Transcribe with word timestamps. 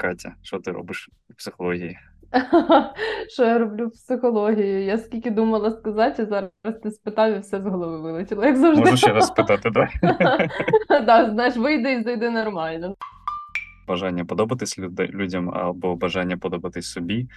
Катя, 0.00 0.34
що 0.42 0.58
ти 0.58 0.70
робиш 0.70 1.10
в 1.30 1.34
психології? 1.34 1.98
Що 3.28 3.44
я 3.44 3.58
роблю 3.58 3.86
в 3.88 3.92
психології? 3.92 4.84
Я 4.84 4.98
скільки 4.98 5.30
думала 5.30 5.70
сказати, 5.70 6.26
зараз 6.26 6.50
ти 6.82 6.90
спитав 6.90 7.32
і 7.32 7.38
все 7.38 7.60
з 7.60 7.66
голови 7.66 8.00
вилетіло, 8.00 8.44
як 8.44 8.56
завжди. 8.56 8.80
Можу 8.84 8.96
ще 8.96 9.12
раз 9.12 9.26
спитати, 9.26 9.70
так? 9.70 9.90
Так, 10.88 11.30
знаєш, 11.32 11.56
вийде 11.56 11.94
і 11.94 12.02
зайде 12.02 12.30
нормально. 12.30 12.94
Бажання 13.88 14.24
подобатись 14.24 14.78
людям 14.98 15.50
або 15.50 15.96
бажання 15.96 16.36
подобатись 16.36 16.90
собі. 16.90 17.28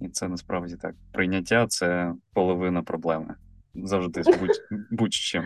І 0.00 0.08
це 0.08 0.28
насправді 0.28 0.76
так. 0.76 0.94
Прийняття 1.12 1.66
це 1.66 2.12
половина 2.34 2.82
проблеми. 2.82 3.34
Завжди 3.74 4.22
з 4.22 4.26
будь- 4.26 4.80
будь-чим. 4.90 5.44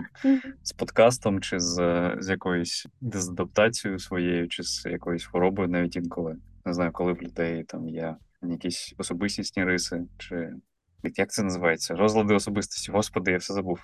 З 0.62 0.73
подкастом, 0.73 1.41
чи 1.41 1.60
з, 1.60 1.77
з 2.18 2.28
якоюсь 2.28 2.87
дезадаптацією 3.00 3.98
своєю, 3.98 4.48
чи 4.48 4.62
з 4.62 4.87
якоюсь 4.87 5.24
хворобою, 5.24 5.68
навіть 5.68 5.96
інколи. 5.96 6.37
Не 6.64 6.73
знаю, 6.73 6.92
коли 6.92 7.12
в 7.12 7.23
людей 7.23 7.64
там 7.64 7.88
є 7.88 8.16
якісь 8.42 8.95
особистісні 8.98 9.64
риси, 9.64 10.02
чи 10.19 10.52
як 11.02 11.30
це 11.30 11.42
називається? 11.42 11.95
Розлади 11.95 12.34
особистості. 12.34 12.92
Господи, 12.92 13.30
я 13.30 13.36
все 13.38 13.55
забув. 13.55 13.80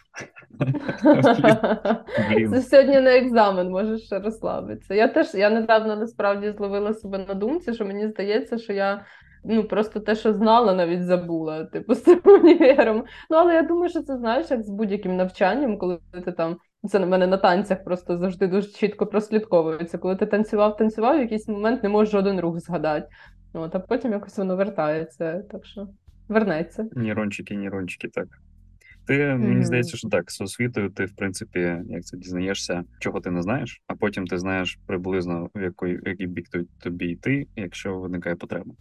Це 2.50 2.62
сьогодні 2.62 3.00
на 3.00 3.16
екзамен, 3.16 3.70
можеш 3.70 4.02
ще 4.02 4.18
розслабитися. 4.18 4.94
Я 4.94 5.08
теж 5.08 5.34
я 5.34 5.50
недавно 5.50 5.96
насправді 5.96 6.50
зловила 6.50 6.94
себе 6.94 7.18
на 7.28 7.34
думці, 7.34 7.74
що 7.74 7.84
мені 7.84 8.08
здається, 8.08 8.58
що 8.58 8.72
я. 8.72 9.04
Ну, 9.48 9.64
просто 9.64 10.00
те, 10.00 10.14
що 10.14 10.32
знала, 10.32 10.74
навіть 10.74 11.04
забула, 11.04 11.64
типу, 11.64 11.94
з 11.94 12.02
цим 12.02 12.20
універом. 12.24 13.04
Ну, 13.30 13.36
але 13.36 13.54
я 13.54 13.62
думаю, 13.62 13.90
що 13.90 14.02
це 14.02 14.16
знаєш, 14.16 14.50
як 14.50 14.62
з 14.62 14.70
будь-яким 14.70 15.16
навчанням, 15.16 15.78
коли 15.78 15.98
ти 16.24 16.32
там. 16.32 16.56
Це 16.88 16.98
на 16.98 17.06
мене 17.06 17.26
на 17.26 17.36
танцях 17.36 17.84
просто 17.84 18.18
завжди 18.18 18.46
дуже 18.46 18.68
чітко 18.68 19.06
прослідковується. 19.06 19.98
Коли 19.98 20.16
ти 20.16 20.26
танцював, 20.26 20.76
танцював, 20.76 21.16
в 21.16 21.20
якийсь 21.20 21.48
момент 21.48 21.82
не 21.82 21.88
можеш 21.88 22.12
жоден 22.12 22.40
рух 22.40 22.60
згадати. 22.60 23.08
От, 23.52 23.74
а 23.74 23.80
потім 23.80 24.12
якось 24.12 24.38
воно 24.38 24.56
вертається. 24.56 25.42
Так 25.50 25.66
що 25.66 25.88
вернеться. 26.28 26.88
Нейрончики, 26.92 27.56
нейрончики, 27.56 28.08
так. 28.08 28.26
Ти 29.06 29.14
mm-hmm. 29.14 29.38
мені 29.38 29.64
здається, 29.64 29.96
що 29.96 30.08
так, 30.08 30.30
з 30.30 30.40
освітою 30.40 30.90
ти, 30.90 31.04
в 31.04 31.16
принципі, 31.16 31.82
як 31.88 32.04
це 32.04 32.16
дізнаєшся, 32.16 32.84
чого 32.98 33.20
ти 33.20 33.30
не 33.30 33.42
знаєш, 33.42 33.82
а 33.86 33.94
потім 33.94 34.26
ти 34.26 34.38
знаєш 34.38 34.78
приблизно 34.86 35.50
в 35.54 35.62
який, 35.62 35.98
який 36.02 36.26
бік 36.26 36.46
тобі 36.82 37.06
йти, 37.06 37.46
якщо 37.56 37.98
виникає 37.98 38.36
потреба. 38.36 38.74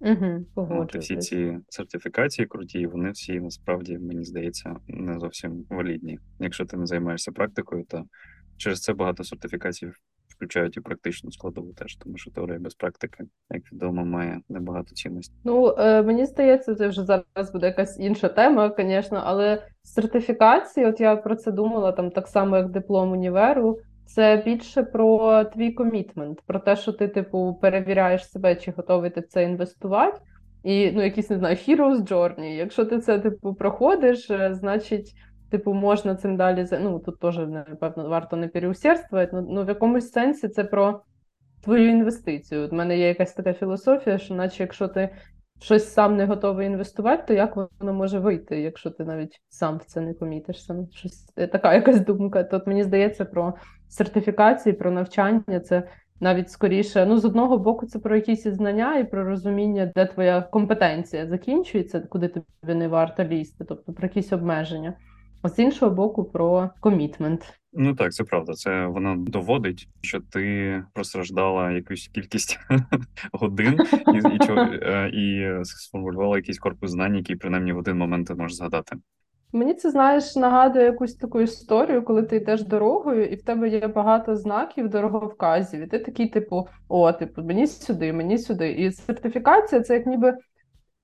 Угу, 0.00 0.44
От, 0.54 0.96
всі 0.96 1.16
ці 1.16 1.58
сертифікації 1.68 2.46
круті, 2.46 2.86
вони 2.86 3.10
всі 3.10 3.40
насправді, 3.40 3.98
мені 3.98 4.24
здається, 4.24 4.76
не 4.88 5.18
зовсім 5.18 5.66
валідні. 5.70 6.18
Якщо 6.40 6.64
ти 6.64 6.76
не 6.76 6.86
займаєшся 6.86 7.32
практикою, 7.32 7.84
то 7.88 8.04
через 8.56 8.80
це 8.80 8.92
багато 8.92 9.24
сертифікацій 9.24 9.90
включають 10.38 10.76
і 10.76 10.80
практичну 10.80 11.32
складову 11.32 11.72
теж, 11.72 11.96
тому 11.96 12.16
що 12.16 12.30
теорія 12.30 12.58
без 12.58 12.74
практики, 12.74 13.24
як 13.50 13.72
відомо, 13.72 14.04
має 14.04 14.40
небагато 14.48 14.94
цінності. 14.94 15.34
Ну 15.44 15.74
е, 15.78 16.02
мені 16.02 16.26
здається, 16.26 16.74
це 16.74 16.88
вже 16.88 17.04
зараз 17.04 17.52
буде 17.52 17.66
якась 17.66 17.98
інша 18.00 18.28
тема, 18.28 18.74
звісно, 18.78 19.22
але 19.24 19.62
сертифікації, 19.82 20.86
от 20.86 21.00
я 21.00 21.16
про 21.16 21.36
це 21.36 21.52
думала 21.52 21.92
там 21.92 22.10
так 22.10 22.28
само, 22.28 22.56
як 22.56 22.70
диплом 22.70 23.12
універу. 23.12 23.78
Це 24.08 24.42
більше 24.44 24.82
про 24.82 25.44
твій 25.44 25.72
комітмент, 25.72 26.40
про 26.46 26.58
те, 26.58 26.76
що 26.76 26.92
ти, 26.92 27.08
типу, 27.08 27.58
перевіряєш 27.62 28.30
себе, 28.30 28.56
чи 28.56 28.70
готовий 28.70 29.10
ти 29.10 29.20
в 29.20 29.26
це 29.26 29.42
інвестувати. 29.42 30.20
І 30.64 30.90
ну, 30.90 31.02
якийсь, 31.02 31.30
не 31.30 31.38
знаю, 31.38 31.56
hero's 31.56 32.08
journey. 32.08 32.56
Якщо 32.56 32.84
ти 32.84 32.98
це 32.98 33.18
типу 33.18 33.54
проходиш, 33.54 34.30
е, 34.30 34.54
значить 34.54 35.14
Типу, 35.50 35.74
можна 35.74 36.16
цим 36.16 36.36
далі 36.36 36.66
ну 36.80 36.98
тут 36.98 37.20
теж 37.20 37.38
напевно 37.38 38.08
варто 38.08 38.36
не 38.36 38.48
переусердствувати, 38.48 39.30
ну, 39.32 39.46
ну 39.50 39.64
в 39.64 39.68
якомусь 39.68 40.10
сенсі 40.10 40.48
це 40.48 40.64
про 40.64 41.00
твою 41.64 41.90
інвестицію. 41.90 42.68
У 42.72 42.74
мене 42.74 42.98
є 42.98 43.08
якась 43.08 43.32
така 43.32 43.52
філософія, 43.52 44.18
що 44.18 44.34
наче 44.34 44.62
якщо 44.62 44.88
ти 44.88 45.10
щось 45.60 45.92
сам 45.92 46.16
не 46.16 46.26
готовий 46.26 46.66
інвестувати, 46.66 47.22
то 47.26 47.34
як 47.34 47.56
воно 47.56 47.92
може 47.92 48.18
вийти, 48.18 48.60
якщо 48.60 48.90
ти 48.90 49.04
навіть 49.04 49.40
сам 49.48 49.78
в 49.78 49.84
це 49.84 50.00
не 50.00 50.12
помітиш? 50.14 50.64
Сам 50.64 50.86
щось 50.92 51.32
е, 51.36 51.46
така 51.46 51.74
якась 51.74 52.00
думка. 52.00 52.44
Тут 52.44 52.66
мені 52.66 52.84
здається 52.84 53.24
про 53.24 53.54
сертифікації, 53.88 54.72
про 54.72 54.90
навчання. 54.90 55.60
Це 55.60 55.88
навіть 56.20 56.50
скоріше, 56.50 57.06
ну 57.06 57.18
з 57.18 57.24
одного 57.24 57.58
боку, 57.58 57.86
це 57.86 57.98
про 57.98 58.16
якісь 58.16 58.46
знання 58.46 58.98
і 58.98 59.10
про 59.10 59.24
розуміння, 59.24 59.92
де 59.94 60.06
твоя 60.06 60.42
компетенція 60.42 61.26
закінчується, 61.26 62.00
куди 62.00 62.28
тобі 62.28 62.74
не 62.74 62.88
варто 62.88 63.24
лізти, 63.24 63.64
тобто 63.64 63.92
про 63.92 64.06
якісь 64.06 64.32
обмеження. 64.32 64.94
А 65.42 65.48
з 65.48 65.58
іншого 65.58 65.94
боку, 65.94 66.24
про 66.24 66.70
комітмент. 66.80 67.58
Ну 67.72 67.94
так, 67.94 68.12
це 68.12 68.24
правда. 68.24 68.52
Це 68.52 68.86
воно 68.86 69.16
доводить, 69.16 69.88
що 70.00 70.20
ти 70.20 70.84
простраждала 70.92 71.70
якусь 71.70 72.08
кількість 72.08 72.60
годин 73.32 73.78
і 74.14 74.18
і, 74.18 74.50
е, 74.82 75.10
і 75.12 75.64
сформулювала 75.64 76.36
якийсь 76.36 76.58
корпус 76.58 76.90
знань, 76.90 77.16
який 77.16 77.36
принаймні 77.36 77.72
в 77.72 77.78
один 77.78 77.98
момент 77.98 78.26
ти 78.26 78.34
можеш 78.34 78.56
згадати. 78.56 78.96
Мені 79.52 79.74
це 79.74 79.90
знаєш 79.90 80.36
нагадує 80.36 80.84
якусь 80.84 81.14
таку 81.14 81.40
історію, 81.40 82.04
коли 82.04 82.22
ти 82.22 82.36
йдеш 82.36 82.62
дорогою, 82.62 83.26
і 83.26 83.34
в 83.36 83.42
тебе 83.42 83.68
є 83.68 83.88
багато 83.88 84.36
знаків 84.36 84.88
дороговказів. 84.88 85.80
І 85.80 85.86
ти 85.86 85.98
такий, 85.98 86.28
типу, 86.28 86.68
о, 86.88 87.12
типу, 87.12 87.42
мені 87.42 87.66
сюди, 87.66 88.12
мені 88.12 88.38
сюди. 88.38 88.72
І 88.72 88.92
сертифікація 88.92 89.80
це 89.80 89.94
як 89.94 90.06
ніби 90.06 90.34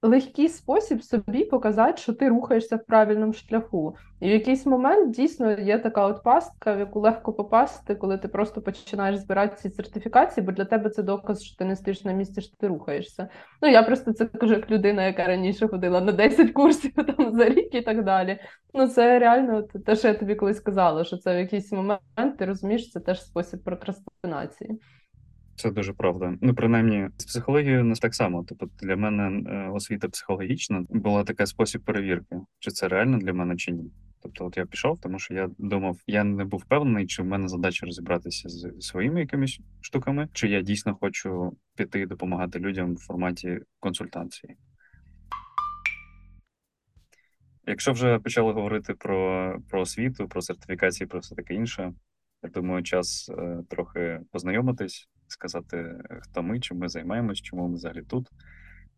легкий 0.05 0.49
спосіб 0.49 1.03
собі 1.03 1.45
показати, 1.45 2.03
що 2.03 2.13
ти 2.13 2.29
рухаєшся 2.29 2.77
в 2.77 2.85
правильному 2.85 3.33
шляху. 3.33 3.97
І 4.21 4.29
в 4.29 4.31
якийсь 4.31 4.67
момент 4.67 5.15
дійсно 5.15 5.53
є 5.53 5.79
така 5.79 6.07
от 6.07 6.23
пастка, 6.23 6.75
в 6.75 6.79
яку 6.79 7.01
легко 7.01 7.33
попасти, 7.33 7.95
коли 7.95 8.19
ти 8.19 8.29
просто 8.29 8.63
починаєш 8.63 9.17
збирати 9.17 9.57
ці 9.57 9.71
сертифікації, 9.71 10.47
бо 10.47 10.53
для 10.53 10.65
тебе 10.65 10.91
це 10.91 11.03
доказ, 11.03 11.43
що 11.43 11.57
ти 11.57 11.65
не 11.65 11.77
стоїш 11.77 12.05
на 12.05 12.13
місці, 12.13 12.41
що 12.41 12.57
ти 12.57 12.69
рухаєшся. 12.69 13.29
Ну 13.63 13.69
я 13.69 13.83
просто 13.83 14.13
це 14.13 14.27
кажу 14.27 14.55
як 14.55 14.71
людина, 14.71 15.07
яка 15.07 15.25
раніше 15.25 15.69
ходила 15.69 16.01
на 16.01 16.13
10 16.13 16.53
курсів 16.53 16.93
там 17.17 17.33
за 17.33 17.45
рік 17.45 17.75
і 17.75 17.83
так 17.83 18.05
далі. 18.05 18.39
Ну 18.75 18.89
це 18.89 19.19
реально 19.19 19.63
те, 19.63 19.97
що 19.97 20.09
я 20.09 20.15
тобі 20.15 20.35
колись 20.35 20.61
казала, 20.61 21.05
що 21.05 21.17
це 21.17 21.35
в 21.35 21.39
якийсь 21.39 21.73
момент 21.73 22.39
ти 22.39 22.45
розумієш, 22.45 22.91
це 22.91 23.01
теж 23.01 23.25
спосіб 23.25 23.65
прокрастинації. 23.65 24.81
Це 25.57 25.71
дуже 25.71 25.93
правда. 25.93 26.35
Ну, 26.41 26.55
принаймні, 26.55 27.09
з 27.19 27.25
психологією 27.25 27.85
не 27.85 27.95
так 27.95 28.15
само. 28.15 28.45
Тобто 28.49 28.69
для 28.81 28.97
мене 28.97 29.51
е, 29.51 29.69
освіта 29.69 30.09
психологічна 30.09 30.85
була 30.89 31.25
така 31.25 31.47
спосіб 31.47 31.83
перевірки, 31.83 32.37
чи 32.59 32.71
це 32.71 32.89
реально 32.89 33.19
для 33.19 33.33
мене, 33.33 33.57
чи 33.57 33.73
ні. 33.73 33.91
Тобто, 34.23 34.47
от 34.47 34.57
я 34.57 34.67
пішов, 34.67 35.01
тому 35.01 35.19
що 35.19 35.35
я 35.35 35.51
думав, 35.59 35.99
я 36.07 36.25
не 36.25 36.45
був 36.45 36.61
впевнений, 36.61 37.07
чи 37.07 37.23
в 37.23 37.27
мене 37.27 37.49
задача 37.49 37.87
розібратися 37.87 38.49
з 38.49 38.73
своїми 38.81 39.21
якимись 39.21 39.61
штуками, 39.81 40.29
чи 40.33 40.49
я 40.49 40.61
дійсно 40.61 40.95
хочу 40.95 41.57
піти 41.77 42.07
допомагати 42.07 42.59
людям 42.59 42.95
в 42.95 42.99
форматі 42.99 43.61
консультації. 43.81 44.57
Якщо 47.67 47.93
вже 47.93 48.19
почали 48.19 48.53
говорити 48.53 48.95
про 48.95 49.61
про 49.71 49.81
освіту, 49.81 50.29
про 50.29 50.43
сертифікації, 50.43 51.07
про 51.07 51.21
все 51.21 51.35
таке 51.35 51.55
інше, 51.55 51.93
я 52.43 52.51
думаю, 52.51 52.83
час 52.83 53.31
е, 53.39 53.63
трохи 53.69 54.21
познайомитись 54.33 55.09
сказати, 55.35 56.03
хто 56.21 56.43
ми, 56.43 56.61
чим 56.61 56.79
ми 56.79 56.89
займаємось, 56.89 57.41
чому 57.41 57.69
ми 57.69 57.75
взагалі 57.75 58.03
тут. 58.03 58.29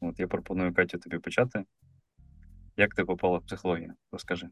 От 0.00 0.20
я 0.20 0.26
пропоную 0.26 0.74
Катю 0.74 0.98
тобі 0.98 1.18
почати. 1.18 1.64
Як 2.76 2.94
ти 2.94 3.04
попала 3.04 3.38
в 3.38 3.42
психологію? 3.42 3.92
Розкажи. 4.12 4.48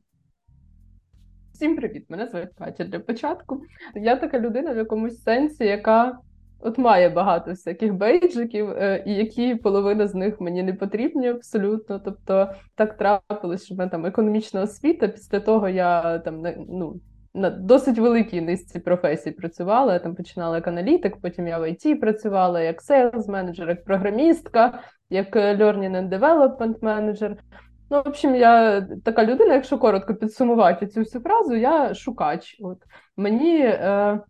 Всім 1.52 1.76
привіт! 1.76 2.06
Мене 2.08 2.26
звати 2.26 2.48
Катя 2.58 2.84
для 2.84 3.00
початку. 3.00 3.62
Я 3.94 4.16
така 4.16 4.40
людина 4.40 4.72
в 4.72 4.76
якомусь 4.76 5.22
сенсі, 5.22 5.64
яка 5.64 6.18
от 6.60 6.78
має 6.78 7.08
багато 7.08 7.50
всяких 7.50 7.94
бейджиків, 7.94 8.70
е, 8.70 9.04
і 9.06 9.14
які 9.14 9.54
половина 9.54 10.08
з 10.08 10.14
них 10.14 10.40
мені 10.40 10.62
не 10.62 10.72
потрібні 10.72 11.28
абсолютно. 11.28 11.98
Тобто 11.98 12.54
так 12.74 12.96
трапилось, 12.96 13.64
що 13.64 13.74
в 13.74 13.78
мене 13.78 13.90
там 13.90 14.06
економічна 14.06 14.62
освіта. 14.62 15.08
Після 15.08 15.40
того 15.40 15.68
я 15.68 16.18
там 16.18 16.42
ну, 16.68 17.00
на 17.34 17.50
досить 17.50 17.98
великій 17.98 18.40
низці 18.40 18.78
професій 18.78 19.30
працювала. 19.30 19.92
Я 19.92 19.98
там 19.98 20.14
починала 20.14 20.56
як 20.56 20.68
аналітик, 20.68 21.16
потім 21.16 21.48
я 21.48 21.58
в 21.58 21.62
IT 21.62 22.00
працювала 22.00 22.60
як 22.60 22.82
сейлз 22.82 23.28
менеджер, 23.28 23.68
як 23.68 23.84
програмістка, 23.84 24.80
як 25.10 25.36
learning 25.36 25.96
and 25.96 26.18
development 26.18 26.74
менеджер. 26.80 27.36
Ну, 27.90 28.02
в 28.02 28.08
общем, 28.08 28.34
я 28.34 28.80
така 29.04 29.24
людина, 29.24 29.54
якщо 29.54 29.78
коротко 29.78 30.14
підсумувати 30.14 30.86
цю 30.86 31.00
всю 31.00 31.22
фразу, 31.22 31.54
я 31.54 31.94
шукач. 31.94 32.56
От 32.60 32.78
Мені 33.16 33.60
е, 33.60 34.20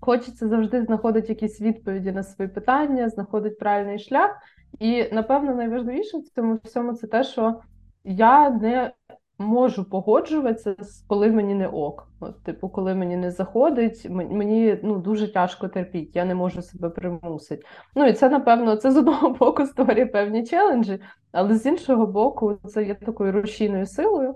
хочеться 0.00 0.48
завжди 0.48 0.82
знаходити 0.82 1.28
якісь 1.28 1.60
відповіді 1.60 2.12
на 2.12 2.22
свої 2.22 2.50
питання, 2.50 3.08
знаходити 3.08 3.56
правильний 3.60 3.98
шлях. 3.98 4.30
І, 4.78 5.04
напевно, 5.12 5.54
найважливіше 5.54 6.18
в 6.18 6.28
цьому 6.34 6.58
всьому 6.64 6.92
це 6.92 7.06
те, 7.06 7.24
що 7.24 7.60
я 8.04 8.50
не 8.50 8.92
можу 9.38 9.84
погоджуватися, 9.84 10.76
коли 11.06 11.30
мені 11.30 11.54
не 11.54 11.68
ок. 11.68 12.08
От, 12.20 12.42
Типу, 12.42 12.68
коли 12.68 12.94
мені 12.94 13.16
не 13.16 13.30
заходить, 13.30 14.06
мені 14.10 14.78
ну, 14.82 14.98
дуже 14.98 15.32
тяжко 15.32 15.68
терпіти, 15.68 16.10
я 16.14 16.24
не 16.24 16.34
можу 16.34 16.62
себе 16.62 16.90
примусити. 16.90 17.62
Ну 17.94 18.06
і 18.06 18.12
це, 18.12 18.28
напевно, 18.28 18.76
це 18.76 18.90
з 18.90 18.96
одного 18.96 19.30
боку 19.40 19.66
створює 19.66 20.06
певні 20.06 20.46
челенджі, 20.46 21.00
але 21.32 21.54
з 21.54 21.66
іншого 21.66 22.06
боку, 22.06 22.58
це 22.64 22.84
є 22.84 22.94
такою 22.94 23.32
рушійною 23.32 23.86
силою. 23.86 24.34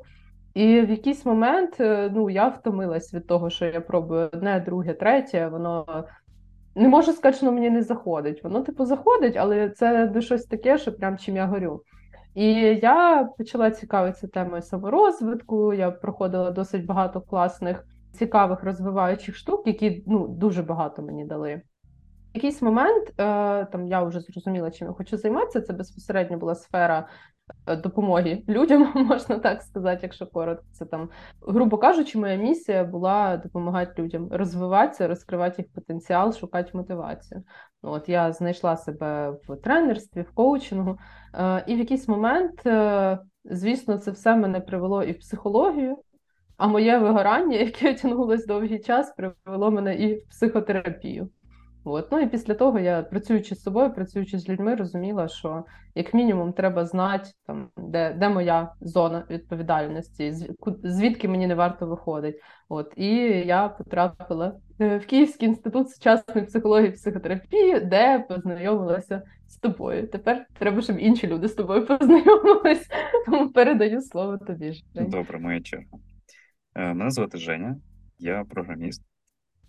І 0.55 0.81
в 0.81 0.91
якийсь 0.91 1.27
момент 1.27 1.81
е, 1.81 2.11
ну, 2.15 2.31
я 2.31 2.49
втомилась 2.49 3.15
від 3.15 3.27
того, 3.27 3.51
що 3.51 3.65
я 3.65 3.81
пробую 3.81 4.31
одне, 4.33 4.61
друге, 4.67 4.95
третє, 4.95 5.49
воно 5.49 6.05
не 6.75 6.89
можу 6.89 7.13
сказати, 7.13 7.37
що 7.37 7.47
воно 7.47 7.59
мені 7.59 7.71
не 7.71 7.83
заходить. 7.83 8.45
Воно, 8.45 8.61
типу, 8.61 8.85
заходить, 8.85 9.37
але 9.37 9.71
це 9.71 10.13
щось 10.21 10.45
таке, 10.45 10.79
що 10.79 10.93
прям 10.93 11.19
чим 11.19 11.37
я 11.37 11.47
горю. 11.47 11.83
І 12.37 12.53
я 12.83 13.29
почала 13.39 13.71
цікавитися 13.71 14.27
темою 14.27 14.63
саморозвитку. 14.63 15.75
Я 15.75 15.91
проходила 15.91 16.51
досить 16.51 16.87
багато 16.87 17.21
класних, 17.21 17.87
цікавих 18.13 18.63
розвиваючих 18.63 19.37
штук, 19.37 19.67
які 19.67 20.05
ну, 20.07 20.29
дуже 20.29 20.63
багато 20.63 21.03
мені 21.03 21.25
дали. 21.25 21.55
В 21.55 21.63
якийсь 22.35 22.63
момент 22.63 23.09
е, 23.09 23.65
там 23.65 23.87
я 23.87 24.03
вже 24.03 24.21
зрозуміла, 24.21 24.71
чим 24.71 24.89
я 24.89 24.95
хочу 24.95 25.17
займатися. 25.17 25.61
Це 25.61 25.73
безпосередньо 25.73 26.39
була 26.39 26.55
сфера 26.55 27.09
Е, 27.67 27.77
допомоги 27.77 28.43
людям, 28.49 28.93
можна 29.07 29.39
так 29.39 29.63
сказати, 29.63 30.01
якщо 30.03 30.27
коротко. 30.27 30.65
Це 30.73 30.85
там, 30.85 31.11
грубо 31.43 31.79
кажучи, 31.79 32.19
моя 32.19 32.37
місія 32.37 32.85
була 32.85 33.37
допомагати 33.37 34.03
людям 34.03 34.29
розвиватися, 34.33 35.09
розкривати 35.09 35.63
їх 35.63 35.73
потенціал, 35.73 36.33
шукати 36.33 36.71
мотивацію. 36.75 37.43
От 37.83 38.09
я 38.09 38.33
знайшла 38.33 38.77
себе 38.77 39.31
в 39.31 39.57
тренерстві, 39.57 40.23
в 40.23 40.31
коучингу, 40.31 40.99
е, 41.35 41.65
і 41.67 41.75
в 41.75 41.79
якийсь 41.79 42.09
момент, 42.09 42.67
е, 42.67 43.19
звісно, 43.45 43.99
це 43.99 44.11
все 44.11 44.37
мене 44.37 44.61
привело 44.61 45.03
і 45.03 45.13
в 45.13 45.19
психологію. 45.19 45.99
А 46.57 46.69
моє 46.69 46.99
вигорання, 46.99 47.57
яке 47.59 47.95
тягнулося 47.95 48.47
довгий 48.47 48.79
час, 48.79 49.15
привело 49.17 49.71
мене 49.71 49.97
і 49.97 50.15
в 50.15 50.29
психотерапію. 50.29 51.31
От. 51.89 52.13
Ну 52.13 52.21
і 52.21 52.27
після 52.27 52.55
того 52.55 52.79
я, 52.79 53.03
працюючи 53.03 53.55
з 53.55 53.63
собою, 53.63 53.95
працюючи 53.95 54.39
з 54.39 54.49
людьми, 54.49 54.75
розуміла, 54.75 55.29
що 55.29 55.65
як 55.95 56.15
мінімум 56.15 56.53
треба 56.53 56.85
знати, 56.85 57.31
там, 57.47 57.69
де 57.77 58.13
де 58.13 58.29
моя 58.29 58.73
зона 58.81 59.25
відповідальності, 59.31 60.35
звідки 60.83 61.29
мені 61.29 61.47
не 61.47 61.55
варто 61.55 61.87
виходить. 61.87 62.43
От. 62.69 62.93
І 62.97 63.09
я 63.47 63.69
потрапила 63.69 64.57
е, 64.81 64.99
в 64.99 65.07
Київський 65.07 65.49
інститут 65.49 65.91
сучасної 65.91 66.47
психології 66.47 66.89
і 66.89 66.93
психотерапії, 66.93 67.81
де 67.81 68.19
познайомилася 68.19 69.23
з 69.49 69.57
тобою. 69.57 70.09
Тепер 70.09 70.47
треба, 70.59 70.83
щоб 70.83 70.99
інші 70.99 71.27
люди 71.27 71.49
з 71.49 71.55
тобою 71.55 71.87
познайомились, 71.87 72.89
тому 73.27 73.49
передаю 73.49 74.01
слово 74.01 74.39
тобі. 74.39 74.73
Жень. 74.73 75.11
Добре, 75.11 75.39
моя 75.39 75.61
черга. 75.61 75.99
Е, 76.75 76.95
мене 76.95 77.11
звати 77.11 77.39
Женя, 77.39 77.77
я 78.19 78.45
програміст 78.45 79.03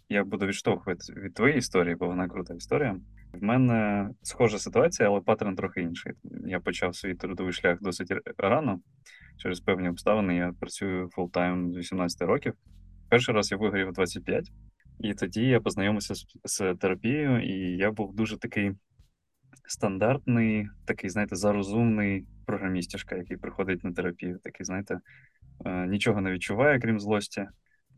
я 0.09 0.24
буду 0.24 0.45
відштовхувати 0.45 1.13
від 1.13 1.33
твоєї 1.33 1.59
історії, 1.59 1.95
бо 1.95 2.07
вона 2.07 2.27
крута 2.27 2.54
історія. 2.54 3.00
В 3.33 3.44
мене 3.44 4.09
схожа 4.21 4.59
ситуація, 4.59 5.09
але 5.09 5.21
паттерн 5.21 5.56
трохи 5.56 5.81
інший. 5.81 6.13
Я 6.45 6.59
почав 6.59 6.95
свій 6.95 7.15
трудовий 7.15 7.54
шлях 7.54 7.81
досить 7.81 8.13
рано. 8.38 8.80
Через 9.38 9.59
певні 9.59 9.89
обставини 9.89 10.36
я 10.36 10.54
працюю 10.59 11.09
full-time 11.10 11.74
з 11.74 11.77
18 11.77 12.21
років. 12.21 12.54
Перший 13.09 13.36
раз 13.36 13.51
я 13.51 13.57
вигорів 13.57 13.94
25, 13.94 14.51
і 15.00 15.13
тоді 15.13 15.42
я 15.42 15.59
познайомився 15.59 16.15
з, 16.15 16.25
з 16.44 16.75
терапією, 16.75 17.42
і 17.44 17.77
я 17.77 17.92
був 17.92 18.15
дуже 18.15 18.38
такий 18.38 18.71
стандартний, 19.68 20.69
такий, 20.86 21.09
знаєте, 21.09 21.36
зарозумний 21.36 22.25
програмістішка, 22.45 23.15
який 23.15 23.38
приходить 23.38 23.83
на 23.83 23.94
терапію. 23.94 24.39
Такий, 24.44 24.65
знаєте, 24.65 25.00
е, 25.65 25.88
нічого 25.88 26.21
не 26.21 26.31
відчуває, 26.31 26.80
крім 26.80 27.00
злості 27.00 27.48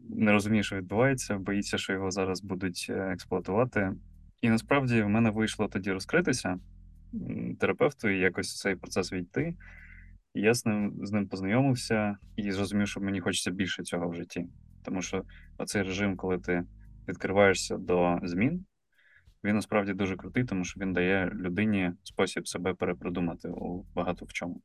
не 0.09 0.31
розуміє, 0.31 0.63
що 0.63 0.75
відбувається, 0.75 1.37
боїться, 1.37 1.77
що 1.77 1.93
його 1.93 2.11
зараз 2.11 2.41
будуть 2.41 2.87
е, 2.89 2.93
експлуатувати. 2.93 3.91
І 4.41 4.49
насправді 4.49 5.01
в 5.01 5.09
мене 5.09 5.29
вийшло 5.29 5.67
тоді 5.67 5.91
розкритися 5.91 6.59
терапевту 7.59 8.09
і 8.09 8.19
якось 8.19 8.57
цей 8.57 8.75
процес 8.75 9.13
війти. 9.13 9.55
Я 10.33 10.53
з 10.53 10.65
ним 10.65 10.93
з 11.03 11.11
ним 11.11 11.27
познайомився 11.27 12.17
і 12.35 12.51
зрозумів, 12.51 12.87
що 12.87 13.01
мені 13.01 13.19
хочеться 13.19 13.51
більше 13.51 13.83
цього 13.83 14.09
в 14.09 14.15
житті. 14.15 14.47
Тому 14.83 15.01
що 15.01 15.23
оцей 15.57 15.83
режим, 15.83 16.15
коли 16.15 16.37
ти 16.37 16.63
відкриваєшся 17.07 17.77
до 17.77 18.19
змін, 18.23 18.65
він 19.43 19.55
насправді 19.55 19.93
дуже 19.93 20.15
крутий, 20.15 20.43
тому 20.43 20.63
що 20.63 20.79
він 20.79 20.93
дає 20.93 21.29
людині 21.29 21.91
спосіб 22.03 22.47
себе 22.47 22.73
перепродумати 22.73 23.49
у 23.49 23.85
багато 23.95 24.25
в 24.25 24.33
чому. 24.33 24.61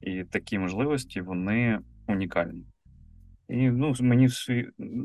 І 0.00 0.24
такі 0.24 0.58
можливості 0.58 1.20
вони 1.20 1.80
унікальні. 2.06 2.66
І 3.48 3.70
ну, 3.70 3.94
мені 4.00 4.28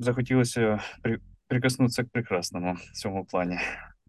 захотілося 0.01 0.79
при... 1.01 1.19
прикоснутися 1.47 2.03
к 2.03 2.09
прекрасному 2.11 2.73
в 2.73 2.91
цьому 2.91 3.25
плані. 3.25 3.57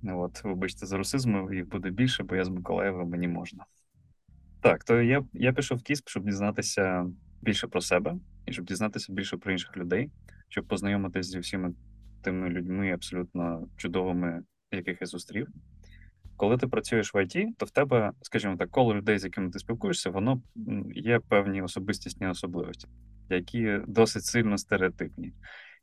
От, 0.03 0.45
Вибачте, 0.45 0.87
за 0.87 0.97
русизм, 0.97 1.53
їх 1.53 1.69
буде 1.69 1.91
більше, 1.91 2.23
бо 2.23 2.37
я 2.37 2.45
з 2.45 2.49
Миколаєва 2.49 3.05
мені 3.05 3.29
можна. 3.29 3.65
Так, 4.61 4.85
то 4.85 5.01
я 5.01 5.25
я 5.33 5.53
пішов 5.53 5.79
в 5.79 5.83
Кісп, 5.83 6.09
щоб 6.09 6.25
дізнатися 6.25 7.07
більше 7.43 7.67
про 7.67 7.81
себе 7.81 8.17
і 8.47 8.53
щоб 8.53 8.65
дізнатися 8.65 9.13
більше 9.13 9.37
про 9.37 9.53
інших 9.53 9.77
людей, 9.77 10.11
щоб 10.49 10.67
познайомитися 10.67 11.31
зі 11.31 11.39
всіма 11.39 11.73
тими 12.23 12.49
людьми 12.49 12.93
абсолютно 12.93 13.69
чудовими, 13.77 14.43
яких 14.73 15.01
я 15.01 15.07
зустрів. 15.07 15.49
Коли 16.37 16.57
ти 16.57 16.67
працюєш 16.67 17.15
в 17.15 17.23
ІТ, 17.23 17.59
то 17.59 17.67
в 17.67 17.71
тебе, 17.71 18.13
скажімо 18.23 18.57
так, 18.57 18.71
коло 18.71 18.95
людей, 18.95 19.19
з 19.19 19.25
якими 19.25 19.51
ти 19.51 19.59
спілкуєшся, 19.59 20.11
воно 20.11 20.43
є 20.95 21.19
певні 21.19 21.63
особистісні 21.63 22.27
особливості 22.27 22.89
які 23.31 23.81
досить 23.87 24.25
сильно 24.25 24.59
стереотипні. 24.59 25.33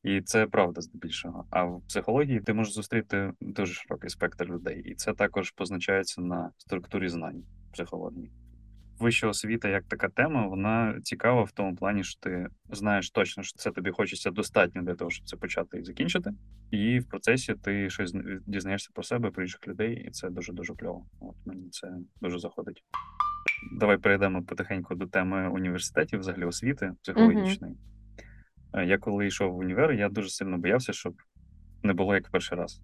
І 0.03 0.21
це 0.21 0.47
правда 0.47 0.81
здебільшого. 0.81 1.45
А 1.49 1.63
в 1.63 1.81
психології 1.87 2.39
ти 2.39 2.53
можеш 2.53 2.73
зустріти 2.73 3.31
дуже 3.41 3.73
широкий 3.73 4.09
спектр 4.09 4.45
людей, 4.45 4.81
і 4.85 4.95
це 4.95 5.13
також 5.13 5.51
позначається 5.51 6.21
на 6.21 6.51
структурі 6.57 7.09
знань 7.09 7.43
психології. 7.73 8.31
Вища 8.99 9.27
освіта, 9.27 9.69
як 9.69 9.83
така 9.83 10.09
тема, 10.09 10.47
вона 10.47 10.99
цікава 11.03 11.43
в 11.43 11.51
тому 11.51 11.75
плані, 11.75 12.03
що 12.03 12.19
ти 12.19 12.47
знаєш 12.69 13.11
точно, 13.11 13.43
що 13.43 13.57
це 13.57 13.71
тобі 13.71 13.91
хочеться 13.91 14.31
достатньо 14.31 14.81
для 14.81 14.95
того, 14.95 15.11
щоб 15.11 15.27
це 15.27 15.37
почати 15.37 15.79
і 15.79 15.83
закінчити. 15.83 16.31
І 16.71 16.99
в 16.99 17.09
процесі 17.09 17.55
ти 17.55 17.89
щось 17.89 18.15
дізнаєшся 18.47 18.89
про 18.93 19.03
себе, 19.03 19.31
про 19.31 19.43
інших 19.43 19.67
людей, 19.67 20.05
і 20.07 20.11
це 20.11 20.29
дуже 20.29 20.53
дуже 20.53 20.73
кльово. 20.73 21.05
От 21.19 21.35
мені 21.45 21.69
це 21.69 21.97
дуже 22.21 22.39
заходить. 22.39 22.83
Давай 23.71 23.97
перейдемо 23.97 24.43
потихеньку 24.43 24.95
до 24.95 25.07
теми 25.07 25.49
університетів, 25.49 26.19
взагалі 26.19 26.45
освіти 26.45 26.93
психологічної. 27.01 27.73
Uh-huh. 27.73 28.83
Я 28.83 28.97
коли 28.97 29.27
йшов 29.27 29.53
в 29.53 29.57
універ, 29.57 29.91
я 29.91 30.09
дуже 30.09 30.29
сильно 30.29 30.57
боявся, 30.57 30.93
щоб 30.93 31.15
не 31.83 31.93
було 31.93 32.15
як 32.15 32.29
перший 32.29 32.57
раз. 32.57 32.81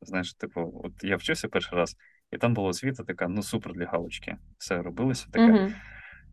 Знаєш, 0.00 0.34
типу, 0.34 0.80
от 0.84 1.04
я 1.04 1.16
вчився 1.16 1.48
перший 1.48 1.78
раз, 1.78 1.96
і 2.32 2.38
там 2.38 2.54
була 2.54 2.68
освіта 2.68 3.04
така, 3.04 3.28
ну 3.28 3.42
супер 3.42 3.72
для 3.72 3.86
галочки. 3.86 4.36
Все 4.58 4.82
робилося 4.82 5.26
таке. 5.30 5.52
Uh-huh. 5.52 5.74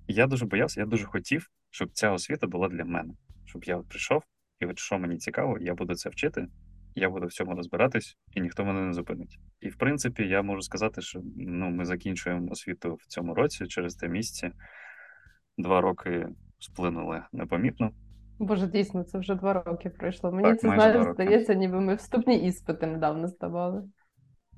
Я 0.08 0.28
дуже 0.28 0.46
боявся, 0.46 0.80
я 0.80 0.86
дуже 0.86 1.06
хотів, 1.06 1.50
щоб 1.70 1.90
ця 1.94 2.12
освіта 2.12 2.48
була 2.48 2.70
для 2.70 2.86
мене. 2.86 3.14
Щоб 3.46 3.64
я 3.64 3.78
прийшов, 3.78 4.24
і 4.60 4.66
от 4.66 4.80
що 4.80 5.00
мені 5.00 5.18
цікаво, 5.18 5.58
я 5.62 5.74
буду 5.74 5.96
це 5.96 6.10
вчити, 6.10 6.48
я 6.96 7.10
буду 7.10 7.26
в 7.26 7.34
цьому 7.34 7.56
розбиратись, 7.56 8.18
і 8.34 8.42
ніхто 8.42 8.66
мене 8.66 8.82
не 8.82 8.94
зупинить. 8.94 9.40
І 9.62 9.70
в 9.70 9.78
принципі, 9.78 10.28
я 10.28 10.42
можу 10.42 10.62
сказати, 10.62 11.02
що 11.02 11.22
ну, 11.38 11.70
ми 11.70 11.86
закінчуємо 11.86 12.52
освіту 12.52 12.94
в 12.94 13.06
цьому 13.08 13.34
році 13.34 13.68
через 13.68 13.96
те 13.96 14.08
місці. 14.08 14.52
Два 15.58 15.82
роки 15.82 16.28
сплинули 16.60 17.24
непомітно. 17.32 17.92
Боже, 18.40 18.68
дійсно, 18.68 19.04
це 19.04 19.18
вже 19.18 19.36
два 19.36 19.54
роки 19.54 19.90
пройшло. 19.90 20.32
Мені 20.32 20.48
так, 20.48 20.60
це 20.60 20.68
знаєш, 20.68 21.14
здається, 21.14 21.54
ніби 21.54 21.82
ми 21.82 21.96
вступні 21.96 22.48
іспити 22.48 22.88
недавно 22.88 23.28
здавали. 23.28 23.84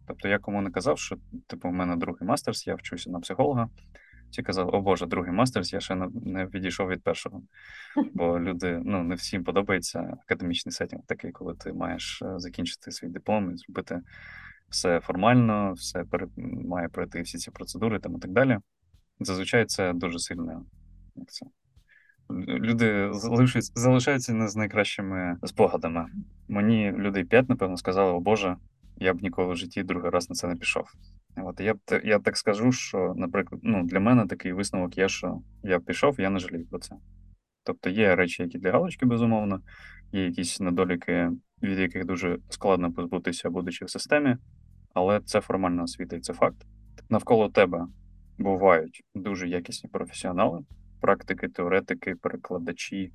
Тобто, 0.07 0.27
я 0.27 0.39
кому 0.39 0.61
не 0.61 0.71
казав, 0.71 0.99
що 0.99 1.15
типу, 1.47 1.69
в 1.69 1.73
мене 1.73 1.95
другий 1.95 2.27
мастерс, 2.27 2.67
я 2.67 2.75
вчуся 2.75 3.11
на 3.11 3.19
психолога. 3.19 3.69
Всі 4.35 4.43
казали, 4.43 4.69
о 4.71 4.81
Боже, 4.81 5.05
другий 5.05 5.31
мастерс, 5.31 5.73
я 5.73 5.79
ще 5.79 5.95
не 6.25 6.45
відійшов 6.45 6.89
від 6.89 7.03
першого. 7.03 7.41
Бо 8.13 8.39
люди, 8.39 8.81
ну 8.85 9.03
не 9.03 9.15
всім 9.15 9.43
подобається 9.43 10.17
академічний 10.25 10.73
сетінг, 10.73 11.01
такий, 11.07 11.31
коли 11.31 11.55
ти 11.55 11.73
маєш 11.73 12.21
е, 12.21 12.39
закінчити 12.39 12.91
свій 12.91 13.07
диплом 13.07 13.51
і 13.51 13.57
зробити 13.57 14.01
все 14.69 14.99
формально, 14.99 15.73
все 15.73 16.03
пере... 16.03 16.27
має 16.65 16.87
пройти 16.87 17.21
всі 17.21 17.37
ці 17.37 17.51
процедури 17.51 17.99
там 17.99 18.15
і 18.15 18.19
так 18.19 18.31
далі. 18.31 18.57
Зазвичай 19.19 19.65
це 19.65 19.93
дуже 19.93 20.19
сильно. 20.19 20.65
Як 21.15 21.31
це? 21.31 21.45
Люди 22.47 23.09
залишаються, 23.13 23.73
залишаються 23.75 24.33
не 24.33 24.47
з 24.47 24.55
найкращими 24.55 25.37
спогадами. 25.43 26.07
Мені 26.47 26.91
людей 26.91 27.23
п'ять, 27.23 27.49
напевно, 27.49 27.77
сказали, 27.77 28.11
о 28.11 28.19
Боже, 28.19 28.57
я 28.97 29.13
б 29.13 29.21
ніколи 29.21 29.53
в 29.53 29.57
житті 29.57 29.83
другий 29.83 30.11
раз 30.11 30.29
на 30.29 30.35
це 30.35 30.47
не 30.47 30.55
пішов. 30.55 30.85
От 31.37 31.59
я 31.59 31.73
б 31.73 31.79
я 32.03 32.19
так 32.19 32.37
скажу, 32.37 32.71
що, 32.71 33.13
наприклад, 33.17 33.61
ну, 33.63 33.83
для 33.83 33.99
мене 33.99 34.27
такий 34.27 34.53
висновок 34.53 34.97
є, 34.97 35.09
що 35.09 35.41
я 35.63 35.79
пішов, 35.79 36.19
я 36.19 36.29
не 36.29 36.39
жалію 36.39 36.67
про 36.67 36.79
це. 36.79 36.95
Тобто 37.63 37.89
є 37.89 38.15
речі, 38.15 38.43
які 38.43 38.57
для 38.57 38.71
галочки, 38.71 39.05
безумовно, 39.05 39.61
є 40.11 40.25
якісь 40.25 40.59
недоліки, 40.59 41.31
від 41.63 41.79
яких 41.79 42.05
дуже 42.05 42.37
складно 42.49 42.93
позбутися, 42.93 43.49
будучи 43.49 43.85
в 43.85 43.89
системі, 43.89 44.37
але 44.93 45.21
це 45.21 45.41
формальна 45.41 45.83
освіта 45.83 46.15
і 46.15 46.19
це 46.19 46.33
факт. 46.33 46.65
Навколо 47.09 47.49
тебе 47.49 47.87
бувають 48.37 49.03
дуже 49.15 49.47
якісні 49.47 49.89
професіонали, 49.89 50.63
практики, 51.01 51.47
теоретики, 51.47 52.15
перекладачі, 52.15 53.11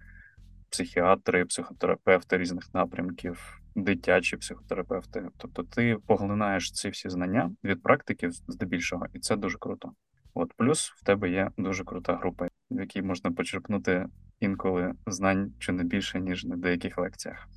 психіатри, 0.71 1.45
психотерапевти 1.45 2.39
різних 2.39 2.75
напрямків, 2.75 3.60
дитячі 3.75 4.37
психотерапевти. 4.37 5.29
Тобто 5.37 5.63
ти 5.63 5.97
поглинаєш 6.07 6.73
ці 6.73 6.89
всі 6.89 7.09
знання 7.09 7.51
від 7.65 7.83
практики 7.83 8.31
здебільшого, 8.31 9.07
і 9.15 9.19
це 9.19 9.37
дуже 9.37 9.59
круто. 9.59 9.93
От 10.35 10.53
плюс 10.53 10.91
в 10.91 11.05
тебе 11.05 11.31
є 11.31 11.51
дуже 11.57 11.85
крута 11.85 12.17
група, 12.17 12.49
в 12.71 12.81
якій 12.81 13.03
можна 13.03 13.33
почерпнути 13.33 14.07
інколи 14.41 14.95
знань 15.07 15.53
чи 15.59 15.73
не 15.73 15.85
більше, 15.85 16.21
ніж 16.21 16.45
на 16.45 16.57
деяких 16.57 16.99
лекціях. 16.99 17.49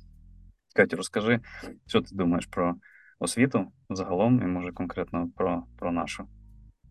Катю, 0.74 0.96
розкажи, 0.96 1.40
що 1.86 2.00
ти 2.00 2.14
думаєш 2.14 2.46
про 2.46 2.74
освіту 3.18 3.72
загалом, 3.90 4.42
і 4.42 4.46
може 4.46 4.72
конкретно 4.72 5.28
про, 5.36 5.62
про 5.78 5.92
нашу. 5.92 6.28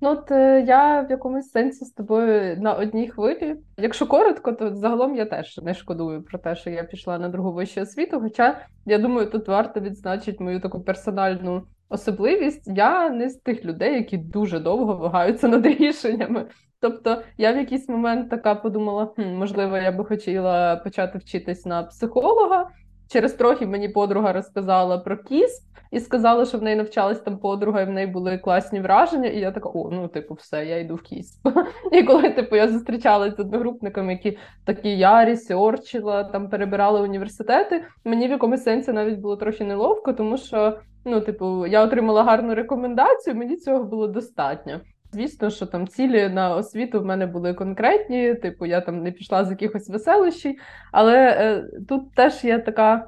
Ну, 0.01 0.09
от 0.09 0.31
е, 0.31 0.65
я 0.67 1.01
в 1.01 1.11
якомусь 1.11 1.49
сенсі 1.49 1.85
з 1.85 1.91
тобою 1.91 2.57
на 2.61 2.73
одній 2.73 3.09
хвилі. 3.09 3.55
Якщо 3.77 4.07
коротко, 4.07 4.53
то 4.53 4.75
загалом 4.75 5.15
я 5.15 5.25
теж 5.25 5.57
не 5.57 5.73
шкодую 5.73 6.23
про 6.23 6.39
те, 6.39 6.55
що 6.55 6.69
я 6.69 6.83
пішла 6.83 7.19
на 7.19 7.29
другу 7.29 7.53
вищу 7.53 7.81
освіту. 7.81 8.21
Хоча 8.21 8.67
я 8.85 8.97
думаю, 8.97 9.29
тут 9.29 9.47
варто 9.47 9.79
відзначити 9.79 10.43
мою 10.43 10.59
таку 10.59 10.81
персональну 10.81 11.63
особливість. 11.89 12.67
Я 12.67 13.09
не 13.09 13.29
з 13.29 13.35
тих 13.35 13.65
людей, 13.65 13.93
які 13.93 14.17
дуже 14.17 14.59
довго 14.59 14.95
вагаються 14.95 15.47
над 15.47 15.65
рішеннями. 15.79 16.45
Тобто 16.79 17.21
я 17.37 17.53
в 17.53 17.57
якийсь 17.57 17.89
момент 17.89 18.29
така 18.29 18.55
подумала: 18.55 19.13
хм, 19.15 19.21
можливо, 19.21 19.77
я 19.77 19.91
би 19.91 20.05
хотіла 20.05 20.75
почати 20.75 21.17
вчитись 21.17 21.65
на 21.65 21.83
психолога. 21.83 22.69
Через 23.13 23.33
трохи 23.33 23.65
мені 23.67 23.89
подруга 23.89 24.33
розказала 24.33 24.97
про 24.97 25.17
кіс 25.17 25.61
і 25.91 25.99
сказала, 25.99 26.45
що 26.45 26.57
в 26.57 26.63
неї 26.63 26.75
навчалась 26.75 27.19
там 27.19 27.37
подруга, 27.37 27.81
і 27.81 27.85
в 27.85 27.89
неї 27.89 28.07
були 28.07 28.37
класні 28.37 28.79
враження. 28.79 29.29
І 29.29 29.39
я 29.39 29.51
така, 29.51 29.69
о, 29.69 29.89
ну 29.91 30.07
типу, 30.07 30.33
все, 30.33 30.65
я 30.65 30.79
йду 30.79 30.95
в 30.95 31.01
кіс. 31.01 31.41
І 31.91 32.03
коли 32.03 32.29
типу 32.29 32.55
я 32.55 32.67
зустрічалася 32.67 33.35
з 33.35 33.39
одногрупниками, 33.39 34.11
які 34.11 34.37
такі 34.65 34.89
я 34.97 35.25
ресерчила, 35.25 36.23
там 36.23 36.49
перебирали 36.49 37.01
університети, 37.01 37.83
мені 38.05 38.27
в 38.27 38.31
якомусь 38.31 38.63
сенсі 38.63 38.93
навіть 38.93 39.19
було 39.19 39.35
трохи 39.35 39.63
неловко, 39.63 40.13
тому 40.13 40.37
що 40.37 40.77
ну, 41.05 41.21
типу, 41.21 41.67
я 41.67 41.83
отримала 41.83 42.23
гарну 42.23 42.55
рекомендацію, 42.55 43.35
мені 43.35 43.57
цього 43.57 43.83
було 43.83 44.07
достатньо. 44.07 44.81
Звісно, 45.13 45.49
що 45.49 45.65
там 45.65 45.87
цілі 45.87 46.29
на 46.29 46.55
освіту 46.55 47.01
в 47.01 47.05
мене 47.05 47.25
були 47.25 47.53
конкретні, 47.53 48.35
типу, 48.35 48.65
я 48.65 48.81
там 48.81 49.03
не 49.03 49.11
пішла 49.11 49.45
з 49.45 49.49
якихось 49.49 49.89
веселощів, 49.89 50.55
але 50.91 51.17
е, 51.17 51.63
тут 51.87 52.15
теж 52.15 52.43
є 52.43 52.59
така 52.59 53.07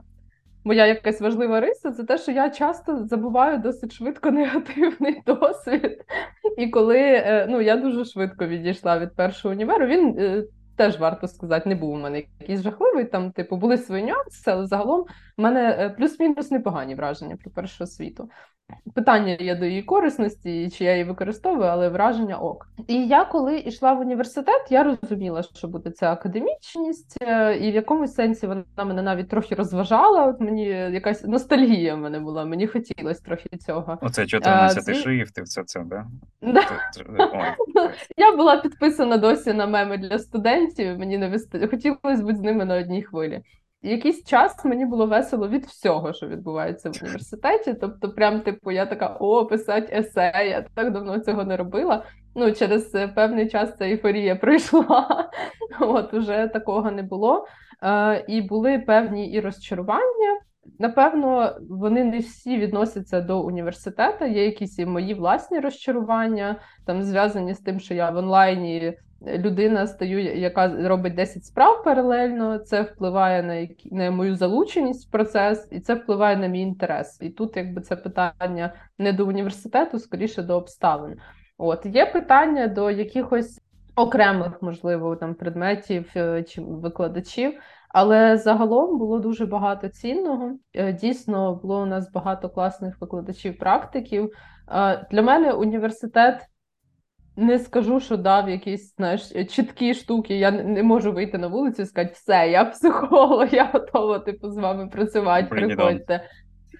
моя 0.63 0.85
якась 0.85 1.21
важлива 1.21 1.59
риса, 1.59 1.91
це 1.91 2.03
те, 2.03 2.17
що 2.17 2.31
я 2.31 2.49
часто 2.49 3.05
забуваю 3.05 3.59
досить 3.59 3.93
швидко 3.93 4.31
негативний 4.31 5.21
досвід. 5.25 6.03
І 6.57 6.67
коли 6.67 6.99
е, 6.99 7.47
ну, 7.49 7.61
я 7.61 7.75
дуже 7.75 8.05
швидко 8.05 8.47
відійшла 8.47 8.99
від 8.99 9.15
першого 9.15 9.53
універу, 9.53 9.85
він 9.85 10.15
е, 10.19 10.43
теж 10.75 10.99
варто 10.99 11.27
сказати, 11.27 11.69
не 11.69 11.75
був 11.75 11.89
у 11.89 11.97
мене 11.97 12.23
якийсь 12.39 12.61
жахливий. 12.61 13.05
Там, 13.05 13.31
типу, 13.31 13.57
були 13.57 13.77
свої 13.77 14.03
нюанси, 14.03 14.51
але 14.51 14.67
загалом 14.67 15.05
в 15.37 15.41
мене 15.41 15.77
е, 15.79 15.89
плюс-мінус 15.89 16.51
непогані 16.51 16.95
враження 16.95 17.37
про 17.43 17.51
першу 17.51 17.83
освіту. 17.83 18.29
Питання 18.95 19.37
є 19.39 19.55
до 19.55 19.65
її 19.65 19.83
корисності, 19.83 20.69
чи 20.69 20.83
я 20.83 20.91
її 20.91 21.03
використовую, 21.03 21.69
але 21.69 21.89
враження 21.89 22.37
ок. 22.37 22.67
І 22.87 23.07
я, 23.07 23.25
коли 23.25 23.59
йшла 23.59 23.93
в 23.93 23.99
університет, 23.99 24.67
я 24.69 24.83
розуміла, 24.83 25.43
що 25.43 25.67
буде 25.67 25.91
ця 25.91 26.11
академічність, 26.11 27.17
е, 27.21 27.57
і 27.57 27.71
в 27.71 27.75
якомусь 27.75 28.13
сенсі 28.13 28.47
вона 28.47 28.63
мене 28.77 29.01
навіть 29.01 29.29
трохи 29.29 29.55
розважала. 29.55 30.25
От 30.25 30.39
мені 30.39 30.65
якась 30.67 31.23
ностальгія 31.23 31.95
в 31.95 31.97
мене 31.97 32.19
була, 32.19 32.45
мені 32.45 32.67
хотілося 32.67 33.21
трохи 33.23 33.49
цього. 33.65 33.97
Оце 34.01 34.25
14 34.25 34.83
Зві... 34.83 34.93
шрифт 34.93 35.37
і 35.37 35.41
все 35.41 35.63
це, 35.63 35.83
да? 35.85 36.05
да? 36.41 36.61
Я 38.17 38.35
була 38.35 38.57
підписана 38.57 39.17
досі 39.17 39.53
на 39.53 39.67
меми 39.67 39.97
для 39.97 40.19
студентів. 40.19 40.99
Мені 40.99 41.17
не 41.17 41.29
вист... 41.29 41.69
хотілося 41.69 42.23
бути 42.23 42.35
з 42.35 42.41
ними 42.41 42.65
на 42.65 42.77
одній 42.77 43.03
хвилі 43.03 43.41
якийсь 43.89 44.23
час 44.23 44.65
мені 44.65 44.85
було 44.85 45.05
весело 45.05 45.47
від 45.47 45.65
всього, 45.65 46.13
що 46.13 46.27
відбувається 46.27 46.89
в 46.89 46.93
університеті. 47.01 47.73
Тобто, 47.73 48.09
прям 48.09 48.41
типу, 48.41 48.71
я 48.71 48.85
така 48.85 49.17
о, 49.19 49.45
писати 49.45 49.95
есе, 49.97 50.33
я 50.49 50.65
так 50.75 50.91
давно 50.91 51.19
цього 51.19 51.43
не 51.43 51.57
робила. 51.57 52.03
Ну, 52.35 52.51
через 52.51 52.95
е, 52.95 53.07
певний 53.07 53.49
час 53.49 53.77
ця 53.77 53.85
ейфорія 53.85 54.35
пройшла. 54.41 55.29
От 55.79 56.13
уже 56.13 56.49
такого 56.53 56.91
не 56.91 57.03
було. 57.03 57.45
Е, 57.83 58.25
І 58.27 58.41
були 58.41 58.79
певні 58.79 59.31
і 59.31 59.39
розчарування. 59.39 60.39
Напевно, 60.79 61.55
вони 61.69 62.03
не 62.03 62.19
всі 62.19 62.57
відносяться 62.57 63.21
до 63.21 63.41
університету. 63.41 64.25
Є 64.25 64.45
якісь 64.45 64.79
і 64.79 64.85
мої 64.85 65.13
власні 65.13 65.59
розчарування, 65.59 66.59
там 66.85 67.03
зв'язані 67.03 67.53
з 67.53 67.59
тим, 67.59 67.79
що 67.79 67.93
я 67.93 68.09
в 68.09 68.17
онлайні 68.17 68.93
людина 69.27 69.87
стаю, 69.87 70.39
яка 70.39 70.87
робить 70.87 71.15
10 71.15 71.45
справ 71.45 71.83
паралельно. 71.83 72.57
Це 72.57 72.81
впливає 72.81 73.43
на 73.43 73.67
на 73.97 74.11
мою 74.11 74.35
залученість 74.35 75.07
в 75.07 75.11
процес, 75.11 75.67
і 75.71 75.79
це 75.79 75.93
впливає 75.93 76.37
на 76.37 76.47
мій 76.47 76.61
інтерес. 76.61 77.17
І 77.21 77.29
тут, 77.29 77.57
якби 77.57 77.81
це 77.81 77.95
питання 77.95 78.73
не 78.97 79.13
до 79.13 79.27
університету, 79.27 79.99
скоріше 79.99 80.43
до 80.43 80.55
обставин. 80.57 81.15
От 81.57 81.85
є 81.85 82.05
питання 82.05 82.67
до 82.67 82.91
якихось 82.91 83.61
окремих, 83.95 84.61
можливо, 84.61 85.15
там 85.15 85.35
предметів 85.35 86.11
е, 86.15 86.43
чи 86.43 86.61
викладачів. 86.61 87.53
Але 87.89 88.37
загалом 88.37 88.97
було 88.97 89.19
дуже 89.19 89.45
багато 89.45 89.89
цінного. 89.89 90.51
Е, 90.73 90.93
дійсно, 90.93 91.55
було 91.55 91.81
у 91.81 91.85
нас 91.85 92.11
багато 92.11 92.49
класних 92.49 93.01
викладачів, 93.01 93.57
практиків. 93.57 94.31
Е, 94.71 95.07
для 95.11 95.21
мене 95.21 95.51
університет 95.51 96.41
не 97.37 97.59
скажу, 97.59 97.99
що 97.99 98.17
дав 98.17 98.49
якісь 98.49 98.95
знаєш, 98.95 99.31
чіткі 99.49 99.93
штуки. 99.93 100.37
Я 100.37 100.51
не 100.51 100.83
можу 100.83 101.11
вийти 101.11 101.37
на 101.37 101.47
вулицю 101.47 101.81
і 101.81 101.85
сказати, 101.85 102.13
все, 102.13 102.49
я 102.49 102.65
психолог, 102.65 103.47
я 103.51 103.69
готова 103.73 104.19
типу, 104.19 104.49
з 104.49 104.57
вами 104.57 104.87
працювати, 104.87 105.47
приходьте. 105.49 106.29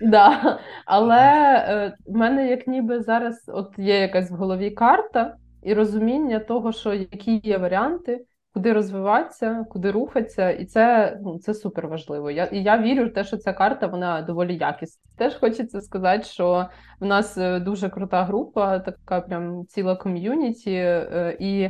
Да. 0.01 0.59
Але 0.85 1.21
е, 1.67 1.97
в 2.05 2.15
мене 2.15 2.47
як 2.47 2.67
ніби 2.67 2.99
зараз 2.99 3.43
от 3.47 3.73
є 3.77 3.99
якась 3.99 4.31
в 4.31 4.35
голові 4.35 4.71
карта 4.71 5.35
і 5.63 5.73
розуміння 5.73 6.39
того, 6.39 6.71
що 6.71 6.93
які 6.93 7.41
є 7.43 7.57
варіанти, 7.57 8.25
куди 8.55 8.73
розвиватися, 8.73 9.65
куди 9.69 9.91
рухатися, 9.91 10.49
і 10.49 10.65
це 10.65 11.17
ну, 11.23 11.39
це 11.39 11.53
супер 11.53 11.87
важливо. 11.87 12.31
Я 12.31 12.45
і 12.45 12.63
я 12.63 12.81
вірю 12.81 13.05
в 13.05 13.13
те, 13.13 13.23
що 13.23 13.37
ця 13.37 13.53
карта 13.53 13.87
вона 13.87 14.21
доволі 14.21 14.57
якісна. 14.57 15.01
Теж 15.17 15.35
хочеться 15.35 15.81
сказати, 15.81 16.23
що 16.23 16.69
в 16.99 17.05
нас 17.05 17.37
е, 17.37 17.59
дуже 17.59 17.89
крута 17.89 18.23
група, 18.23 18.79
така 18.79 19.21
прям 19.21 19.65
ціла 19.65 19.95
ком'юніті, 19.95 20.73
е, 20.73 21.37
і 21.39 21.69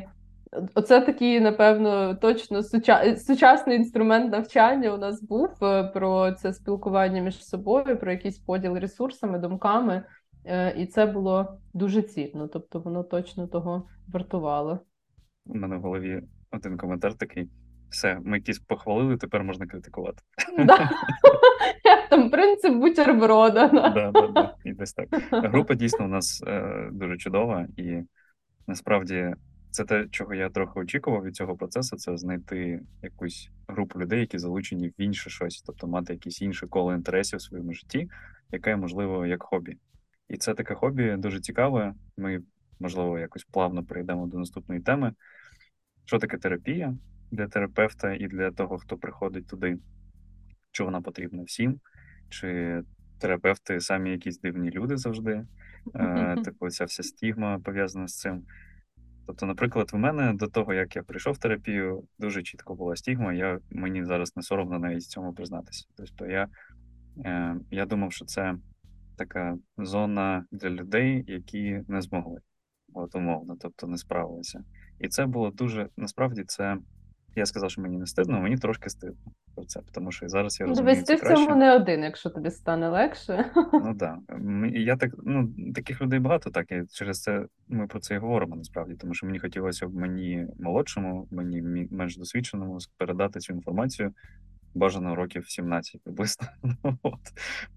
оце 0.76 1.02
такий, 1.02 1.40
напевно, 1.40 2.16
точно 2.16 2.64
суча... 2.64 3.16
сучасний 3.16 3.78
інструмент 3.78 4.32
навчання 4.32 4.94
у 4.94 4.98
нас 4.98 5.24
був 5.24 5.50
е, 5.64 5.84
про 5.84 6.32
це 6.32 6.54
спілкування 6.54 7.22
між 7.22 7.46
собою, 7.46 8.00
про 8.00 8.12
якийсь 8.12 8.40
поділ 8.40 8.78
ресурсами, 8.78 9.40
думками. 9.40 10.04
І 10.78 10.86
це 10.86 11.06
було 11.06 11.58
дуже 11.74 12.02
цінно, 12.02 12.48
тобто 12.48 12.80
воно 12.80 13.04
точно 13.04 13.48
того 13.48 13.88
вартувало. 14.08 14.80
У 15.46 15.56
мене 15.56 15.78
в 15.78 15.82
голові 15.82 16.24
один 16.56 16.78
коментар 16.78 17.14
такий. 17.14 17.50
Все, 17.90 18.20
ми 18.24 18.38
якісь 18.38 18.60
похвалили, 18.60 19.18
тепер 19.18 19.44
можна 19.44 19.68
критикувати. 19.68 20.24
Там 22.10 22.30
принцип 22.30 22.76
бутерброда. 22.76 23.68
Да, 23.68 24.12
да, 24.12 24.28
да. 24.28 24.56
І 24.64 24.74
десь 24.74 24.94
так. 24.94 25.08
Група 25.32 25.76
дійсно 25.76 26.06
у 26.06 26.08
нас 26.08 26.44
е, 26.48 26.90
дуже 26.92 27.18
чудова, 27.18 27.68
і 27.78 28.02
насправді 28.68 29.36
це 29.76 29.84
те, 29.84 30.08
чого 30.12 30.34
я 30.34 30.50
трохи 30.50 30.80
очікував 30.80 31.24
від 31.24 31.36
цього 31.36 31.56
процесу, 31.56 31.98
це 31.98 32.18
знайти 32.18 32.82
якусь 33.02 33.50
групу 33.68 34.00
людей, 34.00 34.20
які 34.20 34.38
залучені 34.38 34.88
в 34.88 34.94
інше 34.98 35.30
щось, 35.30 35.62
тобто 35.62 35.88
мати 35.88 36.14
якісь 36.14 36.42
інші 36.42 36.68
коло 36.68 36.94
інтересів 36.94 37.40
в 37.40 37.42
своєму 37.42 37.74
житті, 37.74 38.10
яке 38.52 38.76
можливо 38.76 39.26
як 39.26 39.44
хобі. 39.44 39.78
І 40.30 40.38
це 40.38 40.54
таке 40.54 40.76
хобі 40.76 41.16
дуже 41.18 41.40
цікаве. 41.40 41.94
Ми, 42.18 42.42
можливо, 42.80 43.20
якось 43.20 43.44
плавно 43.44 43.84
перейдемо 43.84 44.28
до 44.28 44.38
наступної 44.38 44.82
теми 44.82 45.14
що 46.06 46.20
таке 46.20 46.38
терапія 46.38 46.96
для 47.32 47.48
терапевта 47.48 48.14
і 48.14 48.28
для 48.28 48.52
того, 48.52 48.78
хто 48.78 48.98
приходить 48.98 49.48
туди, 49.48 49.78
що 50.72 50.86
вона 50.86 51.02
потрібна 51.02 51.44
всім, 51.44 51.80
чи 52.30 52.82
терапевти 53.20 53.80
самі 53.80 54.12
якісь 54.12 54.40
дивні 54.40 54.72
люди 54.72 54.98
завжди, 54.98 55.46
е, 55.96 56.36
типу, 56.44 56.70
ця 56.70 56.86
вся 56.86 57.04
стігма 57.04 57.60
пов'язана 57.60 58.08
з 58.08 58.18
цим. 58.18 58.46
Тобто, 59.28 59.46
наприклад, 59.46 59.90
в 59.94 59.98
мене 59.98 60.34
до 60.34 60.48
того, 60.48 60.74
як 60.74 60.96
я 60.96 61.04
прийшов 61.04 61.34
в 61.34 61.38
терапію, 61.38 62.04
дуже 62.20 62.44
чітко 62.44 62.76
була 62.76 62.96
стігма, 62.96 63.34
я, 63.34 63.60
мені 63.70 64.06
зараз 64.06 64.36
не 64.36 64.44
соромно 64.44 64.80
навіть 64.80 65.04
цьому 65.04 65.34
признатися. 65.34 65.86
Тобто 65.98 66.26
я, 66.26 66.48
е, 67.26 67.56
я 67.72 67.86
думав, 67.86 68.14
що 68.14 68.26
це 68.26 68.56
така 69.18 69.58
зона 69.78 70.46
для 70.52 70.70
людей, 70.70 71.24
які 71.28 71.82
не 71.88 72.02
змогли, 72.02 72.40
от 72.94 73.16
умовно, 73.16 73.56
тобто 73.60 73.88
не 73.88 73.98
справилися. 73.98 74.64
І 75.00 75.08
це 75.08 75.26
було 75.26 75.52
дуже 75.52 75.90
насправді 75.98 76.44
це. 76.44 76.78
Я 77.38 77.46
сказав, 77.46 77.72
що 77.72 77.82
мені 77.82 77.98
не 77.98 78.06
стидно, 78.06 78.42
мені 78.42 78.58
трошки 78.58 78.90
стидно 78.90 79.32
про 79.56 79.66
це, 79.66 79.82
тому 79.92 80.12
що 80.12 80.30
зараз 80.30 80.60
я 80.60 80.66
розумію. 80.66 80.94
Дивись, 80.94 81.08
ти 81.08 81.16
в 81.16 81.36
цьому 81.36 81.56
не 81.56 81.76
один, 81.76 82.04
якщо 82.04 82.30
тобі 82.30 82.52
стане 82.52 82.90
легше. 82.90 83.52
Ну 83.74 83.96
так. 84.00 84.20
Я 84.72 84.98
так, 84.98 85.12
ну, 85.24 85.50
таких 85.76 86.02
людей 86.02 86.20
багато, 86.20 86.50
так 86.50 86.72
і 86.72 86.84
через 86.94 87.22
це 87.22 87.46
ми 87.68 87.88
про 87.88 88.00
це 88.00 88.16
і 88.16 88.18
говоримо 88.18 88.56
насправді, 88.56 88.96
тому 88.96 89.14
що 89.14 89.26
мені 89.26 89.40
хотілося 89.40 89.88
б 89.88 89.96
мені 89.96 90.48
молодшому, 90.60 91.28
мені 91.32 91.88
менш 91.92 92.18
досвідченому 92.18 92.78
передати 92.98 93.40
цю 93.40 93.54
інформацію 93.54 94.14
бажано 94.76 95.16
років 95.16 95.50
17 95.50 96.02
приблизно. 96.04 96.48
От. 97.04 97.20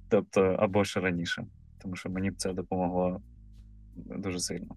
Тобто, 0.08 0.42
або 0.42 0.84
ще 0.84 1.00
раніше, 1.00 1.46
тому 1.82 1.96
що 1.96 2.10
мені 2.10 2.30
б 2.30 2.36
це 2.36 2.52
допомогло 2.52 3.22
дуже 3.96 4.40
сильно. 4.40 4.76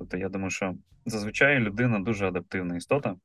Тобто, 0.00 0.16
я 0.16 0.28
думаю, 0.28 0.50
що 0.50 0.74
зазвичай 1.06 1.58
людина 1.58 1.98
дуже 1.98 2.28
адаптивна 2.28 2.76
істота, 2.76 3.16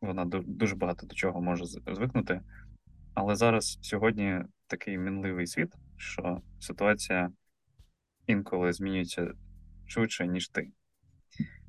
вона 0.00 0.24
дуже 0.24 0.76
багато 0.76 1.06
до 1.06 1.14
чого 1.14 1.42
може 1.42 1.64
звикнути. 1.66 2.40
Але 3.14 3.36
зараз 3.36 3.78
сьогодні 3.82 4.40
такий 4.66 4.98
мінливий 4.98 5.46
світ, 5.46 5.74
що 5.96 6.40
ситуація 6.60 7.30
інколи 8.26 8.72
змінюються 8.72 9.32
швидше, 9.86 10.26
ніж 10.26 10.48
ти. 10.48 10.70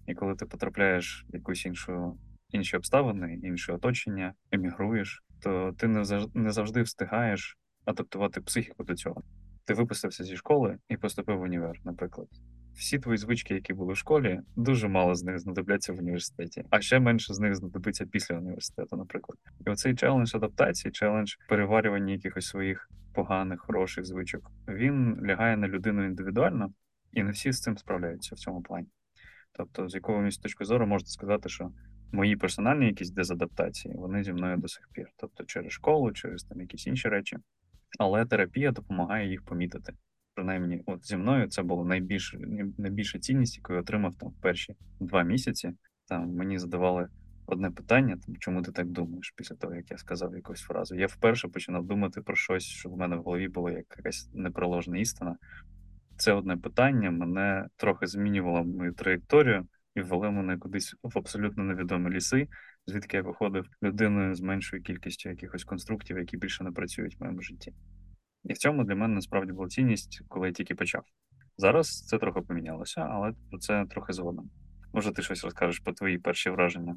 І 0.08 0.14
коли 0.14 0.36
ти 0.36 0.46
потрапляєш 0.46 1.26
в 1.30 1.36
якусь 1.36 1.66
іншу 1.66 2.20
інші 2.50 2.78
обставини, 2.78 3.40
інше 3.44 3.74
оточення, 3.74 4.34
емігруєш, 4.52 5.24
то 5.42 5.74
ти 5.78 5.88
не 5.88 6.06
завжди, 6.06 6.40
не 6.40 6.52
завжди 6.52 6.82
встигаєш 6.82 7.58
адаптувати 7.86 8.42
психіку 8.42 8.84
до 8.84 8.96
цього. 8.96 9.24
Ти 9.66 9.74
випустився 9.74 10.24
зі 10.24 10.38
школи 10.38 10.78
і 10.90 10.98
поступив 10.98 11.38
в 11.38 11.42
універ, 11.42 11.80
наприклад. 11.84 12.28
Всі 12.76 13.00
твої 13.00 13.18
звички, 13.18 13.54
які 13.54 13.74
були 13.74 13.94
в 13.94 13.98
школі, 13.98 14.40
дуже 14.56 14.88
мало 14.88 15.16
з 15.16 15.24
них 15.24 15.40
знадобляться 15.40 15.94
в 15.94 16.00
університеті, 16.00 16.64
а 16.70 16.82
ще 16.82 17.00
менше 17.00 17.34
з 17.34 17.40
них 17.40 17.56
знадобиться 17.56 18.06
після 18.06 18.38
університету, 18.38 18.98
наприклад. 18.98 19.38
І 19.68 19.70
оцей 19.70 19.96
челендж 19.96 20.36
адаптації, 20.36 20.92
челендж 20.92 21.34
переварювання 21.50 22.14
якихось 22.14 22.46
своїх 22.46 22.90
поганих, 23.14 23.62
хороших 23.62 24.06
звичок, 24.06 24.52
він 24.68 25.26
лягає 25.26 25.58
на 25.58 25.68
людину 25.68 26.06
індивідуально, 26.06 26.74
і 27.12 27.24
не 27.24 27.32
всі 27.32 27.52
з 27.52 27.62
цим 27.62 27.78
справляються 27.78 28.36
в 28.36 28.38
цьому 28.38 28.62
плані. 28.62 28.88
Тобто, 29.52 29.90
з 29.90 29.96
якогось 29.96 30.38
точки 30.38 30.66
зору 30.66 30.88
можна 30.88 31.08
сказати, 31.08 31.50
що 31.50 31.72
мої 32.12 32.36
персональні 32.36 32.86
якісь 32.86 33.12
дезадаптації, 33.12 33.96
вони 33.98 34.24
зі 34.24 34.34
мною 34.34 34.58
до 34.58 34.68
сих 34.68 34.90
пір. 34.94 35.08
Тобто 35.18 35.44
через 35.44 35.72
школу, 35.72 36.12
через 36.12 36.44
там 36.44 36.62
якісь 36.62 36.88
інші 36.88 37.10
речі. 37.10 37.38
Але 38.00 38.26
терапія 38.26 38.72
допомагає 38.72 39.30
їх 39.30 39.46
помітити. 39.46 39.94
Принаймні, 40.36 40.82
от 40.86 41.08
зі 41.08 41.18
мною 41.18 41.48
це 41.48 41.64
було 41.64 41.86
найбільше 41.86 42.38
найбільша 42.78 43.20
цінність, 43.20 43.58
яку 43.58 43.74
я 43.74 43.80
отримав 43.80 44.16
там 44.16 44.30
в 44.30 44.42
перші 44.42 44.76
два 45.00 45.24
місяці. 45.24 45.74
Там 46.08 46.36
мені 46.36 46.60
задавали 46.60 47.08
одне 47.46 47.72
питання: 47.72 48.18
там, 48.26 48.36
чому 48.40 48.62
ти 48.62 48.72
так 48.72 48.88
думаєш 48.88 49.34
після 49.38 49.56
того, 49.56 49.76
як 49.76 49.92
я 49.92 49.98
сказав 49.98 50.36
якусь 50.36 50.62
фразу. 50.62 50.96
Я 50.96 51.08
вперше 51.08 51.48
починав 51.48 51.86
думати 51.86 52.22
про 52.22 52.36
щось, 52.36 52.64
що 52.64 52.90
в 52.90 52.98
мене 52.98 53.16
в 53.16 53.24
голові 53.24 53.48
було 53.48 53.70
як 53.70 53.86
якась 53.98 54.30
непроложна 54.34 54.98
істина. 54.98 55.36
Це 56.18 56.34
одне 56.34 56.58
питання 56.58 57.12
мене 57.12 57.68
трохи 57.76 58.08
змінювало 58.08 58.64
мою 58.64 58.94
траєкторію 58.94 59.68
і 59.96 60.02
ввели 60.02 60.32
мене 60.32 60.58
кудись 60.58 60.96
в 61.04 61.18
абсолютно 61.18 61.64
невідомі 61.64 62.10
ліси, 62.10 62.48
звідки 62.88 63.18
я 63.18 63.24
виходив 63.24 63.66
людиною 63.84 64.36
з 64.36 64.42
меншою 64.42 64.84
кількістю 64.84 65.30
якихось 65.30 65.64
конструктів, 65.64 66.18
які 66.18 66.38
більше 66.38 66.64
не 66.64 66.72
працюють 66.72 67.20
в 67.20 67.24
моєму 67.24 67.42
житті. 67.42 67.74
І 68.46 68.54
в 68.54 68.58
цьому 68.58 68.84
для 68.84 68.96
мене 68.96 69.14
насправді 69.16 69.52
була 69.52 69.68
цінність, 69.68 70.22
коли 70.28 70.48
я 70.48 70.54
тільки 70.54 70.76
почав. 70.76 71.04
Зараз 71.58 72.06
це 72.06 72.18
трохи 72.18 72.42
помінялося, 72.42 73.02
але 73.12 73.34
про 73.50 73.60
це 73.60 73.86
трохи 73.90 74.14
згодом. 74.14 74.50
Може, 74.94 75.14
ти 75.14 75.22
щось 75.22 75.44
розкажеш 75.44 75.80
про 75.80 75.94
твої 75.94 76.18
перші 76.18 76.50
враження? 76.50 76.96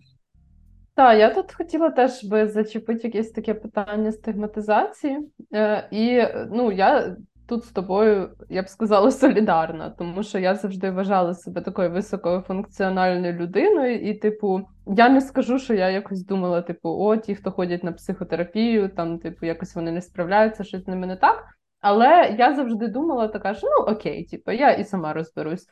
Так, 0.94 1.18
я 1.18 1.34
тут 1.34 1.52
хотіла 1.52 1.90
теж 1.90 2.24
би 2.24 2.48
зачепити 2.48 3.00
якесь 3.08 3.30
таке 3.30 3.54
питання 3.54 4.12
стигматизації. 4.12 5.18
Е, 5.54 5.88
І 5.90 6.22
ну, 6.50 6.72
я 6.72 7.16
тут 7.48 7.64
з 7.64 7.70
тобою, 7.70 8.30
я 8.48 8.62
б 8.62 8.68
сказала, 8.68 9.10
солідарна, 9.10 9.90
тому 9.90 10.22
що 10.22 10.38
я 10.38 10.54
завжди 10.54 10.90
вважала 10.90 11.34
себе 11.34 11.60
такою 11.60 11.90
високофункціональною 11.90 13.32
людиною, 13.32 14.00
і, 14.00 14.14
типу, 14.14 14.60
я 14.86 15.08
не 15.08 15.20
скажу, 15.20 15.58
що 15.58 15.74
я 15.74 15.90
якось 15.90 16.26
думала, 16.26 16.62
типу, 16.62 16.88
о, 16.88 17.16
ті, 17.16 17.34
хто 17.34 17.50
ходять 17.50 17.84
на 17.84 17.92
психотерапію, 17.92 18.88
там, 18.88 19.18
типу, 19.18 19.46
якось 19.46 19.74
вони 19.74 19.92
не 19.92 20.02
справляються, 20.02 20.64
щось 20.64 20.84
з 20.84 20.88
ними 20.88 21.06
не 21.06 21.16
так. 21.16 21.44
Але 21.80 22.36
я 22.38 22.54
завжди 22.54 22.88
думала 22.88 23.28
така, 23.28 23.54
що 23.54 23.66
ну 23.66 23.92
окей, 23.92 24.24
типу, 24.24 24.50
я 24.50 24.70
і 24.70 24.84
сама 24.84 25.12
розберусь. 25.12 25.66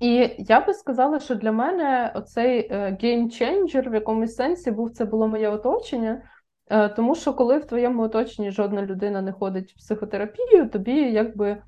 І 0.00 0.30
я 0.38 0.60
би 0.60 0.74
сказала, 0.74 1.20
що 1.20 1.34
для 1.34 1.52
мене 1.52 2.12
оцей 2.14 2.68
геймченджер 3.00 3.90
в 3.90 3.94
якомусь 3.94 4.34
сенсі 4.34 4.70
був 4.70 4.90
це 4.90 5.04
було 5.04 5.28
моє 5.28 5.48
оточення. 5.48 6.22
Е, 6.70 6.88
тому 6.88 7.14
що 7.14 7.34
коли 7.34 7.58
в 7.58 7.64
твоєму 7.64 8.02
оточенні 8.02 8.50
жодна 8.50 8.82
людина 8.82 9.22
не 9.22 9.32
ходить 9.32 9.72
в 9.72 9.76
психотерапію, 9.76 10.68
тобі 10.68 11.12
якби 11.12 11.62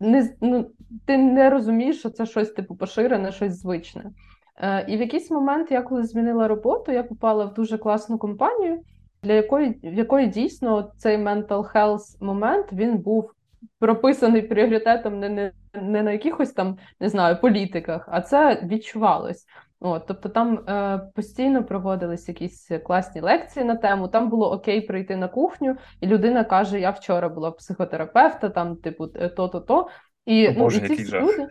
не 0.00 0.34
ну, 0.40 0.70
ти 1.06 1.18
не 1.18 1.50
розумієш, 1.50 1.98
що 1.98 2.10
це 2.10 2.26
щось 2.26 2.50
типу 2.50 2.76
поширене, 2.76 3.32
щось 3.32 3.60
звичне. 3.60 4.10
Е, 4.56 4.86
і 4.88 4.96
в 4.96 5.00
якийсь 5.00 5.30
момент, 5.30 5.70
я 5.70 5.82
коли 5.82 6.04
змінила 6.04 6.48
роботу, 6.48 6.92
я 6.92 7.02
попала 7.02 7.44
в 7.44 7.54
дуже 7.54 7.78
класну 7.78 8.18
компанію, 8.18 8.80
для 9.22 9.32
якої 9.32 9.80
в 9.82 9.94
якої 9.94 10.26
дійсно 10.26 10.92
цей 10.98 11.16
mental 11.18 11.72
health 11.74 12.24
момент 12.24 12.72
він 12.72 12.98
був 12.98 13.30
прописаний 13.78 14.42
пріоритетом 14.42 15.20
не, 15.20 15.28
не, 15.28 15.52
не 15.74 16.02
на 16.02 16.12
якихось 16.12 16.52
там 16.52 16.78
не 17.00 17.08
знаю 17.08 17.40
політиках, 17.40 18.08
а 18.10 18.20
це 18.20 18.62
відчувалось. 18.64 19.46
От, 19.86 20.06
Тобто 20.06 20.28
там 20.28 20.58
е, 20.68 21.00
постійно 21.14 21.64
проводились 21.64 22.28
якісь 22.28 22.70
класні 22.84 23.20
лекції 23.20 23.64
на 23.64 23.76
тему. 23.76 24.08
Там 24.08 24.28
було 24.28 24.52
окей 24.52 24.80
прийти 24.80 25.16
на 25.16 25.28
кухню, 25.28 25.76
і 26.00 26.06
людина 26.06 26.44
каже: 26.44 26.80
Я 26.80 26.90
вчора 26.90 27.28
була 27.28 27.50
психотерапевта, 27.50 28.48
там, 28.48 28.76
типу, 28.76 29.06
то-то, 29.06 29.60
то. 29.60 29.88
І, 30.26 30.48
О, 30.48 30.52
ну, 30.56 30.64
Боже, 30.64 30.76
і 30.76 30.80
ці 30.80 30.84
який 30.84 31.04
всі 31.04 31.10
жах. 31.10 31.22
люди... 31.22 31.46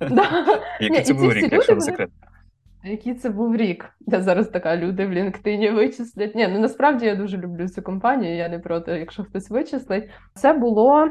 Який 0.80 1.02
це 1.02 1.14
був 1.14 1.32
рік, 1.32 1.52
якщо 1.52 1.74
не 1.74 1.80
секрет? 1.80 2.10
Який 2.84 3.14
це 3.14 3.30
був 3.30 3.56
рік? 3.56 3.90
Де 4.00 4.22
зараз 4.22 4.48
така 4.48 4.76
люди 4.76 5.06
в 5.06 5.12
LinkedIn 5.12 5.74
вичислять. 5.74 6.34
Ні, 6.34 6.48
ну 6.48 6.58
насправді 6.58 7.06
я 7.06 7.16
дуже 7.16 7.38
люблю 7.38 7.68
цю 7.68 7.82
компанію, 7.82 8.36
я 8.36 8.48
не 8.48 8.58
проти, 8.58 8.92
якщо 8.92 9.24
хтось 9.24 9.50
вичислить. 9.50 10.10
Це 10.34 10.52
було 10.52 11.10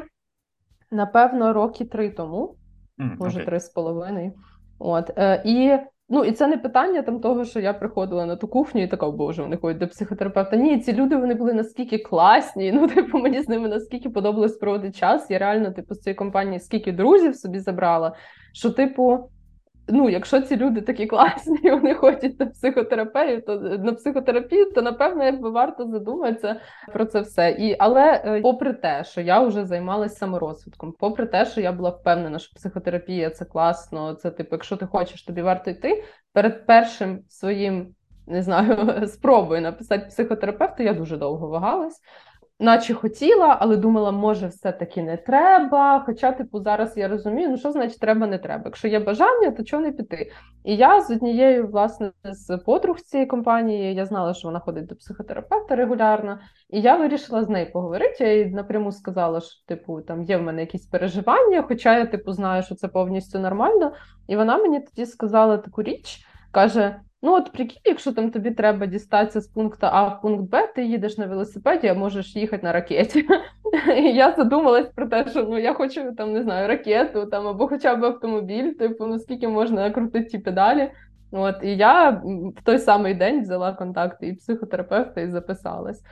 напевно 0.90 1.52
роки 1.52 1.84
три 1.84 2.10
тому, 2.10 2.56
mm, 2.98 3.16
може 3.18 3.44
три 3.44 3.60
з 3.60 3.68
половиною. 3.68 4.32
От, 4.78 5.10
е, 5.16 5.42
І 5.44 5.78
Ну 6.08 6.24
і 6.24 6.32
це 6.32 6.46
не 6.46 6.56
питання 6.56 7.02
там 7.02 7.20
того, 7.20 7.44
що 7.44 7.60
я 7.60 7.72
приходила 7.72 8.26
на 8.26 8.36
ту 8.36 8.48
кухню 8.48 8.82
і 8.82 8.88
така, 8.88 9.10
боже, 9.10 9.42
вони 9.42 9.56
ходять 9.56 9.78
до 9.78 9.88
психотерапевта. 9.88 10.56
Ні, 10.56 10.78
ці 10.78 10.92
люди 10.92 11.16
вони 11.16 11.34
були 11.34 11.52
наскільки 11.52 11.98
класні. 11.98 12.72
Ну, 12.72 12.88
типу, 12.94 13.18
мені 13.18 13.42
з 13.42 13.48
ними 13.48 13.68
наскільки 13.68 14.10
подобалось 14.10 14.56
проводити 14.56 14.98
час. 14.98 15.30
Я 15.30 15.38
реально, 15.38 15.72
типу, 15.72 15.94
з 15.94 16.00
цієї 16.00 16.14
компанії 16.14 16.60
скільки 16.60 16.92
друзів 16.92 17.36
собі 17.36 17.58
забрала, 17.58 18.16
що, 18.52 18.70
типу, 18.70 19.30
ну, 19.88 20.10
якщо 20.10 20.40
ці 20.40 20.56
люди 20.56 20.80
такі 20.80 21.06
класні, 21.06 21.58
і 21.62 21.70
вони 21.70 21.94
ходять 21.94 22.40
на 22.40 22.46
психотерапію, 22.46 23.42
то 23.42 23.56
на 23.60 23.92
психотерапію, 23.92 24.72
то 24.72 24.82
напевно 24.82 25.24
якби 25.24 25.50
варто 25.50 25.88
задуматися 25.88 26.60
про 26.92 27.04
це 27.04 27.20
все. 27.20 27.50
І 27.50 27.76
але 27.78 28.22
е, 28.24 28.40
попри 28.40 28.72
те, 28.72 29.04
що 29.04 29.20
я 29.20 29.40
вже 29.40 29.64
займалася 29.64 30.16
саморозвитком, 30.16 30.94
попри 30.98 31.26
те, 31.26 31.46
що 31.46 31.60
я 31.60 31.72
була 31.72 31.90
впевнена, 31.90 32.38
що 32.38 32.54
психотерапія 32.54 33.30
це 33.30 33.44
класно, 33.44 34.14
це 34.14 34.30
типу, 34.30 34.48
якщо 34.52 34.76
ти 34.76 34.86
хочеш, 34.86 35.22
тобі 35.22 35.42
варто 35.42 35.70
йти 35.70 36.04
перед 36.32 36.66
першим 36.66 37.20
своїм. 37.28 37.94
Не 38.26 38.42
знаю, 38.42 39.06
спробую 39.06 39.60
написати 39.60 40.06
психотерапевту, 40.06 40.82
я 40.82 40.94
дуже 40.94 41.16
довго 41.16 41.48
вагалась 41.48 42.00
наче 42.60 42.94
хотіла, 42.94 43.56
але 43.60 43.76
думала, 43.76 44.12
може, 44.12 44.46
все-таки 44.46 45.02
не 45.02 45.16
треба. 45.16 46.02
Хоча, 46.06 46.32
типу, 46.32 46.60
зараз 46.60 46.96
я 46.96 47.08
розумію, 47.08 47.48
ну 47.48 47.56
що 47.56 47.72
значить 47.72 48.00
треба, 48.00 48.26
не 48.26 48.38
треба. 48.38 48.62
Якщо 48.64 48.88
є 48.88 49.00
бажання, 49.00 49.50
то 49.50 49.64
чого 49.64 49.82
не 49.82 49.92
піти? 49.92 50.30
І 50.64 50.76
я 50.76 51.00
з 51.00 51.10
однією, 51.10 51.66
власне, 51.66 52.12
з 52.24 52.56
подруг 52.56 53.00
цієї 53.00 53.26
компанії, 53.26 53.94
я 53.94 54.06
знала, 54.06 54.34
що 54.34 54.48
вона 54.48 54.60
ходить 54.60 54.86
до 54.86 54.96
психотерапевта 54.96 55.76
регулярно, 55.76 56.38
і 56.70 56.80
я 56.80 56.96
вирішила 56.96 57.44
з 57.44 57.48
нею 57.48 57.72
поговорити. 57.72 58.24
Я 58.24 58.34
їй 58.34 58.46
напряму 58.46 58.92
сказала, 58.92 59.40
що 59.40 59.66
типу 59.66 60.00
там 60.00 60.22
є 60.22 60.36
в 60.36 60.42
мене 60.42 60.60
якісь 60.60 60.86
переживання, 60.86 61.62
хоча 61.62 61.98
я 61.98 62.06
типу 62.06 62.32
знаю, 62.32 62.62
що 62.62 62.74
це 62.74 62.88
повністю 62.88 63.38
нормально. 63.38 63.92
І 64.28 64.36
вона 64.36 64.58
мені 64.58 64.80
тоді 64.80 65.06
сказала 65.06 65.56
таку 65.58 65.82
річ, 65.82 66.26
каже. 66.52 67.00
Ну, 67.26 67.34
от 67.34 67.52
прикинь, 67.52 67.80
якщо 67.84 68.12
там 68.12 68.30
тобі 68.30 68.50
треба 68.50 68.86
дістатися 68.86 69.40
з 69.40 69.46
пункту 69.46 69.86
А 69.90 70.08
в 70.08 70.20
пункт 70.20 70.50
Б, 70.50 70.66
ти 70.66 70.84
їдеш 70.84 71.18
на 71.18 71.26
велосипеді, 71.26 71.88
а 71.88 71.94
можеш 71.94 72.36
їхати 72.36 72.62
на 72.62 72.72
ракеті. 72.72 73.28
І 73.96 74.02
я 74.14 74.32
задумалась 74.32 74.86
про 74.94 75.08
те, 75.08 75.28
що 75.30 75.42
ну 75.42 75.58
я 75.58 75.74
хочу 75.74 76.12
там 76.12 76.32
не 76.32 76.42
знаю 76.42 76.68
ракету 76.68 77.26
там 77.26 77.46
або 77.46 77.68
хоча 77.68 77.96
б 77.96 78.04
автомобіль, 78.04 78.72
типу, 78.72 79.06
ну 79.06 79.18
скільки 79.18 79.48
можна 79.48 79.90
крутити 79.90 80.30
ті 80.30 80.38
педалі. 80.38 80.90
От 81.30 81.54
і 81.62 81.76
я 81.76 82.10
в 82.56 82.64
той 82.64 82.78
самий 82.78 83.14
день 83.14 83.40
взяла 83.40 83.72
контакти 83.72 84.26
і 84.26 84.34
психотерапевта 84.34 85.20
і 85.20 85.30
записалась. 85.30 86.02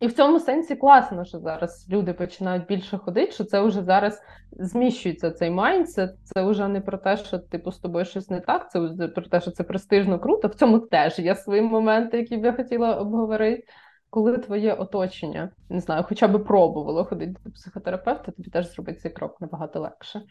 І 0.00 0.06
в 0.06 0.12
цьому 0.12 0.40
сенсі 0.40 0.76
класно, 0.76 1.24
що 1.24 1.38
зараз 1.38 1.86
люди 1.90 2.12
починають 2.12 2.66
більше 2.66 2.98
ходити, 2.98 3.32
що 3.32 3.44
це 3.44 3.60
вже 3.60 3.82
зараз 3.82 4.22
зміщується 4.52 5.30
цей 5.30 5.50
майндсет. 5.50 6.10
Це 6.24 6.44
вже 6.44 6.68
не 6.68 6.80
про 6.80 6.98
те, 6.98 7.16
що 7.16 7.38
типу 7.38 7.72
з 7.72 7.78
тобою 7.78 8.04
щось 8.04 8.30
не 8.30 8.40
так, 8.40 8.70
це 8.70 9.08
про 9.08 9.22
те, 9.22 9.40
що 9.40 9.50
це 9.50 9.64
престижно 9.64 10.18
круто. 10.18 10.48
В 10.48 10.54
цьому 10.54 10.78
теж 10.78 11.18
є 11.18 11.34
свої 11.34 11.62
моменти, 11.62 12.18
які 12.18 12.36
б 12.36 12.44
я 12.44 12.52
хотіла 12.52 12.94
обговорити. 12.94 13.64
Коли 14.10 14.38
твоє 14.38 14.74
оточення 14.74 15.50
не 15.68 15.80
знаю, 15.80 16.04
хоча 16.08 16.28
б 16.28 16.44
пробувало 16.44 17.04
ходити 17.04 17.34
до 17.44 17.50
психотерапевта, 17.50 18.32
тобі 18.32 18.50
теж 18.50 18.74
зробити 18.74 18.98
цей 19.00 19.10
крок 19.10 19.40
набагато 19.40 19.80
легше. 19.80 20.22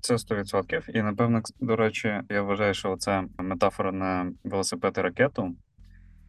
Це 0.00 0.14
100%. 0.14 0.90
І 0.90 1.02
напевно, 1.02 1.40
до 1.60 1.76
речі, 1.76 2.22
я 2.28 2.42
вважаю, 2.42 2.74
що 2.74 2.96
ця 2.96 3.24
метафора 3.38 3.92
на 3.92 4.32
велосипед 4.44 4.94
і 4.98 5.00
ракету, 5.00 5.50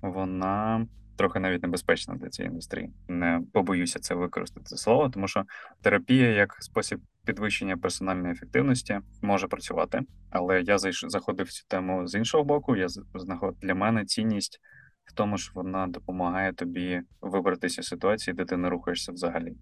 вона 0.02 0.86
трохи 1.16 1.40
навіть 1.40 1.62
небезпечна 1.62 2.16
для 2.16 2.30
цієї 2.30 2.50
індустрії. 2.50 2.90
Не 3.08 3.42
побоюся 3.54 4.00
це 4.00 4.16
використати 4.16 4.66
це 4.66 4.78
слово, 4.78 5.10
тому 5.10 5.28
що 5.28 5.44
терапія 5.82 6.30
як 6.30 6.58
спосіб 6.60 7.00
підвищення 7.26 7.78
персональної 7.78 8.34
ефективності 8.34 9.00
може 9.22 9.48
працювати. 9.48 10.02
Але 10.30 10.62
я 10.62 10.78
заходив 10.78 11.46
в 11.46 11.52
цю 11.52 11.66
тему 11.68 12.08
з 12.08 12.16
іншого 12.16 12.44
боку. 12.44 12.76
Я 12.76 12.88
знаход 13.16 13.56
для 13.62 13.76
мене 13.76 14.06
цінність 14.06 14.60
в 15.06 15.14
тому, 15.14 15.38
що 15.38 15.52
вона 15.56 15.88
допомагає 15.88 16.54
тобі 16.54 17.02
вибратися 17.22 17.84
з 17.84 17.88
ситуації, 17.88 18.34
де 18.34 18.46
ти 18.46 18.58
не 18.58 18.70
рухаєшся 18.70 19.12
взагалі. 19.12 19.54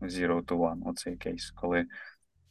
Zero 0.00 0.42
to 0.44 0.58
one, 0.58 0.88
оцей 0.88 1.16
кейс, 1.16 1.50
коли 1.50 1.86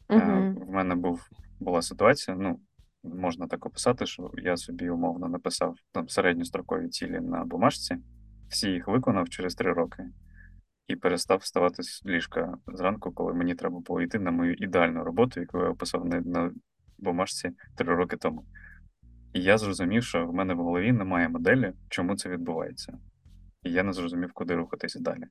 Uh-huh. 0.10 0.66
В 0.66 0.70
мене 0.70 0.96
був 0.96 1.30
була 1.60 1.82
ситуація. 1.82 2.38
Ну 2.38 2.60
можна 3.04 3.48
так 3.48 3.66
описати, 3.66 4.06
що 4.06 4.32
я 4.38 4.58
собі 4.58 4.90
умовно 4.90 5.30
написав 5.30 5.76
там 5.92 6.10
середньострокові 6.10 6.90
цілі 6.90 7.20
на 7.20 7.46
бумажці, 7.46 7.98
всі 8.50 8.70
їх 8.70 8.88
виконав 8.88 9.30
через 9.30 9.56
три 9.56 9.74
роки 9.74 10.04
і 10.88 10.96
перестав 10.96 11.38
вставати 11.38 11.84
з 11.84 12.06
ліжка 12.06 12.58
зранку, 12.68 13.12
коли 13.12 13.34
мені 13.34 13.56
треба 13.56 13.80
було 13.80 14.02
йти 14.02 14.20
на 14.20 14.32
мою 14.32 14.54
ідеальну 14.54 15.04
роботу, 15.04 15.40
яку 15.40 15.58
я 15.58 15.70
описав 15.70 16.06
на, 16.06 16.22
на 16.22 16.52
бумажці 16.98 17.52
три 17.76 17.96
роки 17.96 18.18
тому. 18.18 18.46
І 19.34 19.42
я 19.42 19.58
зрозумів, 19.58 20.04
що 20.04 20.28
в 20.28 20.34
мене 20.34 20.54
в 20.54 20.58
голові 20.58 20.92
немає 20.92 21.30
моделі, 21.30 21.74
чому 21.90 22.16
це 22.16 22.30
відбувається. 22.30 22.98
І 23.64 23.72
я 23.72 23.84
не 23.84 23.94
зрозумів, 23.94 24.32
куди 24.34 24.56
рухатись 24.56 24.96
далі. 24.96 25.24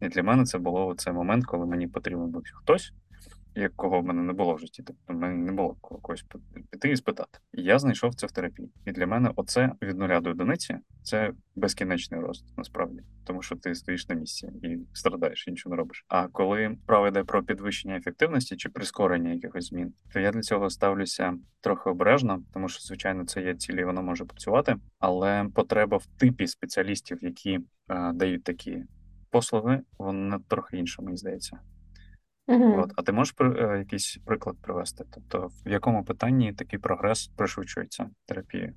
І 0.00 0.08
для 0.08 0.22
мене 0.22 0.44
це 0.44 0.58
було 0.58 0.94
цей 0.94 1.12
момент, 1.12 1.46
коли 1.46 1.66
мені 1.66 1.88
потрібен 1.88 2.30
був 2.30 2.42
хтось, 2.54 2.92
якого 3.54 4.00
в 4.00 4.04
мене 4.04 4.22
не 4.22 4.32
було 4.32 4.54
в 4.54 4.58
житті. 4.58 4.82
Тобто 4.86 5.12
в 5.12 5.16
мене 5.16 5.34
не 5.34 5.52
було 5.52 5.76
когось 5.80 6.24
піти 6.70 6.90
і 6.90 6.96
спитати. 6.96 7.38
Я 7.52 7.78
знайшов 7.78 8.14
це 8.14 8.26
в 8.26 8.32
терапії. 8.32 8.70
І 8.86 8.92
для 8.92 9.06
мене 9.06 9.30
оце 9.36 9.72
від 9.82 9.98
нуля 9.98 10.20
до 10.20 10.30
одиниці 10.30 10.78
це 11.02 11.32
безкінечний 11.56 12.20
рост, 12.20 12.44
насправді, 12.56 13.00
тому 13.24 13.42
що 13.42 13.56
ти 13.56 13.74
стоїш 13.74 14.08
на 14.08 14.14
місці 14.14 14.52
і 14.62 14.78
страдаєш, 14.92 15.48
і 15.48 15.50
нічого 15.50 15.74
не 15.74 15.76
робиш. 15.76 16.04
А 16.08 16.28
коли 16.28 16.76
справа 16.82 17.08
йде 17.08 17.24
про 17.24 17.42
підвищення 17.42 17.96
ефективності 17.96 18.56
чи 18.56 18.68
прискорення 18.68 19.32
якихось 19.32 19.68
змін, 19.68 19.92
то 20.12 20.20
я 20.20 20.30
для 20.32 20.40
цього 20.40 20.70
ставлюся 20.70 21.34
трохи 21.60 21.90
обережно, 21.90 22.42
тому 22.52 22.68
що, 22.68 22.80
звичайно, 22.80 23.24
це 23.24 23.42
є 23.42 23.54
цілі, 23.54 23.84
воно 23.84 24.02
може 24.02 24.24
працювати, 24.24 24.76
але 24.98 25.46
потреба 25.54 25.96
в 25.96 26.06
типі 26.06 26.46
спеціалістів, 26.46 27.18
які 27.20 27.60
е, 27.88 28.12
дають 28.12 28.44
такі 28.44 28.84
послуги, 29.30 29.80
вона 29.98 30.40
трохи 30.48 30.76
інша, 30.76 31.02
мені 31.02 31.16
здається. 31.16 31.58
Угу. 32.48 32.80
От. 32.82 32.92
А 32.96 33.02
ти 33.02 33.12
можеш 33.12 33.34
е, 33.40 33.78
якийсь 33.78 34.18
приклад 34.26 34.56
привести? 34.62 35.04
Тобто, 35.14 35.50
в 35.66 35.70
якому 35.70 36.04
питанні 36.04 36.52
такий 36.52 36.78
прогрес 36.78 37.26
пришвидшується 37.36 38.10
терапією? 38.26 38.72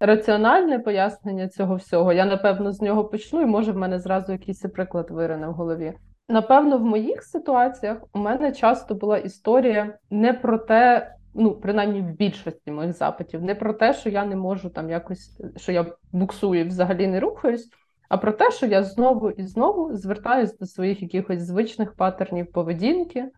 Раціональне 0.00 0.78
пояснення 0.78 1.48
цього 1.48 1.76
всього. 1.76 2.12
Я 2.12 2.24
напевно 2.24 2.72
з 2.72 2.80
нього 2.80 3.04
почну, 3.04 3.42
і 3.42 3.46
може 3.46 3.72
в 3.72 3.76
мене 3.76 3.98
зразу 3.98 4.32
якийсь 4.32 4.60
приклад 4.60 5.10
вирине 5.10 5.48
в 5.48 5.52
голові. 5.52 5.92
Напевно, 6.28 6.78
в 6.78 6.84
моїх 6.84 7.22
ситуаціях 7.22 7.98
у 8.12 8.18
мене 8.18 8.52
часто 8.52 8.94
була 8.94 9.18
історія 9.18 9.98
не 10.10 10.32
про 10.32 10.58
те, 10.58 11.12
ну 11.34 11.54
принаймні 11.54 12.00
в 12.00 12.16
більшості 12.16 12.70
моїх 12.70 12.92
запитів, 12.92 13.42
не 13.42 13.54
про 13.54 13.74
те, 13.74 13.92
що 13.92 14.10
я 14.10 14.24
не 14.24 14.36
можу 14.36 14.70
там 14.70 14.90
якось, 14.90 15.40
що 15.56 15.72
я 15.72 15.86
буксую 16.12 16.60
і 16.60 16.68
взагалі 16.68 17.06
не 17.06 17.20
рухаюсь 17.20 17.70
а 18.08 18.16
про 18.16 18.32
те, 18.32 18.50
що 18.50 18.66
я 18.66 18.82
знову 18.82 19.30
і 19.30 19.42
знову 19.42 19.96
звертаюся 19.96 20.56
до 20.60 20.66
своїх 20.66 21.02
якихось 21.02 21.42
звичних 21.42 21.94
паттернів 21.94 22.52
поведінки. 22.52 23.30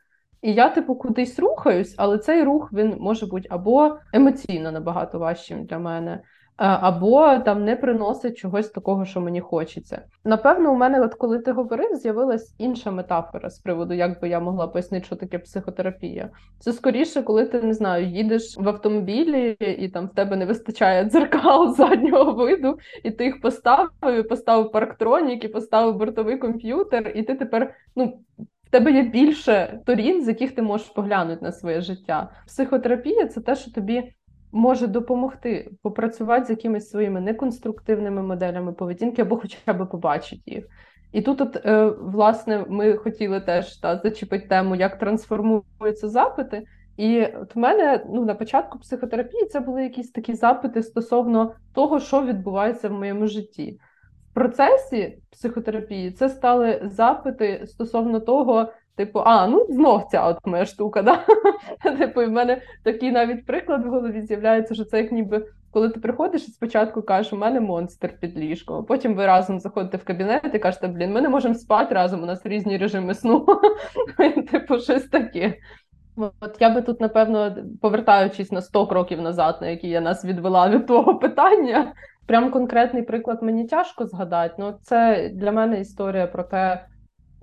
І 0.43 0.55
я, 0.55 0.69
типу, 0.69 0.95
кудись 0.95 1.39
рухаюсь, 1.39 1.95
але 1.99 2.19
цей 2.19 2.45
рух 2.45 2.73
він 2.73 2.97
може 3.01 3.27
бути 3.27 3.49
або 3.51 3.99
емоційно 4.13 4.73
набагато 4.73 5.19
важчим 5.19 5.65
для 5.65 5.79
мене, 5.79 6.23
або 6.57 7.39
там 7.39 7.65
не 7.65 7.77
приносить 7.77 8.37
чогось 8.39 8.69
такого, 8.69 9.05
що 9.05 9.21
мені 9.21 9.41
хочеться. 9.41 10.03
Напевно, 10.25 10.73
у 10.73 10.77
мене, 10.77 11.01
от 11.01 11.15
коли 11.15 11.39
ти 11.39 11.53
говорив, 11.53 11.95
з'явилась 11.95 12.55
інша 12.59 12.91
метафора 12.91 13.51
з 13.51 13.59
приводу, 13.59 13.95
як 13.95 14.21
би 14.21 14.29
я 14.29 14.41
могла 14.41 14.67
пояснити, 14.67 15.07
що 15.07 15.17
таке 15.17 15.39
психотерапія. 15.39 16.31
Це 16.59 16.73
скоріше, 16.73 17.23
коли 17.23 17.47
ти 17.47 17.63
не 17.63 17.75
знаю, 17.75 18.07
їдеш 18.07 18.57
в 18.59 18.69
автомобілі, 18.69 19.57
і 19.61 19.89
там 19.89 20.07
в 20.07 20.15
тебе 20.15 20.37
не 20.37 20.47
вистачає 20.47 21.05
дзеркал 21.05 21.75
заднього 21.77 22.33
виду, 22.33 22.79
і 23.05 23.11
ти 23.11 23.25
їх 23.25 23.41
поставив, 23.41 24.29
поставив 24.29 24.73
парктронік, 24.73 25.45
і 25.45 25.49
поставив 25.49 25.97
бортовий 25.97 26.39
комп'ютер, 26.39 27.13
і 27.15 27.23
ти 27.23 27.35
тепер 27.35 27.75
ну. 27.97 28.21
В 28.67 28.71
тебе 28.71 28.93
є 28.93 29.03
більше 29.03 29.81
торін, 29.87 30.25
з 30.25 30.29
яких 30.29 30.55
ти 30.55 30.63
можеш 30.63 30.87
поглянути 30.87 31.45
на 31.45 31.53
своє 31.53 31.81
життя. 31.81 32.31
Психотерапія 32.47 33.27
це 33.27 33.41
те, 33.41 33.55
що 33.55 33.71
тобі 33.71 34.13
може 34.53 34.87
допомогти 34.87 35.71
попрацювати 35.83 36.47
з 36.47 36.51
якимись 36.51 36.91
своїми 36.91 37.21
неконструктивними 37.21 38.23
моделями 38.23 38.73
поведінки 38.73 39.23
або 39.23 39.37
хоча 39.37 39.73
б 39.73 39.87
побачити 39.87 40.43
їх. 40.47 40.67
І 41.13 41.23
тут, 41.23 41.41
от, 41.41 41.67
е, 41.67 41.85
власне, 41.87 42.65
ми 42.69 42.97
хотіли 42.97 43.41
теж 43.41 43.77
та, 43.77 43.97
зачепити 43.97 44.49
тему, 44.49 44.77
як 44.77 44.99
трансформуються 44.99 46.09
запити. 46.09 46.65
І 46.97 47.25
от 47.25 47.57
в 47.57 47.59
мене 47.59 48.05
ну, 48.11 48.25
на 48.25 48.35
початку 48.35 48.79
психотерапії 48.79 49.45
це 49.45 49.61
були 49.61 49.83
якісь 49.83 50.11
такі 50.11 50.35
запити 50.35 50.83
стосовно 50.83 51.55
того, 51.75 52.01
що 52.01 52.23
відбувається 52.23 52.89
в 52.89 52.93
моєму 52.93 53.27
житті. 53.27 53.81
В 54.31 54.35
процесі 54.35 55.19
психотерапії 55.31 56.11
це 56.11 56.29
стали 56.29 56.81
запити 56.85 57.67
стосовно 57.67 58.21
того, 58.21 58.73
Типу, 58.97 59.23
а, 59.25 59.47
ну 59.47 59.67
знов 59.69 60.09
ця 60.11 60.27
от 60.27 60.47
моя 60.47 60.65
штука, 60.67 61.03
да? 61.03 61.25
Типу, 61.99 62.21
в 62.21 62.31
мене 62.31 62.63
такий 62.83 63.13
навіть 63.13 63.47
приклад 63.47 63.87
в 63.87 63.89
голові 63.89 64.23
з'являється, 64.23 64.75
що 64.75 64.85
це 64.85 64.99
як 64.99 65.13
ніби 65.13 65.47
коли 65.77 65.89
ти 65.89 66.01
приходиш 66.01 66.49
і 66.49 66.51
спочатку 66.51 67.03
кажеш, 67.03 67.33
у 67.33 67.37
мене 67.37 67.61
монстр 67.61 68.13
під 68.21 68.39
ліжком, 68.39 68.85
потім 68.85 69.15
ви 69.15 69.27
разом 69.27 69.61
заходите 69.61 69.97
в 69.97 70.05
кабінет 70.05 70.51
і 70.55 70.59
кажете, 70.59 70.89
блін, 70.89 71.13
ми 71.13 71.21
не 71.21 71.29
можемо 71.29 71.55
спати 71.55 71.95
разом, 71.95 72.23
у 72.23 72.27
нас 72.27 72.47
різні 72.47 72.77
режими 72.77 73.15
сну. 73.15 73.47
Типу, 74.51 74.79
щось 74.79 75.05
таке. 75.05 75.55
От 76.17 76.57
я 76.61 76.71
би 76.71 76.83
тут, 76.83 77.01
напевно, 77.01 77.57
повертаючись 77.83 78.53
на 78.53 78.63
100 78.63 78.87
кроків 78.87 79.23
назад, 79.23 79.59
на 79.61 79.67
які 79.69 79.89
я 79.89 80.01
нас 80.01 80.25
відвела 80.25 80.69
від 80.69 80.87
того 80.87 81.19
питання, 81.19 81.93
прям 82.27 82.51
конкретний 82.51 83.03
приклад 83.03 83.43
мені 83.43 83.67
тяжко 83.67 84.07
згадати. 84.07 84.55
Ну, 84.59 84.75
це 84.83 85.31
для 85.35 85.53
мене 85.53 85.81
історія 85.81 86.27
про 86.27 86.43
те 86.43 86.87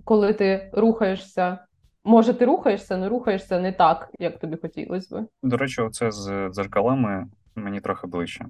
коли 0.03 0.33
ти 0.33 0.69
рухаєшся. 0.73 1.59
Може, 2.03 2.33
ти 2.33 2.45
рухаєшся, 2.45 2.95
але 2.95 3.09
рухаєшся 3.09 3.59
не 3.59 3.71
так, 3.71 4.09
як 4.19 4.39
тобі 4.39 4.57
хотілося 4.61 5.15
би. 5.15 5.27
До 5.43 5.57
речі, 5.57 5.81
оце 5.81 6.11
з 6.11 6.49
дзеркалами 6.49 7.27
мені 7.55 7.81
трохи 7.81 8.07
ближче. 8.07 8.45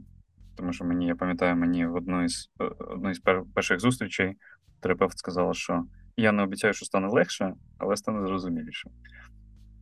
Тому 0.58 0.74
що 0.74 0.86
мені, 0.86 1.08
я 1.08 1.16
пам'ятаю, 1.16 1.56
мені 1.56 1.86
в 1.86 1.96
одну 1.96 2.24
із 2.24 2.52
е, 2.62 2.64
одну 2.80 3.10
із 3.10 3.20
перших 3.56 3.80
зустрічей 3.80 4.36
терапевт 4.80 5.18
сказала, 5.18 5.54
що 5.54 5.84
я 6.18 6.32
не 6.32 6.44
обіцяю, 6.44 6.74
що 6.74 6.86
стане 6.86 7.08
легше, 7.08 7.54
але 7.78 7.98
стане 7.98 8.28
зрозуміліше. 8.28 8.90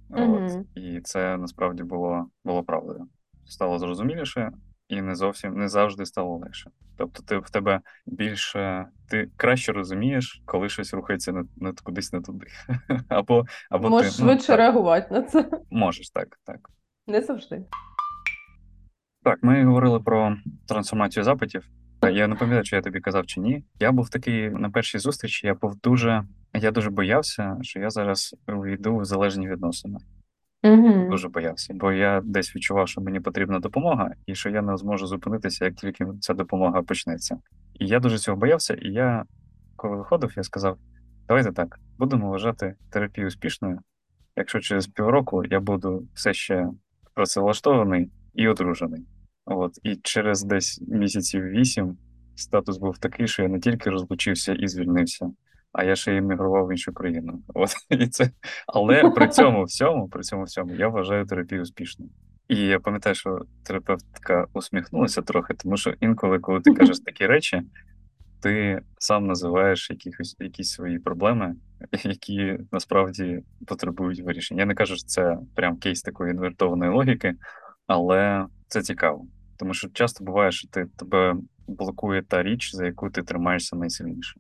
Mm-hmm. 0.10 0.60
От. 0.60 0.68
І 0.76 1.02
це 1.02 1.38
насправді 1.38 1.84
було 1.84 2.26
було 2.46 2.64
правдою. 2.64 3.08
Стало 3.46 3.80
зрозуміліше, 3.80 4.52
і 4.88 5.02
не 5.02 5.16
зовсім 5.16 5.54
не 5.54 5.68
завжди 5.68 6.06
стало 6.06 6.38
легше. 6.38 6.72
Тобто, 7.02 7.24
ти 7.24 7.38
в 7.38 7.50
тебе 7.50 7.82
більше 8.06 8.86
ти 9.10 9.30
краще 9.38 9.72
розумієш, 9.72 10.42
коли 10.46 10.70
щось 10.70 10.94
рухається 10.94 11.32
не, 11.32 11.44
не 11.58 11.74
кудись 11.84 12.14
не 12.14 12.22
туди. 12.22 12.48
Або 13.10 13.46
або 13.70 13.90
можеш 13.90 14.16
ти, 14.16 14.24
ну, 14.24 14.30
швидше 14.30 14.52
ну, 14.52 14.58
реагувати 14.58 15.14
на 15.14 15.22
це. 15.22 15.50
Можеш 15.72 16.10
так, 16.10 16.40
так. 16.46 16.70
Не 17.08 17.22
завжди. 17.22 17.66
Так, 19.24 19.40
ми 19.42 19.66
говорили 19.66 20.00
про 20.00 20.38
трансформацію 20.68 21.24
запитів. 21.24 21.68
Я 22.12 22.28
не 22.28 22.36
пам'ятаю, 22.36 22.64
чи 22.64 22.76
я 22.76 22.82
тобі 22.82 23.00
казав 23.00 23.26
чи 23.26 23.40
ні. 23.40 23.64
Я 23.80 23.92
був 23.92 24.10
такий 24.10 24.50
на 24.50 24.70
першій 24.70 25.00
зустрічі. 25.00 25.48
Я 25.48 25.54
був 25.54 25.76
дуже, 25.76 26.24
я 26.54 26.72
дуже 26.72 26.90
боявся, 26.90 27.58
що 27.62 27.80
я 27.80 27.90
зараз 27.90 28.36
увійду 28.48 28.98
в 28.98 29.06
залежні 29.06 29.50
відносини. 29.50 29.98
Угу. 30.64 31.08
Дуже 31.10 31.30
боявся, 31.30 31.74
бо 31.74 31.92
я 31.92 32.22
десь 32.24 32.56
відчував, 32.56 32.88
що 32.88 33.02
мені 33.02 33.20
потрібна 33.20 33.60
допомога, 33.60 34.12
і 34.26 34.36
що 34.36 34.50
я 34.50 34.62
не 34.62 34.78
зможу 34.78 35.08
зупинитися, 35.08 35.66
як 35.66 35.76
тільки 35.76 36.06
ця 36.20 36.34
допомога 36.34 36.82
почнеться. 36.82 37.38
І 37.80 37.88
я 37.88 38.00
дуже 38.00 38.18
цього 38.18 38.38
боявся. 38.38 38.74
І 38.74 38.88
я, 38.88 39.26
коли 39.76 39.98
виходив, 39.98 40.34
я 40.38 40.44
сказав: 40.44 40.78
давайте 41.28 41.52
так, 41.52 41.80
будемо 41.98 42.30
вважати 42.30 42.76
терапію 42.90 43.28
успішною. 43.28 43.80
Якщо 44.36 44.60
через 44.60 44.88
півроку 44.88 45.44
я 45.46 45.60
буду 45.60 46.08
все 46.14 46.34
ще 46.34 46.70
працевлаштований 47.14 48.12
і 48.34 48.48
одружений. 48.48 49.06
От 49.46 49.80
і 49.84 49.96
через 49.96 50.44
десь 50.44 50.84
місяців 50.88 51.44
вісім 51.44 51.98
статус 52.36 52.78
був 52.78 52.98
такий, 52.98 53.28
що 53.28 53.44
я 53.44 53.50
не 53.50 53.60
тільки 53.60 53.90
розлучився 53.90 54.54
і 54.54 54.68
звільнився 54.68 55.32
а 55.74 55.84
я 55.84 55.96
ще 55.96 56.16
іммігрував 56.16 56.68
в 56.68 56.72
іншу 56.72 56.94
країну. 56.94 57.44
От 57.54 57.72
і 57.90 58.08
це, 58.08 58.32
але 58.68 59.10
при 59.16 59.28
цьому 59.28 59.64
всьому, 59.64 60.10
при 60.10 60.24
цьому 60.24 60.44
всьому, 60.44 60.76
я 60.76 60.88
вважаю 60.88 61.26
терапію 61.26 61.62
успішною. 61.62 62.12
І 62.48 62.56
я 62.56 62.80
пам'ятаю, 62.80 63.16
що 63.16 63.40
терапевтка 63.64 64.48
усміхнулася 64.54 65.22
трохи, 65.22 65.54
тому 65.54 65.78
що 65.78 65.94
інколи, 66.00 66.40
коли 66.40 66.62
ти 66.62 66.74
кажеш 66.74 67.00
такі 67.06 67.28
речі, 67.28 67.62
ти 68.42 68.82
сам 68.98 69.28
називаєш 69.28 69.90
якісь 69.90 70.36
якісь 70.40 70.72
свої 70.72 71.00
проблеми, 71.00 71.56
які 72.04 72.58
насправді 72.72 73.44
потребують 73.68 74.22
вирішення. 74.22 74.62
Я 74.62 74.66
не 74.66 74.76
кажу, 74.76 74.96
що 74.96 75.06
це 75.08 75.38
прям 75.56 75.78
кейс 75.78 76.02
такої 76.02 76.32
інвертованої 76.32 76.92
логіки, 76.92 77.34
але 77.88 78.46
це 78.68 78.82
цікаво. 78.82 79.26
Тому 79.58 79.74
що 79.74 79.90
часто 79.90 80.24
буває, 80.24 80.52
що 80.52 80.68
ти 80.68 80.86
тебе 80.98 81.36
блокує 81.68 82.22
та 82.22 82.44
річ, 82.44 82.76
за 82.76 82.86
яку 82.86 83.10
ти 83.10 83.24
тримаєшся 83.24 83.76
найсильніше. 83.76 84.40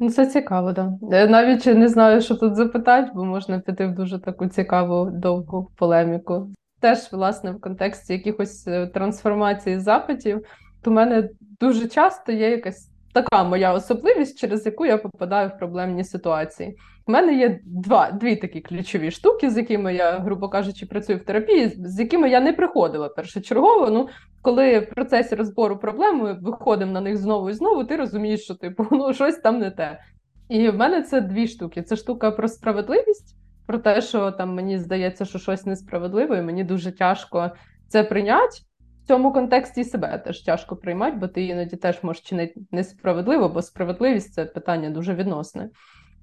Ну, 0.00 0.10
це 0.10 0.26
цікаво. 0.26 0.72
Да. 0.72 1.26
навіть 1.26 1.66
не 1.66 1.88
знаю, 1.88 2.20
що 2.20 2.34
тут 2.34 2.56
запитати, 2.56 3.10
бо 3.14 3.24
можна 3.24 3.58
піти 3.58 3.86
в 3.86 3.94
дуже 3.94 4.18
таку 4.18 4.46
цікаву 4.46 5.10
довгу 5.10 5.70
полеміку. 5.76 6.48
Теж, 6.80 7.12
власне, 7.12 7.50
в 7.50 7.60
контексті 7.60 8.12
якихось 8.12 8.66
е, 8.66 8.86
трансформації 8.86 9.78
запитів, 9.78 10.46
то 10.82 10.90
в 10.90 10.94
мене 10.94 11.28
дуже 11.60 11.88
часто 11.88 12.32
є 12.32 12.50
якась 12.50 12.90
така 13.12 13.44
моя 13.44 13.72
особливість, 13.72 14.38
через 14.38 14.66
яку 14.66 14.86
я 14.86 14.98
попадаю 14.98 15.48
в 15.48 15.58
проблемні 15.58 16.04
ситуації. 16.04 16.76
У 17.08 17.12
мене 17.12 17.34
є 17.34 17.60
два 17.64 18.10
дві 18.12 18.36
такі 18.36 18.60
ключові 18.60 19.10
штуки, 19.10 19.50
з 19.50 19.56
якими 19.56 19.94
я, 19.94 20.18
грубо 20.18 20.48
кажучи, 20.48 20.86
працюю 20.86 21.18
в 21.18 21.22
терапії, 21.22 21.68
з 21.68 22.00
якими 22.00 22.30
я 22.30 22.40
не 22.40 22.52
приходила 22.52 23.08
першочергово. 23.08 23.90
Ну, 23.90 24.08
коли 24.42 24.78
в 24.78 24.90
процесі 24.90 25.34
розбору 25.34 25.78
проблеми 25.78 26.38
виходимо 26.42 26.92
на 26.92 27.00
них 27.00 27.16
знову 27.16 27.50
і 27.50 27.52
знову, 27.52 27.84
ти 27.84 27.96
розумієш, 27.96 28.44
що 28.44 28.54
типу 28.54 28.86
ну 28.90 29.14
щось 29.14 29.36
там 29.36 29.58
не 29.58 29.70
те. 29.70 30.00
І 30.48 30.68
в 30.68 30.76
мене 30.76 31.02
це 31.02 31.20
дві 31.20 31.48
штуки: 31.48 31.82
це 31.82 31.96
штука 31.96 32.30
про 32.30 32.48
справедливість, 32.48 33.36
про 33.66 33.78
те, 33.78 34.00
що 34.00 34.30
там 34.30 34.54
мені 34.54 34.78
здається, 34.78 35.24
що 35.24 35.38
щось 35.38 35.66
несправедливе, 35.66 36.38
і 36.38 36.42
мені 36.42 36.64
дуже 36.64 36.92
тяжко 36.92 37.50
це 37.88 38.04
прийняти. 38.04 38.56
В 39.04 39.08
цьому 39.08 39.32
контексті 39.32 39.84
себе 39.84 40.22
теж 40.24 40.40
тяжко 40.40 40.76
приймати, 40.76 41.16
бо 41.16 41.28
ти 41.28 41.44
іноді 41.44 41.76
теж 41.76 42.02
можеш 42.02 42.22
чинити 42.22 42.60
несправедливо, 42.70 43.48
бо 43.48 43.62
справедливість 43.62 44.34
це 44.34 44.44
питання 44.44 44.90
дуже 44.90 45.14
відносне. 45.14 45.70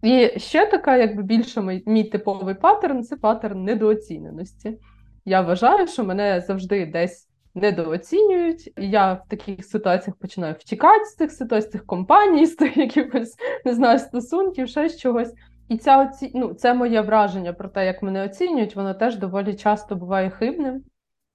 І 0.02 0.40
ще 0.40 0.66
така, 0.66 0.98
якби 0.98 1.24
більше 1.24 1.62
мій, 1.62 1.84
мій 1.86 2.04
типовий 2.04 2.56
паттерн 2.56 3.04
це 3.04 3.16
паттерн 3.16 3.64
недооціненості. 3.64 4.78
Я 5.26 5.42
вважаю, 5.42 5.88
що 5.88 6.04
мене 6.04 6.42
завжди 6.48 6.86
десь 6.86 7.30
недооцінюють, 7.56 8.68
і 8.78 8.90
я 8.90 9.14
в 9.14 9.28
таких 9.28 9.66
ситуаціях 9.66 10.18
починаю 10.18 10.54
втікати 10.54 11.06
з 11.06 11.16
цих 11.16 11.32
ситуацій, 11.32 11.68
з 11.68 11.72
цих 11.72 11.86
компаній, 11.86 12.46
з 12.46 12.56
тих 12.56 12.78
якихось 12.78 13.36
не 13.66 13.74
знаю, 13.74 14.00
стосунків, 14.00 14.68
ще 14.68 14.90
з 14.90 15.00
чогось. 15.00 15.34
І 15.70 15.78
ця 15.78 16.02
оці... 16.02 16.32
ну, 16.36 16.54
це 16.54 16.74
моє 16.74 17.02
враження 17.02 17.54
про 17.54 17.70
те, 17.70 17.86
як 17.86 18.04
мене 18.04 18.26
оцінюють, 18.26 18.76
воно 18.76 18.94
теж 18.94 19.18
доволі 19.18 19.54
часто 19.54 19.96
буває 19.96 20.30
хибним. 20.30 20.84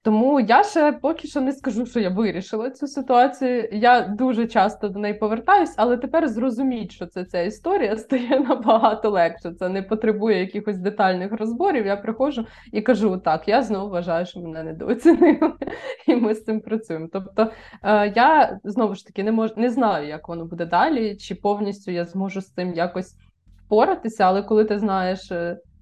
Тому 0.03 0.39
я 0.39 0.63
ще 0.63 0.91
поки 0.91 1.27
що 1.27 1.41
не 1.41 1.51
скажу, 1.51 1.85
що 1.85 1.99
я 1.99 2.09
вирішила 2.09 2.69
цю 2.69 2.87
ситуацію. 2.87 3.69
Я 3.71 4.01
дуже 4.01 4.47
часто 4.47 4.89
до 4.89 4.99
неї 4.99 5.13
повертаюсь, 5.13 5.73
але 5.77 5.97
тепер 5.97 6.27
зрозуміть, 6.27 6.91
що 6.91 7.05
це 7.05 7.25
ця 7.25 7.41
історія 7.41 7.97
стає 7.97 8.39
набагато 8.39 9.09
легше. 9.09 9.53
Це 9.59 9.69
не 9.69 9.81
потребує 9.81 10.39
якихось 10.39 10.77
детальних 10.77 11.31
розборів. 11.31 11.85
Я 11.85 11.97
приходжу 11.97 12.45
і 12.71 12.81
кажу: 12.81 13.17
так, 13.17 13.47
я 13.47 13.63
знову 13.63 13.89
вважаю, 13.89 14.25
що 14.25 14.39
мене 14.39 14.63
недооцінили, 14.63 15.53
і 16.07 16.15
ми 16.15 16.35
з 16.35 16.43
цим 16.43 16.61
працюємо. 16.61 17.07
Тобто 17.13 17.51
е, 17.83 18.13
я 18.15 18.59
знову 18.63 18.95
ж 18.95 19.05
таки 19.05 19.23
не 19.23 19.31
можу 19.31 19.53
не 19.57 19.69
знаю, 19.69 20.07
як 20.07 20.27
воно 20.27 20.45
буде 20.45 20.65
далі, 20.65 21.15
чи 21.15 21.35
повністю 21.35 21.91
я 21.91 22.05
зможу 22.05 22.41
з 22.41 22.53
цим 22.53 22.73
якось 22.73 23.15
впоратися, 23.65 24.23
але 24.23 24.43
коли 24.43 24.65
ти 24.65 24.79
знаєш. 24.79 25.31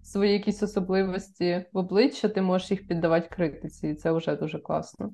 Свої 0.09 0.33
якісь 0.33 0.63
особливості 0.63 1.65
в 1.73 1.77
обличчя, 1.77 2.29
ти 2.29 2.41
можеш 2.41 2.71
їх 2.71 2.87
піддавати 2.87 3.27
критиці, 3.31 3.87
і 3.87 3.95
це 3.95 4.11
вже 4.11 4.35
дуже 4.35 4.59
класно. 4.59 5.13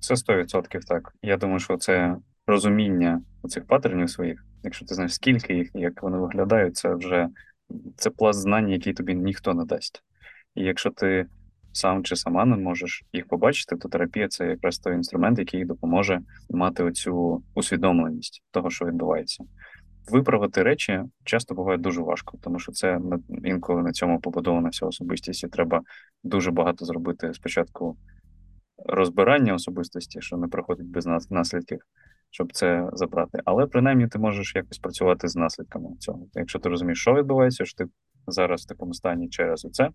Це 0.00 0.14
100% 0.14 0.78
так. 0.86 1.14
Я 1.22 1.36
думаю, 1.36 1.58
що 1.58 1.76
це 1.76 2.16
розуміння 2.46 3.22
цих 3.48 3.66
паттернів 3.66 4.10
своїх, 4.10 4.44
якщо 4.62 4.86
ти 4.86 4.94
знаєш, 4.94 5.14
скільки 5.14 5.54
їх, 5.54 5.70
як 5.74 6.02
вони 6.02 6.18
виглядають, 6.18 6.76
це 6.76 6.94
вже 6.94 7.28
це 7.96 8.10
пласт 8.10 8.40
знань, 8.40 8.68
який 8.68 8.92
тобі 8.92 9.14
ніхто 9.14 9.54
не 9.54 9.64
дасть. 9.64 10.02
І 10.54 10.62
якщо 10.62 10.90
ти 10.90 11.26
сам 11.72 12.04
чи 12.04 12.16
сама 12.16 12.44
не 12.44 12.56
можеш 12.56 13.04
їх 13.12 13.28
побачити, 13.28 13.76
то 13.76 13.88
терапія 13.88 14.28
це 14.28 14.46
якраз 14.46 14.78
той 14.78 14.94
інструмент, 14.94 15.38
який 15.38 15.64
допоможе 15.64 16.20
мати 16.50 16.82
оцю 16.82 17.42
усвідомленість 17.54 18.42
того, 18.50 18.70
що 18.70 18.84
відбувається 18.84 19.44
виправити 20.10 20.62
речі 20.62 21.02
часто 21.24 21.54
буває 21.54 21.78
дуже 21.78 22.00
важко, 22.00 22.38
тому 22.42 22.58
що 22.58 22.72
це 22.72 23.00
інколи 23.44 23.82
на 23.82 23.92
цьому 23.92 24.20
побудована 24.20 24.68
вся 24.68 24.86
особистість, 24.86 25.44
і 25.44 25.48
треба 25.48 25.80
дуже 26.24 26.50
багато 26.50 26.84
зробити 26.84 27.34
спочатку 27.34 27.96
розбирання 28.86 29.54
особистості, 29.54 30.20
що 30.20 30.36
не 30.36 30.48
проходить 30.48 30.86
без 30.86 31.06
наслідків, 31.30 31.80
щоб 32.30 32.52
це 32.52 32.88
забрати. 32.92 33.40
Але 33.44 33.66
принаймні 33.66 34.08
ти 34.08 34.18
можеш 34.18 34.54
якось 34.54 34.78
працювати 34.78 35.28
з 35.28 35.36
наслідками 35.36 35.88
цього. 35.98 36.26
Якщо 36.34 36.58
ти 36.58 36.68
розумієш, 36.68 37.00
що 37.00 37.14
відбувається, 37.14 37.64
що 37.64 37.84
ти 37.84 37.90
зараз 38.26 38.62
в 38.62 38.68
такому 38.68 38.94
стані 38.94 39.28
через 39.28 39.64
оце, 39.64 39.90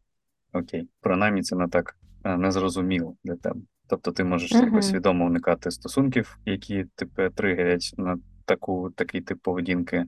окей, 0.54 0.90
принаймні 1.02 1.42
це 1.42 1.56
не 1.56 1.68
так 1.68 1.98
е, 2.24 2.38
незрозуміло 2.38 3.16
для 3.24 3.36
тебе. 3.36 3.60
Тобто 3.88 4.12
ти 4.12 4.24
можеш 4.24 4.54
uh-huh. 4.54 4.66
якось 4.66 4.90
свідомо 4.90 5.26
уникати 5.26 5.72
стосунків, 5.72 6.38
які 6.46 6.86
тебе 6.96 7.30
тригерять 7.30 7.94
на 7.98 8.18
таку, 8.46 8.90
такий 8.90 9.22
тип 9.22 9.42
поведінки 9.42 10.06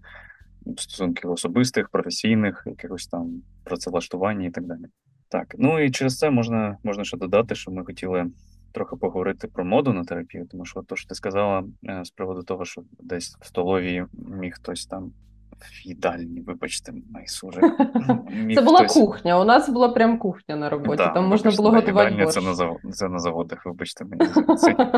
стосунків 0.78 1.32
особистих, 1.32 1.89
професійних, 1.89 2.63
якихось 2.65 3.08
там 3.08 3.41
працевлаштування 3.63 4.47
і 4.47 4.52
так 4.52 4.65
далі. 4.65 4.86
Так, 5.30 5.56
ну 5.58 5.80
і 5.80 5.91
через 5.91 6.17
це 6.17 6.30
можна 6.30 6.78
можна 6.84 7.04
ще 7.04 7.17
додати, 7.17 7.56
що 7.56 7.71
ми 7.71 7.86
хотіли 7.86 8.26
трохи 8.71 8.95
поговорити 8.95 9.47
про 9.47 9.65
моду 9.65 9.93
на 9.93 10.04
терапію, 10.04 10.47
тому 10.52 10.65
що 10.65 10.82
то, 10.82 10.95
що 10.95 11.08
ти 11.10 11.15
сказала 11.15 11.63
е, 11.89 12.06
з 12.06 12.10
приводу 12.10 12.43
того, 12.43 12.65
що 12.65 12.84
десь 13.00 13.38
в 13.41 13.45
столові 13.45 14.06
міг 14.13 14.54
хтось 14.56 14.86
там 14.86 15.12
в 15.60 15.88
їдальні, 15.88 16.41
вибачте, 16.41 16.93
майсуже. 17.12 17.62
Це 18.56 18.62
була 18.62 18.80
хтось... 18.80 18.93
кухня. 18.93 19.41
У 19.41 19.45
нас 19.45 19.69
була 19.69 19.89
прям 19.89 20.19
кухня 20.19 20.56
на 20.56 20.69
роботі. 20.69 20.97
Да, 20.97 21.08
там 21.08 21.28
можна 21.28 21.52
було 21.52 21.71
готувати. 21.71 22.15
борщ. 22.15 22.34
Це 22.34 22.41
на 22.41 22.54
завод, 22.54 22.78
це 22.91 23.10
на 23.10 23.19
заводах, 23.19 23.65
вибачте 23.65 24.06
мені 24.06 24.32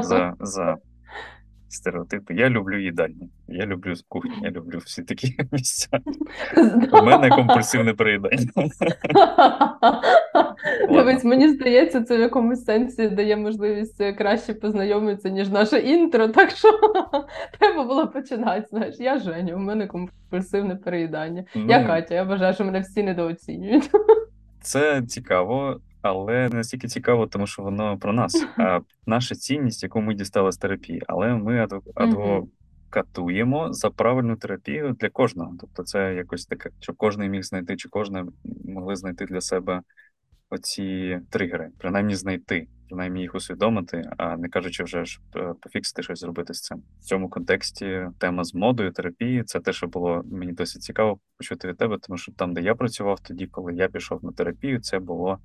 за, 0.02 0.34
за 0.40 0.78
стереотипи. 1.70 2.34
Я 2.34 2.50
люблю 2.50 2.80
їдальні, 2.80 3.30
я 3.48 3.66
люблю 3.66 3.94
кухню, 4.08 4.34
я 4.42 4.52
люблю 4.52 4.78
всі 4.86 5.04
такі 5.04 5.38
місця. 5.52 6.00
У 6.92 7.04
мене 7.04 7.30
компульсивне 7.30 7.94
переїдання. 7.94 8.48
Дивись, 10.90 11.24
мені 11.24 11.50
здається, 11.50 12.02
це 12.02 12.18
в 12.18 12.20
якомусь 12.20 12.66
сенсі 12.66 13.10
дає 13.10 13.38
можливість 13.38 14.04
краще 14.18 14.54
познайомитися, 14.54 15.30
ніж 15.30 15.50
наше 15.50 15.80
інтро. 15.80 16.28
Так 16.28 16.50
що 16.50 16.80
треба 17.60 17.84
було 17.84 18.08
починати. 18.08 18.68
Знаєш, 18.70 18.96
я 19.00 19.20
Женя, 19.20 19.56
у 19.56 19.60
мене 19.60 19.88
компульсивне 19.88 20.76
переїдання. 20.76 21.44
Ну, 21.56 21.66
я 21.70 21.84
Катя, 21.84 22.16
я 22.16 22.24
вважаю, 22.24 22.54
що 22.54 22.66
мене 22.66 22.80
всі 22.80 23.04
недооцінюють. 23.04 23.90
Це 24.62 25.02
цікаво. 25.02 25.80
Але 26.02 26.50
не 26.50 26.56
настільки 26.56 26.88
цікаво, 26.88 27.28
тому 27.28 27.48
що 27.48 27.64
воно 27.64 27.98
про 27.98 28.14
нас, 28.14 28.46
а 28.58 28.80
наша 29.06 29.36
цінність, 29.36 29.84
яку 29.84 30.02
ми 30.02 30.14
дістали 30.14 30.52
з 30.52 30.58
терапії, 30.58 31.04
але 31.08 31.36
ми 31.36 31.68
адвокатуємо 31.96 33.74
за 33.74 33.90
правильну 33.90 34.36
терапію 34.36 34.96
для 35.00 35.10
кожного. 35.10 35.56
Тобто, 35.60 35.84
це 35.84 36.14
якось 36.16 36.46
таке, 36.46 36.70
щоб 36.80 36.96
кожен 36.96 37.30
міг 37.30 37.44
знайти, 37.44 37.76
чи 37.76 37.90
кожне 37.90 38.26
могли 38.66 38.96
знайти 38.96 39.26
для 39.26 39.42
себе 39.42 39.82
оці 40.50 41.20
тригери, 41.30 41.70
принаймні 41.78 42.16
знайти, 42.16 42.68
принаймні 42.88 43.22
їх 43.22 43.36
усвідомити, 43.36 44.10
а 44.18 44.38
не 44.38 44.50
кажучи, 44.50 44.84
вже 44.84 45.06
ж 45.06 45.20
е, 45.36 45.54
пофіксити 45.62 46.04
щось 46.04 46.20
зробити 46.20 46.54
з 46.54 46.62
цим. 46.62 46.84
В 47.00 47.04
цьому 47.04 47.30
контексті 47.30 48.08
тема 48.18 48.44
з 48.44 48.54
модою 48.54 48.92
терапії 48.92 49.44
це 49.44 49.60
те, 49.60 49.74
що 49.74 49.88
було 49.88 50.24
мені 50.32 50.52
досить 50.52 50.84
цікаво 50.84 51.20
почути 51.38 51.68
від 51.68 51.78
тебе, 51.78 51.98
тому 52.02 52.18
що 52.18 52.32
там, 52.32 52.54
де 52.54 52.62
я 52.62 52.76
працював 52.76 53.20
тоді, 53.20 53.48
коли 53.48 53.74
я 53.74 53.88
пішов 53.88 54.24
на 54.24 54.32
терапію, 54.32 54.80
це 54.80 55.00
було. 55.00 55.40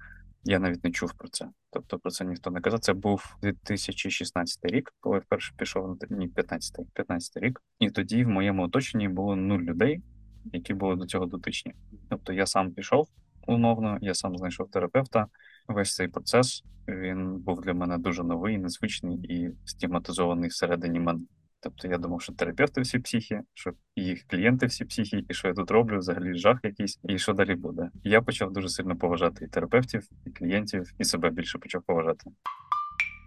Я 0.44 0.58
навіть 0.58 0.84
не 0.84 0.90
чув 0.90 1.12
про 1.12 1.28
це. 1.28 1.48
Тобто 1.70 1.98
про 1.98 2.10
це 2.10 2.24
ніхто 2.24 2.50
не 2.50 2.60
казав. 2.60 2.80
Це 2.80 2.92
був 2.92 3.36
2016 3.42 4.64
рік, 4.64 4.94
коли 5.00 5.18
вперше 5.18 5.54
пішов 5.56 5.88
на 5.88 6.16
ні, 6.16 6.28
15 6.28 6.76
15 6.92 7.36
рік. 7.36 7.62
І 7.78 7.90
тоді 7.90 8.24
в 8.24 8.28
моєму 8.28 8.62
оточенні 8.64 9.08
було 9.08 9.36
нуль 9.36 9.60
людей, 9.60 10.02
які 10.44 10.74
були 10.74 10.96
до 10.96 11.06
цього 11.06 11.26
дотичні. 11.26 11.74
Тобто 12.10 12.32
я 12.32 12.46
сам 12.46 12.72
пішов 12.72 13.08
умовно, 13.46 13.98
я 14.00 14.14
сам 14.14 14.36
знайшов 14.36 14.70
терапевта. 14.70 15.26
Весь 15.68 15.94
цей 15.94 16.08
процес 16.08 16.64
він 16.88 17.38
був 17.38 17.60
для 17.60 17.74
мене 17.74 17.98
дуже 17.98 18.24
новий, 18.24 18.58
незвичний 18.58 19.18
і 19.18 19.50
стигматизований 19.64 20.50
всередині 20.50 21.00
мене. 21.00 21.20
Тобто 21.64 21.88
я 21.88 21.98
думав, 21.98 22.22
що 22.22 22.32
терапевти 22.32 22.80
всі 22.80 22.98
психі, 22.98 23.40
що 23.54 23.72
їх 23.96 24.24
клієнти 24.26 24.66
всі 24.66 24.84
психі, 24.84 25.24
і 25.28 25.34
що 25.34 25.48
я 25.48 25.54
тут 25.54 25.70
роблю, 25.70 25.98
взагалі 25.98 26.34
жах 26.34 26.58
якийсь, 26.62 27.00
і 27.04 27.18
що 27.18 27.32
далі 27.32 27.54
буде. 27.54 27.90
Я 28.04 28.22
почав 28.22 28.52
дуже 28.52 28.68
сильно 28.68 28.96
поважати 28.96 29.44
і 29.44 29.48
терапевтів, 29.48 30.08
і 30.26 30.30
клієнтів, 30.30 30.92
і 30.98 31.04
себе 31.04 31.30
більше 31.30 31.58
почав 31.58 31.82
поважати. 31.82 32.30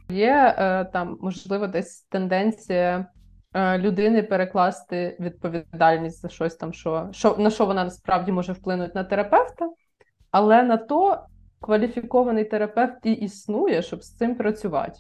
Є 0.09 0.55
е, 0.57 0.85
там, 0.85 1.17
можливо, 1.21 1.67
десь 1.67 2.01
тенденція 2.01 3.05
е, 3.53 3.77
людини 3.77 4.23
перекласти 4.23 5.17
відповідальність 5.19 6.21
за 6.21 6.29
щось 6.29 6.55
там, 6.55 6.73
що, 6.73 7.09
що 7.11 7.35
на 7.37 7.49
що 7.49 7.65
вона 7.65 7.83
насправді 7.83 8.31
може 8.31 8.53
вплинути 8.53 8.91
на 8.95 9.03
терапевта, 9.03 9.69
але 10.31 10.63
на 10.63 10.77
то 10.77 11.19
кваліфікований 11.61 12.45
терапевт 12.45 13.05
і 13.05 13.11
існує, 13.11 13.81
щоб 13.81 14.03
з 14.03 14.17
цим 14.17 14.35
працювати. 14.35 14.99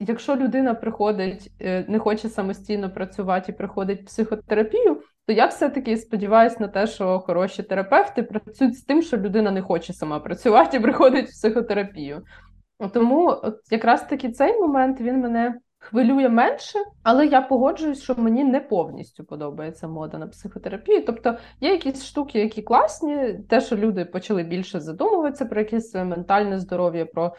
Якщо 0.00 0.36
людина 0.36 0.74
приходить, 0.74 1.52
е, 1.60 1.84
не 1.88 1.98
хоче 1.98 2.28
самостійно 2.28 2.90
працювати 2.90 3.52
і 3.52 3.54
приходить 3.54 4.02
в 4.02 4.06
психотерапію, 4.06 5.02
то 5.26 5.32
я 5.32 5.46
все-таки 5.46 5.96
сподіваюся 5.96 6.56
на 6.60 6.68
те, 6.68 6.86
що 6.86 7.20
хороші 7.20 7.62
терапевти 7.62 8.22
працюють 8.22 8.78
з 8.78 8.82
тим, 8.82 9.02
що 9.02 9.16
людина 9.16 9.50
не 9.50 9.62
хоче 9.62 9.92
сама 9.92 10.20
працювати 10.20 10.76
і 10.76 10.80
приходить 10.80 11.26
в 11.26 11.30
психотерапію. 11.30 12.22
Тому 12.92 13.26
от 13.42 13.56
якраз 13.70 14.06
таки 14.06 14.30
цей 14.30 14.60
момент 14.60 15.00
він 15.00 15.20
мене 15.20 15.54
хвилює 15.78 16.28
менше, 16.28 16.78
але 17.02 17.26
я 17.26 17.40
погоджуюсь, 17.40 18.02
що 18.02 18.14
мені 18.14 18.44
не 18.44 18.60
повністю 18.60 19.24
подобається 19.24 19.88
мода 19.88 20.18
на 20.18 20.26
психотерапію. 20.26 21.04
Тобто 21.06 21.36
є 21.60 21.70
якісь 21.70 22.04
штуки, 22.04 22.38
які 22.38 22.62
класні, 22.62 23.34
те, 23.48 23.60
що 23.60 23.76
люди 23.76 24.04
почали 24.04 24.42
більше 24.42 24.80
задумуватися 24.80 25.44
про 25.44 25.60
якесь 25.60 25.90
своє 25.90 26.04
ментальне 26.04 26.58
здоров'я, 26.58 27.06
про 27.06 27.34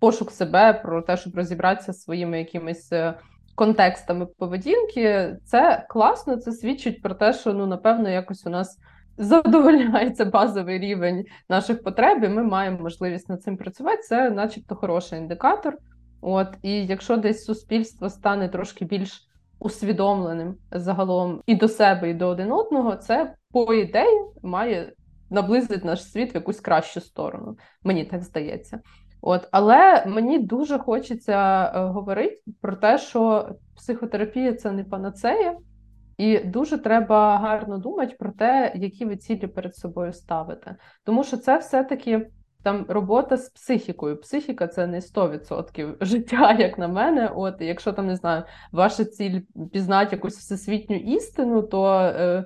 пошук 0.00 0.30
себе, 0.30 0.72
про 0.72 1.02
те, 1.02 1.16
щоб 1.16 1.36
розібратися 1.36 1.92
зі 1.92 2.00
своїми 2.00 2.38
якимись 2.38 2.92
е, 2.92 3.14
контекстами 3.54 4.26
поведінки, 4.26 5.36
це 5.44 5.86
класно, 5.88 6.36
це 6.36 6.52
свідчить 6.52 7.02
про 7.02 7.14
те, 7.14 7.32
що 7.32 7.52
ну 7.52 7.66
напевно 7.66 8.08
якось 8.08 8.46
у 8.46 8.50
нас 8.50 8.78
задовольняється 9.18 10.24
базовий 10.24 10.78
рівень 10.78 11.24
наших 11.48 11.82
потреб, 11.82 12.24
і 12.24 12.28
ми 12.28 12.42
маємо 12.42 12.78
можливість 12.78 13.28
над 13.28 13.42
цим 13.42 13.56
працювати. 13.56 14.02
Це, 14.02 14.30
начебто, 14.30 14.74
хороший 14.74 15.18
індикатор. 15.18 15.78
От 16.20 16.48
і 16.62 16.86
якщо 16.86 17.16
десь 17.16 17.44
суспільство 17.44 18.10
стане 18.10 18.48
трошки 18.48 18.84
більш 18.84 19.28
усвідомленим 19.58 20.56
загалом 20.70 21.42
і 21.46 21.54
до 21.54 21.68
себе, 21.68 22.10
і 22.10 22.14
до 22.14 22.28
один 22.28 22.52
одного, 22.52 22.96
це 22.96 23.34
по 23.52 23.74
ідеї 23.74 24.20
має 24.42 24.92
наблизити 25.30 25.86
наш 25.86 26.10
світ 26.10 26.34
в 26.34 26.36
якусь 26.36 26.60
кращу 26.60 27.00
сторону. 27.00 27.56
Мені 27.82 28.04
так 28.04 28.22
здається. 28.22 28.80
От, 29.26 29.48
але 29.50 30.04
мені 30.06 30.38
дуже 30.38 30.78
хочеться 30.78 31.64
е, 31.74 31.80
говорити 31.80 32.42
про 32.60 32.76
те, 32.76 32.98
що 32.98 33.48
психотерапія 33.76 34.54
це 34.54 34.72
не 34.72 34.84
панацея, 34.84 35.56
і 36.18 36.38
дуже 36.38 36.78
треба 36.78 37.38
гарно 37.38 37.78
думати 37.78 38.16
про 38.18 38.32
те, 38.32 38.72
які 38.74 39.04
ви 39.04 39.16
цілі 39.16 39.46
перед 39.46 39.76
собою 39.76 40.12
ставите. 40.12 40.76
Тому 41.04 41.24
що 41.24 41.36
це 41.36 41.58
все-таки 41.58 42.30
там 42.62 42.86
робота 42.88 43.36
з 43.36 43.50
психікою. 43.50 44.20
Психіка 44.20 44.68
це 44.68 44.86
не 44.86 45.00
100% 45.00 45.94
життя, 46.04 46.52
як 46.52 46.78
на 46.78 46.88
мене. 46.88 47.30
От 47.34 47.54
якщо 47.60 47.92
там 47.92 48.06
не 48.06 48.16
знаю, 48.16 48.42
ваша 48.72 49.04
ціль 49.04 49.40
пізнати 49.72 50.16
якусь 50.16 50.38
всесвітню 50.38 50.96
істину, 50.96 51.62
то 51.62 52.00
е, 52.00 52.44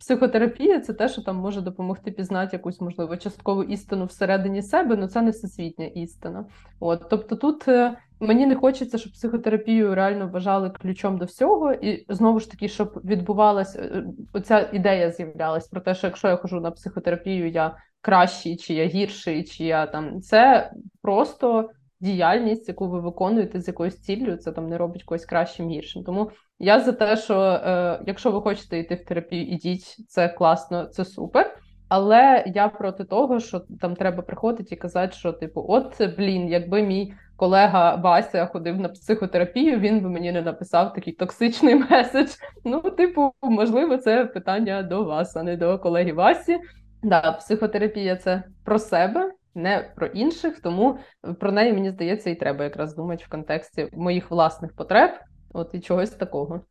психотерапія 0.00 0.80
це 0.80 0.92
те, 0.92 1.08
що 1.08 1.22
там 1.22 1.36
може 1.36 1.60
допомогти 1.60 2.10
пізнати 2.10 2.56
якусь, 2.56 2.80
можливо, 2.80 3.16
часткову 3.16 3.62
істину 3.62 4.04
всередині 4.04 4.62
себе, 4.62 4.96
але 4.98 5.08
це 5.08 5.22
не 5.22 5.30
всесвітня 5.30 5.86
істина. 5.86 6.44
От, 6.80 7.06
Тобто 7.10 7.36
тут 7.36 7.68
е, 7.68 7.96
мені 8.20 8.46
не 8.46 8.54
хочеться, 8.56 8.98
щоб 8.98 9.12
психотерапію 9.12 9.94
реально 9.94 10.28
вважали 10.28 10.70
ключом 10.70 11.18
до 11.18 11.24
всього, 11.24 11.72
і 11.72 12.06
знову 12.08 12.40
ж 12.40 12.50
таки, 12.50 12.68
щоб 12.68 13.00
відбувалася 13.04 13.80
е, 13.80 14.04
оця 14.32 14.70
ідея 14.72 15.10
з'являлась 15.10 15.68
про 15.68 15.80
те, 15.80 15.94
що 15.94 16.06
якщо 16.06 16.28
я 16.28 16.36
хожу 16.36 16.60
на 16.60 16.70
психотерапію, 16.70 17.50
я 17.50 17.76
кращий, 18.00 18.56
чи 18.56 18.74
я 18.74 18.86
гірший, 18.86 19.44
чи 19.44 19.64
я 19.64 19.86
там 19.86 20.20
це 20.20 20.72
просто 21.02 21.70
діяльність, 22.00 22.68
яку 22.68 22.88
ви 22.88 23.00
виконуєте 23.00 23.60
з 23.60 23.68
якоюсь 23.68 24.00
ціллю, 24.00 24.36
це 24.36 24.52
там 24.52 24.68
не 24.68 24.78
робить 24.78 25.04
когось 25.04 25.24
кращим 25.24 25.68
гіршим. 25.68 26.04
Тому 26.04 26.30
я 26.58 26.80
за 26.80 26.92
те, 26.92 27.16
що 27.16 27.40
е, 27.40 28.00
якщо 28.06 28.30
ви 28.30 28.40
хочете 28.40 28.78
йти 28.78 28.94
в 28.94 29.04
терапію, 29.04 29.46
ідіть, 29.46 29.96
це 30.08 30.28
класно, 30.28 30.84
це 30.84 31.04
супер. 31.04 31.56
Але 31.88 32.44
я 32.54 32.68
проти 32.68 33.04
того, 33.04 33.40
що 33.40 33.62
там 33.80 33.96
треба 33.96 34.22
приходити 34.22 34.74
і 34.74 34.78
казати, 34.78 35.12
що 35.12 35.32
типу, 35.32 35.64
от 35.68 36.16
блін, 36.16 36.48
якби 36.48 36.82
мій 36.82 37.14
колега 37.36 37.94
Вася 37.94 38.46
ходив 38.46 38.76
на 38.76 38.88
психотерапію, 38.88 39.78
він 39.78 40.00
би 40.00 40.08
мені 40.08 40.32
не 40.32 40.42
написав 40.42 40.92
такий 40.92 41.12
токсичний 41.12 41.74
меседж. 41.90 42.30
Ну, 42.64 42.80
типу, 42.80 43.32
можливо, 43.42 43.96
це 43.96 44.24
питання 44.24 44.82
до 44.82 45.04
вас, 45.04 45.36
а 45.36 45.42
не 45.42 45.56
до 45.56 45.78
колеги 45.78 46.12
Васі. 46.12 46.58
Да, 47.02 47.32
психотерапія 47.32 48.16
це 48.16 48.42
про 48.64 48.78
себе, 48.78 49.32
не 49.54 49.92
про 49.96 50.06
інших, 50.06 50.60
тому 50.60 50.98
про 51.40 51.52
неї 51.52 51.72
мені 51.72 51.90
здається 51.90 52.30
і 52.30 52.34
треба 52.34 52.64
якраз 52.64 52.94
думати 52.94 53.24
в 53.26 53.30
контексті 53.30 53.88
моїх 53.92 54.30
власних 54.30 54.76
потреб, 54.76 55.10
от 55.52 55.70
і 55.72 55.80
чогось 55.80 56.10
такого. 56.10 56.64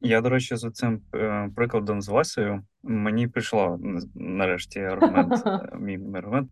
Я, 0.00 0.20
до 0.20 0.28
речі, 0.28 0.56
з 0.56 0.70
цим 0.70 1.02
е, 1.14 1.50
прикладом 1.56 2.02
з 2.02 2.08
Васею 2.08 2.62
мені 2.82 3.28
прийшло 3.28 3.78
нарешті 4.14 4.80
аргумент. 4.80 5.32
Е, 5.46 5.78
мій 5.78 5.98
аргумент. 6.14 6.50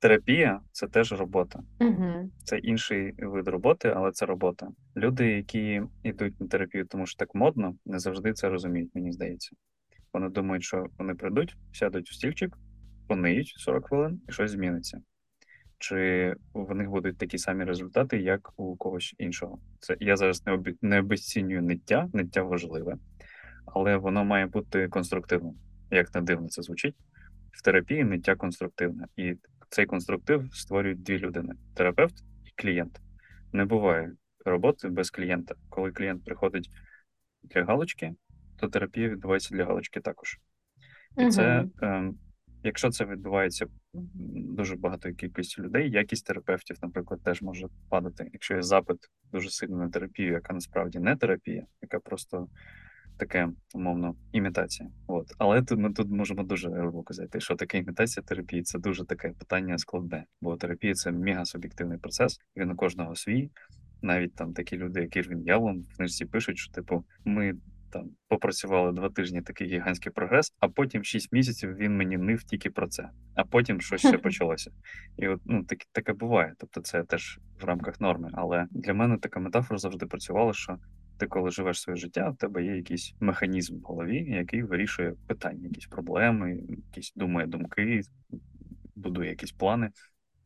Терапія 0.00 0.60
це 0.72 0.86
теж 0.86 1.12
робота. 1.12 1.60
Угу. 1.80 2.30
Це 2.44 2.58
інший 2.58 3.14
вид 3.18 3.48
роботи, 3.48 3.92
але 3.96 4.12
це 4.12 4.26
робота. 4.26 4.68
Люди, 4.96 5.32
які 5.32 5.82
йдуть 6.02 6.40
на 6.40 6.46
терапію, 6.46 6.86
тому 6.86 7.06
що 7.06 7.18
так 7.18 7.34
модно, 7.34 7.74
не 7.86 7.98
завжди 7.98 8.32
це 8.32 8.48
розуміють, 8.48 8.94
мені 8.94 9.12
здається. 9.12 9.56
Вони 10.12 10.28
думають, 10.28 10.64
що 10.64 10.86
вони 10.98 11.14
прийдуть, 11.14 11.56
сядуть 11.72 12.10
в 12.10 12.14
стільчик, 12.14 12.58
пониють 13.08 13.54
40 13.56 13.88
хвилин 13.88 14.20
і 14.28 14.32
щось 14.32 14.50
зміниться 14.50 15.00
чи 15.78 16.34
в 16.54 16.74
них 16.74 16.90
будуть 16.90 17.18
такі 17.18 17.38
самі 17.38 17.64
результати, 17.64 18.18
як 18.18 18.52
у 18.56 18.76
когось 18.76 19.14
іншого. 19.18 19.58
Це 19.80 19.96
я 20.00 20.16
зараз 20.16 20.46
не 20.46 20.52
обі... 20.52 20.74
не 20.82 21.00
обесцінюю 21.00 21.62
ниття, 21.62 22.08
ниття 22.12 22.42
важливе, 22.42 22.96
але 23.66 23.96
воно 23.96 24.24
має 24.24 24.46
бути 24.46 24.88
конструктивним. 24.88 25.54
Як 25.90 26.14
не 26.14 26.20
дивно 26.20 26.48
це 26.48 26.62
звучить 26.62 26.96
в 27.52 27.62
терапії 27.62 28.04
ниття 28.04 28.36
конструктивне, 28.36 29.06
і 29.16 29.34
цей 29.68 29.86
конструктив 29.86 30.54
створюють 30.54 31.02
дві 31.02 31.18
людини: 31.18 31.54
терапевт 31.74 32.14
і 32.44 32.50
клієнт. 32.62 33.00
Не 33.52 33.64
буває 33.64 34.12
роботи 34.44 34.88
без 34.88 35.10
клієнта. 35.10 35.54
Коли 35.68 35.92
клієнт 35.92 36.24
приходить 36.24 36.70
для 37.42 37.64
галочки, 37.64 38.14
то 38.56 38.68
терапія 38.68 39.08
відбувається 39.08 39.54
для 39.54 39.64
галочки 39.64 40.00
також. 40.00 40.38
І 41.16 41.22
угу. 41.22 41.30
це 41.30 41.64
е, 41.82 42.12
Якщо 42.68 42.90
це 42.90 43.04
відбувається 43.04 43.66
дуже 44.34 44.76
багато 44.76 45.12
кількістю 45.12 45.62
людей, 45.62 45.90
якість 45.90 46.26
терапевтів, 46.26 46.76
наприклад, 46.82 47.22
теж 47.22 47.42
може 47.42 47.66
падати. 47.88 48.30
Якщо 48.32 48.54
є 48.54 48.62
запит 48.62 48.96
дуже 49.32 49.50
сильно 49.50 49.76
на 49.76 49.88
терапію, 49.88 50.32
яка 50.32 50.52
насправді 50.52 50.98
не 50.98 51.16
терапія, 51.16 51.66
яка 51.82 51.98
просто 51.98 52.48
таке, 53.16 53.48
умовно, 53.74 54.14
імітація. 54.32 54.88
От. 55.06 55.26
Але 55.38 55.62
тут 55.62 55.78
ми 55.78 55.92
тут 55.92 56.10
можемо 56.10 56.42
дуже 56.42 56.70
глибоко 56.70 57.14
зайти, 57.14 57.40
що 57.40 57.56
таке 57.56 57.78
імітація 57.78 58.24
терапії 58.24 58.62
це 58.62 58.78
дуже 58.78 59.04
таке 59.04 59.28
питання 59.28 59.78
складне, 59.78 60.24
бо 60.40 60.56
терапія 60.56 60.94
це 60.94 61.12
мега 61.12 61.44
суб'єктивний 61.44 61.98
процес, 61.98 62.40
він 62.56 62.70
у 62.70 62.76
кожного 62.76 63.16
свій. 63.16 63.50
Навіть 64.02 64.34
там 64.34 64.52
такі 64.52 64.76
люди, 64.76 65.00
як 65.00 65.16
Ірвін 65.16 65.42
Ялом, 65.46 65.80
в 65.80 65.96
книжці 65.96 66.24
пишуть, 66.24 66.58
що 66.58 66.72
типу 66.72 67.04
ми 67.24 67.54
там 67.90 68.10
попрацювали 68.28 68.92
два 68.92 69.08
тижні 69.08 69.42
такий 69.42 69.68
гігантський 69.68 70.12
прогрес, 70.12 70.54
а 70.60 70.68
потім 70.68 71.04
шість 71.04 71.32
місяців 71.32 71.76
він 71.76 71.96
мені 71.96 72.16
нив 72.16 72.44
тільки 72.44 72.70
про 72.70 72.88
це, 72.88 73.10
а 73.34 73.44
потім 73.44 73.80
щось 73.80 74.00
ще 74.00 74.18
почалося. 74.18 74.70
І 75.16 75.28
от 75.28 75.40
ну 75.44 75.64
так, 75.64 75.78
таке 75.92 76.12
буває. 76.12 76.54
Тобто, 76.58 76.80
це 76.80 77.04
теж 77.04 77.40
в 77.60 77.64
рамках 77.64 78.00
норми. 78.00 78.30
Але 78.32 78.66
для 78.70 78.94
мене 78.94 79.18
така 79.18 79.40
метафора 79.40 79.78
завжди 79.78 80.06
працювала, 80.06 80.52
що 80.52 80.78
ти, 81.18 81.26
коли 81.26 81.50
живеш 81.50 81.80
своє 81.80 81.96
життя, 81.96 82.30
у 82.30 82.34
тебе 82.34 82.64
є 82.64 82.76
якийсь 82.76 83.14
механізм 83.20 83.78
в 83.78 83.82
голові, 83.82 84.24
який 84.28 84.62
вирішує 84.62 85.14
питання, 85.26 85.68
якісь 85.68 85.86
проблеми, 85.86 86.62
якісь 86.68 87.12
думає 87.16 87.46
думки, 87.46 88.02
будує 88.96 89.30
якісь 89.30 89.52
плани. 89.52 89.90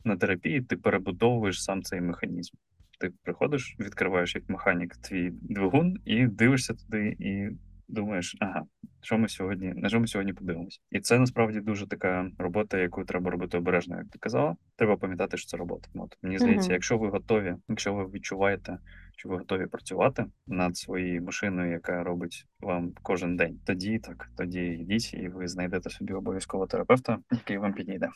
На 0.05 0.17
терапії 0.17 0.63
ти 0.63 0.77
перебудовуєш 0.77 1.63
сам 1.65 1.83
цей 1.83 2.01
механізм 2.01 2.57
ти 3.03 3.13
приходиш, 3.23 3.77
відкриваєш 3.81 4.35
як 4.35 4.49
механік 4.49 4.97
твій 4.97 5.31
двигун 5.33 5.97
і 6.05 6.27
дивишся 6.27 6.75
туди, 6.75 7.17
і 7.19 7.49
думаєш, 7.89 8.37
ага, 8.41 8.63
що 9.01 9.19
ми 9.19 9.29
сьогодні, 9.29 9.73
на 9.77 9.89
що 9.89 10.01
ми 10.01 10.07
сьогодні 10.07 10.33
подивимося? 10.33 10.79
І 10.91 11.01
це 11.01 11.19
насправді 11.19 11.61
дуже 11.61 11.89
така 11.89 12.31
робота, 12.39 12.79
яку 12.79 13.05
треба 13.05 13.31
робити 13.31 13.59
обережно, 13.59 13.97
як 13.99 14.07
ти 14.09 14.19
казала. 14.19 14.57
Треба 14.77 14.97
пам'ятати, 14.97 15.37
що 15.37 15.47
це 15.47 15.57
робота. 15.57 15.89
От 15.95 16.19
мені 16.23 16.39
здається, 16.39 16.69
mm-hmm. 16.69 16.73
якщо 16.73 16.99
ви 16.99 17.09
готові, 17.09 17.55
якщо 17.69 17.95
ви 17.95 18.05
відчуваєте, 18.05 18.79
що 19.17 19.29
ви 19.29 19.37
готові 19.37 19.67
працювати 19.67 20.25
над 20.47 20.77
своєю 20.77 21.23
машиною, 21.23 21.73
яка 21.73 22.05
робить 22.05 22.47
вам 22.61 22.93
кожен 23.03 23.37
день, 23.37 23.61
тоді 23.67 23.99
так, 23.99 24.29
тоді 24.37 24.61
йдіть, 24.61 25.15
і 25.15 25.29
ви 25.29 25.49
знайдете 25.49 25.91
собі 25.91 26.13
обов'язково 26.13 26.67
терапевта, 26.67 27.19
який 27.33 27.59
вам 27.59 27.73
підійде. 27.73 28.09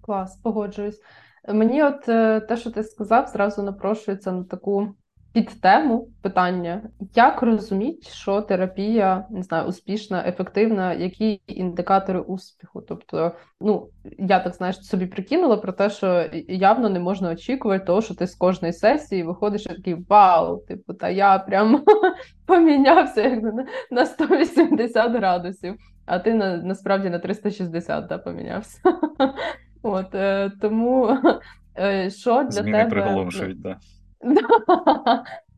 Клас, 0.00 0.36
погоджуюсь. 0.36 1.00
Мені, 1.48 1.82
от 1.82 2.08
е, 2.08 2.40
те, 2.40 2.56
що 2.56 2.70
ти 2.70 2.82
сказав, 2.82 3.26
зразу 3.26 3.62
напрошується 3.62 4.32
на 4.32 4.44
таку 4.44 4.94
підтему 5.32 6.08
питання, 6.22 6.82
як 7.14 7.42
розуміти, 7.42 8.08
що 8.10 8.42
терапія 8.42 9.26
не 9.30 9.42
знаю, 9.42 9.68
успішна, 9.68 10.24
ефективна, 10.26 10.94
які 10.94 11.40
індикатори 11.46 12.20
успіху? 12.20 12.82
Тобто, 12.88 13.32
ну 13.60 13.88
я 14.18 14.40
так 14.40 14.54
знаєш, 14.54 14.86
собі 14.86 15.06
прикинула 15.06 15.56
про 15.56 15.72
те, 15.72 15.90
що 15.90 16.26
явно 16.48 16.88
не 16.88 17.00
можна 17.00 17.30
очікувати, 17.30 17.84
того, 17.84 18.02
що 18.02 18.14
ти 18.14 18.26
з 18.26 18.34
кожної 18.34 18.72
сесії 18.72 19.22
виходиш 19.22 19.66
і 19.66 19.68
такий 19.68 19.94
вау, 20.08 20.58
типу, 20.68 20.94
та 20.94 21.08
я 21.08 21.38
прям 21.38 21.84
помінявся 22.46 23.22
як 23.22 23.42
на 23.90 24.06
180 24.06 25.12
градусів, 25.12 25.74
а 26.06 26.18
ти 26.18 26.34
на 26.34 26.56
насправді 26.56 27.10
на 27.10 27.18
360 27.18 28.06
да, 28.06 28.18
помінявся. 28.18 28.80
От 29.90 30.14
е, 30.14 30.50
тому 30.60 31.18
е, 31.78 32.10
що 32.10 32.42
для 32.42 32.50
Зміни 32.50 32.78
тебе 32.78 32.90
приголомшують, 32.90 33.62
так. 33.62 33.78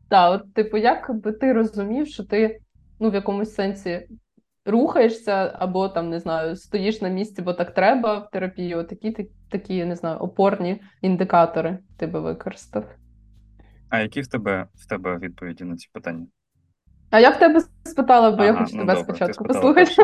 Так, 0.09 0.41
от, 0.41 0.53
типу, 0.53 0.77
як 0.77 1.21
би 1.23 1.31
ти 1.31 1.53
розумів, 1.53 2.07
що 2.07 2.23
ти 2.23 2.59
ну, 2.99 3.09
в 3.09 3.13
якомусь 3.13 3.53
сенсі 3.53 4.07
рухаєшся, 4.65 5.55
або 5.59 5.89
там 5.89 6.09
не 6.09 6.19
знаю, 6.19 6.55
стоїш 6.55 7.01
на 7.01 7.09
місці, 7.09 7.41
бо 7.41 7.53
так 7.53 7.73
треба 7.73 8.17
в 8.17 8.29
терапії, 8.29 8.75
от 8.75 8.87
такі, 8.87 9.29
такі 9.49 9.85
не 9.85 9.95
знаю, 9.95 10.17
опорні 10.17 10.81
індикатори 11.01 11.79
ти 11.97 12.07
би 12.07 12.19
використав. 12.19 12.85
А 13.89 13.99
які 13.99 14.21
в 14.21 14.27
тебе 14.27 14.67
в 14.75 14.87
тебе 14.87 15.17
відповіді 15.17 15.63
на 15.63 15.75
ці 15.75 15.89
питання? 15.93 16.27
А 17.11 17.19
я 17.19 17.31
в 17.31 17.39
тебе 17.39 17.59
спитала, 17.83 18.31
бо 18.31 18.37
ага, 18.37 18.45
я 18.45 18.53
хочу 18.53 18.75
ну, 18.75 18.81
тебе 18.81 18.95
добре, 18.95 19.03
спочатку 19.03 19.43
послухати. 19.43 19.91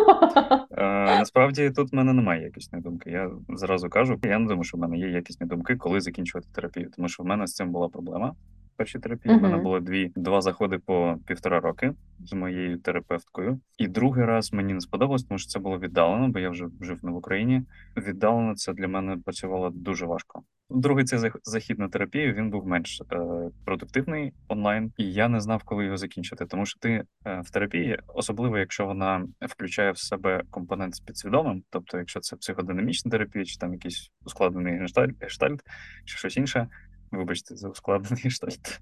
Е, 0.78 1.20
Насправді 1.20 1.70
тут 1.70 1.92
в 1.92 1.96
мене 1.96 2.14
немає 2.14 2.44
якісної 2.44 2.84
думки. 2.84 3.10
Я 3.12 3.32
зразу 3.50 3.90
кажу, 3.90 4.20
я 4.24 4.40
не 4.40 4.48
думаю, 4.48 4.64
що 4.64 4.78
в 4.78 4.80
мене 4.80 4.98
є 4.98 5.08
якісні 5.08 5.48
думки, 5.48 5.76
коли 5.76 6.02
закінчувати 6.02 6.48
терапію, 6.52 6.92
тому 6.96 7.08
що 7.08 7.24
в 7.24 7.26
мене 7.26 7.48
з 7.48 7.54
цим 7.54 7.72
була 7.72 7.90
проблема. 7.90 8.34
Першій 8.78 9.00
терапії. 9.00 9.36
У 9.36 9.40
мене 9.42 9.58
було 9.64 9.80
дві 9.80 10.12
два 10.16 10.42
заходи 10.42 10.80
по 10.80 11.18
півтора 11.28 11.60
роки 11.60 11.94
з 12.20 12.34
моєю 12.34 12.78
терапевткою. 12.78 13.60
І 13.78 13.88
другий 13.88 14.26
раз 14.26 14.54
мені 14.54 14.74
не 14.74 14.82
сподобалось, 14.82 15.24
тому 15.24 15.38
що 15.38 15.48
це 15.48 15.60
було 15.60 15.80
віддалено, 15.80 16.30
бо 16.30 16.40
я 16.40 16.50
вже 16.50 16.66
жив 16.82 17.00
не 17.04 17.12
в 17.12 17.16
Україні. 17.16 17.64
Віддалено 17.98 18.56
це 18.56 18.74
для 18.74 18.88
мене 18.88 19.18
працювало 19.26 19.70
дуже 19.70 20.06
важко. 20.06 20.44
Другий 20.70 21.06
цей 21.06 21.20
зах- 21.20 21.40
захід 21.44 21.80
на 21.80 21.90
терапію 21.90 22.34
він 22.34 22.50
був 22.50 22.68
менш 22.68 23.02
е, 23.12 23.18
продуктивний 23.66 24.34
онлайн, 24.48 24.92
і 24.98 25.14
я 25.14 25.28
не 25.28 25.40
знав, 25.40 25.64
коли 25.64 25.86
його 25.86 25.98
закінчити. 25.98 26.46
Тому 26.46 26.66
що 26.66 26.80
ти 26.80 27.04
е, 27.26 27.42
в 27.42 27.50
терапії, 27.50 28.00
особливо 28.08 28.58
якщо 28.58 28.86
вона 28.86 29.28
включає 29.42 29.92
в 29.92 29.98
себе 29.98 30.44
компонент 30.50 30.96
з 30.96 31.00
підсвідомим, 31.00 31.64
тобто, 31.70 31.98
якщо 31.98 32.20
це 32.20 32.36
психодинамічна 32.36 33.12
терапія, 33.12 33.46
чи 33.46 33.58
там 33.58 33.74
якийсь 33.74 34.12
ускладнений 34.26 34.80
гештальт, 34.80 35.24
гештальт 35.24 35.62
чи 36.06 36.18
щось 36.18 36.38
інше. 36.38 36.68
Вибачте, 37.12 37.56
за 37.56 37.70
ускладнений 37.70 38.24
гештальт. 38.24 38.80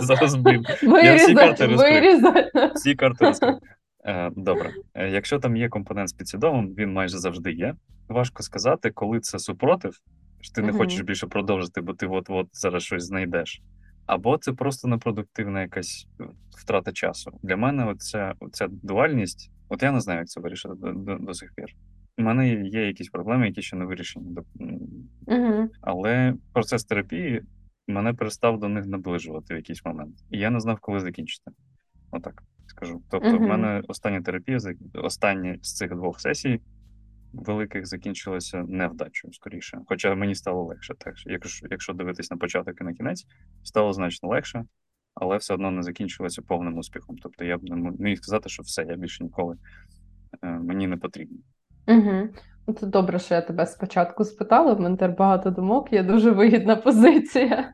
Зараз 0.04 0.34
блін. 0.34 0.64
Я 0.82 1.14
всі 1.16 1.34
карти 1.34 1.66
розкрив. 1.66 2.22
Всі 2.74 2.94
карти 2.94 3.24
розкрив. 3.24 3.58
Е, 4.04 4.30
Добре, 4.36 4.70
Е, 4.94 5.10
якщо 5.10 5.38
там 5.38 5.56
є 5.56 5.68
компонент 5.68 6.08
з 6.08 6.12
підсвідомим, 6.12 6.74
він 6.78 6.92
майже 6.92 7.18
завжди 7.18 7.52
є. 7.52 7.74
Важко 8.08 8.42
сказати, 8.42 8.90
коли 8.90 9.20
це 9.20 9.38
супротив, 9.38 9.98
що 10.40 10.54
ти 10.54 10.62
не 10.62 10.72
хочеш 10.72 11.00
більше 11.00 11.26
продовжити, 11.26 11.80
бо 11.80 11.92
ти 11.94 12.06
от-от 12.06 12.46
зараз 12.52 12.82
щось 12.82 13.04
знайдеш. 13.04 13.62
Або 14.06 14.38
це 14.38 14.52
просто 14.52 14.88
непродуктивна 14.88 15.60
якась 15.62 16.06
е, 16.20 16.24
втрата 16.58 16.92
часу. 16.92 17.38
Для 17.42 17.56
мене 17.56 17.84
оця, 17.86 18.34
оця 18.40 18.66
дуальність, 18.70 19.50
от 19.68 19.82
я 19.82 19.92
не 19.92 20.00
знаю, 20.00 20.18
як 20.18 20.28
це 20.28 20.40
вирішити 20.40 20.74
до, 20.74 20.92
до, 20.92 21.14
до 21.14 21.34
сих 21.34 21.52
пір. 21.56 21.66
У 22.18 22.22
мене 22.22 22.54
є 22.64 22.86
якісь 22.86 23.08
проблеми, 23.08 23.46
які 23.46 23.62
ще 23.62 23.76
не 23.76 23.84
вирішені. 23.84 24.36
Мгм. 25.26 25.70
Але 25.80 26.34
процес 26.52 26.84
терапії 26.84 27.42
мене 27.86 28.14
перестав 28.14 28.60
до 28.60 28.68
них 28.68 28.86
наближувати 28.86 29.54
в 29.54 29.56
якийсь 29.56 29.84
момент. 29.84 30.14
І 30.30 30.38
я 30.38 30.50
не 30.50 30.60
знав, 30.60 30.78
коли 30.80 31.00
закінчити. 31.00 31.50
Отак 32.10 32.42
скажу. 32.66 33.02
Тобто, 33.10 33.38
в 33.38 33.40
мене 33.40 33.82
остання 33.88 34.22
терапія, 34.22 34.58
остання 34.94 35.58
з 35.62 35.74
цих 35.74 35.94
двох 35.94 36.20
сесій 36.20 36.60
великих 37.32 37.86
закінчилася 37.86 38.64
невдачею, 38.68 39.32
скоріше. 39.32 39.80
Хоча 39.86 40.14
мені 40.14 40.34
стало 40.34 40.64
легше. 40.64 40.94
Так, 40.98 41.18
що 41.18 41.30
якщо, 41.30 41.66
якщо 41.70 41.92
дивитись 41.92 42.30
на 42.30 42.36
початок 42.36 42.80
і 42.80 42.84
на 42.84 42.94
кінець, 42.94 43.26
стало 43.62 43.92
значно 43.92 44.28
легше, 44.28 44.64
але 45.14 45.36
все 45.36 45.54
одно 45.54 45.70
не 45.70 45.82
закінчилося 45.82 46.42
повним 46.42 46.78
успіхом. 46.78 47.16
Тобто 47.22 47.44
я 47.44 47.58
б 47.58 47.62
не 47.62 47.90
міг 47.98 48.16
сказати, 48.16 48.48
що 48.48 48.62
все, 48.62 48.82
я 48.82 48.96
більше 48.96 49.24
ніколи 49.24 49.56
е, 50.42 50.48
мені 50.48 50.86
не 50.86 50.96
потрібно. 50.96 51.38
Угу. 51.88 52.28
Це 52.80 52.86
добре, 52.86 53.18
що 53.18 53.34
я 53.34 53.40
тебе 53.40 53.66
спочатку 53.66 54.24
спитала. 54.24 54.72
В 54.72 54.80
мене 54.80 54.96
тепер 54.96 55.16
багато 55.16 55.50
думок, 55.50 55.92
є 55.92 56.02
дуже 56.02 56.30
вигідна 56.30 56.76
позиція. 56.76 57.72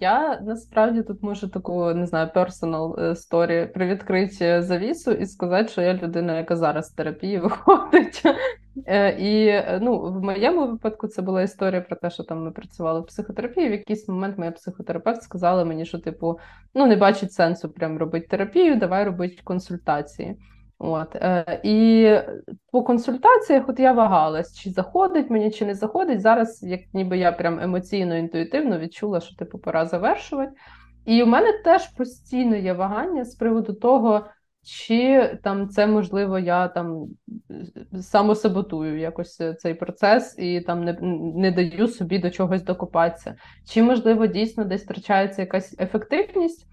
Я 0.00 0.40
насправді 0.40 1.02
тут 1.02 1.22
можу 1.22 1.48
таку, 1.48 1.94
не 1.94 2.06
знаю, 2.06 2.30
personal 2.34 3.00
е, 3.00 3.10
story 3.10 3.72
привідкрити 3.72 4.62
завісу 4.62 5.12
і 5.12 5.26
сказати, 5.26 5.68
що 5.68 5.82
я 5.82 5.94
людина, 5.94 6.36
яка 6.36 6.56
зараз 6.56 6.92
в 6.92 6.96
терапії 6.96 7.38
виходить. 7.38 8.22
Е, 8.86 9.10
І 9.18 9.46
е, 9.46 9.78
ну, 9.82 9.98
в 10.00 10.22
моєму 10.22 10.66
випадку 10.66 11.08
це 11.08 11.22
була 11.22 11.42
історія 11.42 11.80
про 11.80 11.96
те, 11.96 12.10
що 12.10 12.22
там 12.22 12.44
ми 12.44 12.50
працювали 12.50 13.00
в 13.00 13.06
психотерапії. 13.06 13.68
В 13.68 13.72
якийсь 13.72 14.08
момент 14.08 14.38
моя 14.38 14.50
психотерапевт 14.50 15.22
сказала 15.22 15.64
мені, 15.64 15.86
що 15.86 15.98
типу, 15.98 16.38
ну 16.74 16.86
не 16.86 16.96
бачить 16.96 17.32
сенсу 17.32 17.68
прям 17.68 17.98
робити 17.98 18.26
терапію, 18.30 18.76
давай 18.76 19.04
робити 19.04 19.36
консультації. 19.44 20.36
От 20.78 21.16
е, 21.16 21.60
і 21.62 22.10
по 22.72 22.82
консультаціях, 22.82 23.68
от 23.68 23.80
я 23.80 23.92
вагалась, 23.92 24.58
чи 24.58 24.70
заходить 24.70 25.30
мені, 25.30 25.50
чи 25.50 25.66
не 25.66 25.74
заходить. 25.74 26.20
Зараз, 26.20 26.62
як 26.62 26.80
ніби 26.92 27.18
я 27.18 27.32
прям 27.32 27.60
емоційно, 27.60 28.16
інтуїтивно 28.16 28.78
відчула, 28.78 29.20
що 29.20 29.36
типу 29.36 29.58
пора 29.58 29.86
завершувати. 29.86 30.52
І 31.04 31.22
у 31.22 31.26
мене 31.26 31.52
теж 31.64 31.86
постійно 31.88 32.56
є 32.56 32.72
вагання 32.72 33.24
з 33.24 33.34
приводу 33.34 33.72
того, 33.72 34.26
чи 34.62 35.30
там 35.44 35.68
це 35.68 35.86
можливо, 35.86 36.38
я 36.38 36.68
там 36.68 37.06
самосаботую 38.00 38.98
якось 38.98 39.42
цей 39.58 39.74
процес 39.74 40.38
і 40.38 40.60
там 40.60 40.84
не, 40.84 40.98
не 41.34 41.52
даю 41.52 41.88
собі 41.88 42.18
до 42.18 42.30
чогось 42.30 42.62
докопатися. 42.62 43.34
Чи 43.68 43.82
можливо 43.82 44.26
дійсно 44.26 44.64
десь 44.64 44.84
втрачається 44.84 45.42
якась 45.42 45.76
ефективність? 45.80 46.66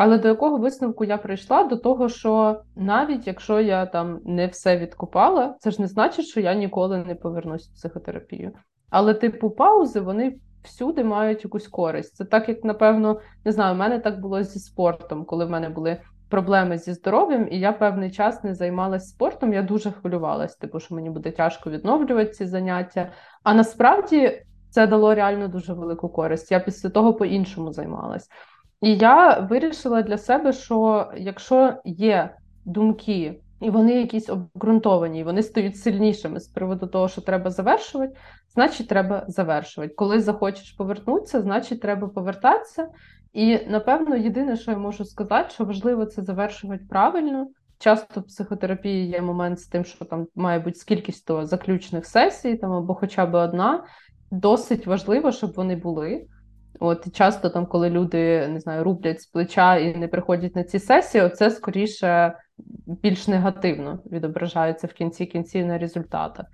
Але 0.00 0.18
до 0.18 0.28
якого 0.28 0.58
висновку 0.58 1.04
я 1.04 1.18
прийшла? 1.18 1.64
До 1.64 1.76
того, 1.76 2.08
що 2.08 2.60
навіть 2.76 3.26
якщо 3.26 3.60
я 3.60 3.86
там 3.86 4.20
не 4.24 4.46
все 4.46 4.78
відкопала, 4.78 5.56
це 5.60 5.70
ж 5.70 5.82
не 5.82 5.88
значить, 5.88 6.26
що 6.26 6.40
я 6.40 6.54
ніколи 6.54 6.98
не 6.98 7.14
повернусь 7.14 7.68
в 7.68 7.74
психотерапію. 7.74 8.52
Але, 8.90 9.14
типу, 9.14 9.50
паузи 9.50 10.00
вони 10.00 10.36
всюди 10.64 11.04
мають 11.04 11.44
якусь 11.44 11.68
користь. 11.68 12.16
Це 12.16 12.24
так, 12.24 12.48
як 12.48 12.64
напевно, 12.64 13.20
не 13.44 13.52
знаю, 13.52 13.74
у 13.74 13.78
мене 13.78 13.98
так 13.98 14.20
було 14.20 14.42
зі 14.42 14.58
спортом, 14.58 15.24
коли 15.24 15.44
в 15.44 15.50
мене 15.50 15.68
були 15.68 16.00
проблеми 16.28 16.78
зі 16.78 16.92
здоров'ям, 16.92 17.48
і 17.50 17.60
я 17.60 17.72
певний 17.72 18.10
час 18.10 18.44
не 18.44 18.54
займалася 18.54 19.06
спортом. 19.06 19.52
Я 19.52 19.62
дуже 19.62 19.90
хвилювалася, 19.90 20.58
типу, 20.58 20.80
що 20.80 20.94
мені 20.94 21.10
буде 21.10 21.30
тяжко 21.30 21.70
відновлювати 21.70 22.30
ці 22.30 22.46
заняття. 22.46 23.10
А 23.42 23.54
насправді 23.54 24.42
це 24.70 24.86
дало 24.86 25.14
реально 25.14 25.48
дуже 25.48 25.72
велику 25.72 26.08
користь. 26.08 26.52
Я 26.52 26.60
після 26.60 26.88
того 26.88 27.14
по-іншому 27.14 27.72
займалась. 27.72 28.28
І 28.80 28.96
я 28.96 29.38
вирішила 29.38 30.02
для 30.02 30.18
себе, 30.18 30.52
що 30.52 31.10
якщо 31.16 31.74
є 31.84 32.34
думки, 32.64 33.40
і 33.60 33.70
вони 33.70 33.92
якісь 33.92 34.28
обґрунтовані, 34.28 35.20
і 35.20 35.24
вони 35.24 35.42
стають 35.42 35.76
сильнішими 35.76 36.40
з 36.40 36.48
приводу 36.48 36.86
того, 36.86 37.08
що 37.08 37.20
треба 37.20 37.50
завершувати, 37.50 38.16
значить, 38.54 38.88
треба 38.88 39.24
завершувати. 39.28 39.94
Коли 39.94 40.20
захочеш 40.20 40.70
повернутися, 40.70 41.40
значить, 41.40 41.80
треба 41.80 42.08
повертатися. 42.08 42.88
І 43.32 43.58
напевно, 43.68 44.16
єдине, 44.16 44.56
що 44.56 44.70
я 44.70 44.78
можу 44.78 45.04
сказати, 45.04 45.50
що 45.50 45.64
важливо 45.64 46.06
це 46.06 46.22
завершувати 46.22 46.84
правильно. 46.90 47.46
Часто 47.78 48.20
в 48.20 48.26
психотерапії 48.26 49.08
є 49.08 49.20
момент 49.22 49.60
з 49.60 49.66
тим, 49.66 49.84
що 49.84 50.04
там 50.04 50.26
має 50.34 50.58
бути 50.58 50.78
скількись 50.78 51.22
то 51.22 51.46
заключних 51.46 52.06
сесій, 52.06 52.56
там 52.56 52.72
або 52.72 52.94
хоча 52.94 53.26
б 53.26 53.34
одна. 53.34 53.84
Досить 54.30 54.86
важливо, 54.86 55.32
щоб 55.32 55.52
вони 55.52 55.76
були. 55.76 56.26
От 56.80 57.16
часто 57.16 57.50
там, 57.50 57.66
коли 57.66 57.90
люди 57.90 58.48
не 58.48 58.60
знаю, 58.60 58.84
рублять 58.84 59.22
з 59.22 59.26
плеча 59.26 59.76
і 59.76 59.96
не 59.96 60.08
приходять 60.08 60.56
на 60.56 60.64
ці 60.64 60.78
сесії, 60.78 61.28
це 61.28 61.50
скоріше 61.50 62.34
більш 62.86 63.28
негативно 63.28 63.98
відображається 64.12 64.86
в 64.86 64.92
кінці 64.92 65.26
кінців 65.26 65.66
на 65.66 65.78
результатах. 65.78 66.46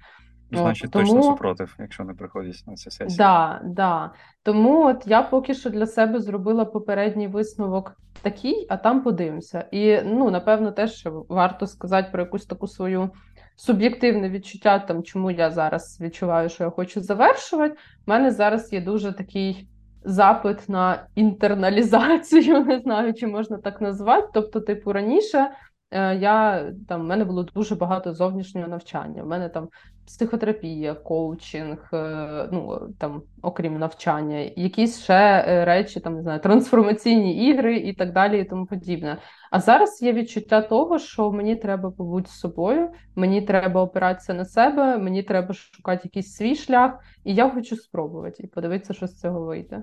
Значить, 0.53 0.85
от, 0.85 0.91
тому... 0.91 1.07
точно 1.07 1.23
супротив, 1.23 1.77
якщо 1.79 2.05
не 2.05 2.15
приходять 2.15 2.63
на 2.67 2.75
цю 2.75 2.91
сесію. 2.91 3.17
Да, 3.19 3.61
да. 3.65 4.11
Тому 4.43 4.87
от 4.87 5.07
я 5.07 5.23
поки 5.23 5.55
що 5.55 5.71
для 5.71 5.87
себе 5.87 6.21
зробила 6.21 6.65
попередній 6.65 7.29
висновок 7.29 7.97
такий, 8.23 8.67
а 8.69 8.77
там 8.77 9.03
подивимося. 9.03 9.69
І 9.71 10.03
ну, 10.05 10.31
напевно, 10.31 10.73
теж 10.73 10.93
що 10.93 11.27
варто 11.29 11.67
сказати 11.67 12.09
про 12.13 12.23
якусь 12.23 12.47
таку 12.47 12.67
свою 12.67 13.11
суб'єктивне 13.57 14.31
відчуття, 14.31 14.79
там 14.79 15.03
чому 15.03 15.31
я 15.31 15.51
зараз 15.51 15.99
відчуваю, 16.01 16.49
що 16.49 16.65
я 16.65 16.71
хочу 16.71 17.01
завершувати. 17.01 17.75
У 18.07 18.11
мене 18.11 18.31
зараз 18.31 18.73
є 18.73 18.81
дуже 18.81 19.13
такий 19.13 19.69
запит 20.05 20.69
на 20.69 21.07
інтерналізацію, 21.15 22.65
не 22.65 22.79
знаю, 22.79 23.15
чи 23.15 23.27
можна 23.27 23.59
так 23.59 23.81
назвати. 23.81 24.29
Тобто, 24.35 24.61
типу, 24.61 24.93
раніше 24.93 25.51
я 25.93 26.65
там 26.89 27.01
в 27.03 27.05
мене 27.05 27.25
було 27.25 27.43
дуже 27.43 27.75
багато 27.75 28.15
зовнішнього 28.15 28.69
навчання. 28.69 29.23
У 29.23 29.27
мене 29.27 29.49
там 29.49 29.69
психотерапія, 30.07 30.95
коучинг, 30.95 31.91
е, 31.93 32.49
ну 32.53 32.89
там, 32.99 33.23
окрім 33.43 33.79
навчання, 33.79 34.39
якісь 34.57 35.03
ще 35.03 35.45
е, 35.49 35.65
речі, 35.65 36.01
там 36.01 36.15
не 36.15 36.23
знаю, 36.23 36.41
трансформаційні 36.41 37.49
ігри 37.49 37.77
і 37.77 37.93
так 37.95 38.13
далі, 38.13 38.41
і 38.41 38.45
тому 38.45 38.67
подібне. 38.67 39.19
А 39.51 39.61
зараз 39.61 40.03
є 40.03 40.13
відчуття 40.13 40.63
того, 40.63 40.99
що 40.99 41.33
мені 41.33 41.57
треба 41.57 41.91
побути 41.91 42.31
з 42.31 42.39
собою, 42.39 42.91
мені 43.15 43.43
треба 43.43 43.83
опиратися 43.83 44.35
на 44.35 44.45
себе, 44.45 44.99
мені 44.99 45.23
треба 45.23 45.55
шукати 45.55 46.01
якийсь 46.05 46.35
свій 46.35 46.55
шлях, 46.55 47.01
і 47.25 47.35
я 47.35 47.51
хочу 47.51 47.77
спробувати 47.77 48.43
і 48.43 48.47
подивитися, 48.47 48.95
що 48.95 49.07
з 49.07 49.21
цього 49.21 49.41
вийде. 49.41 49.83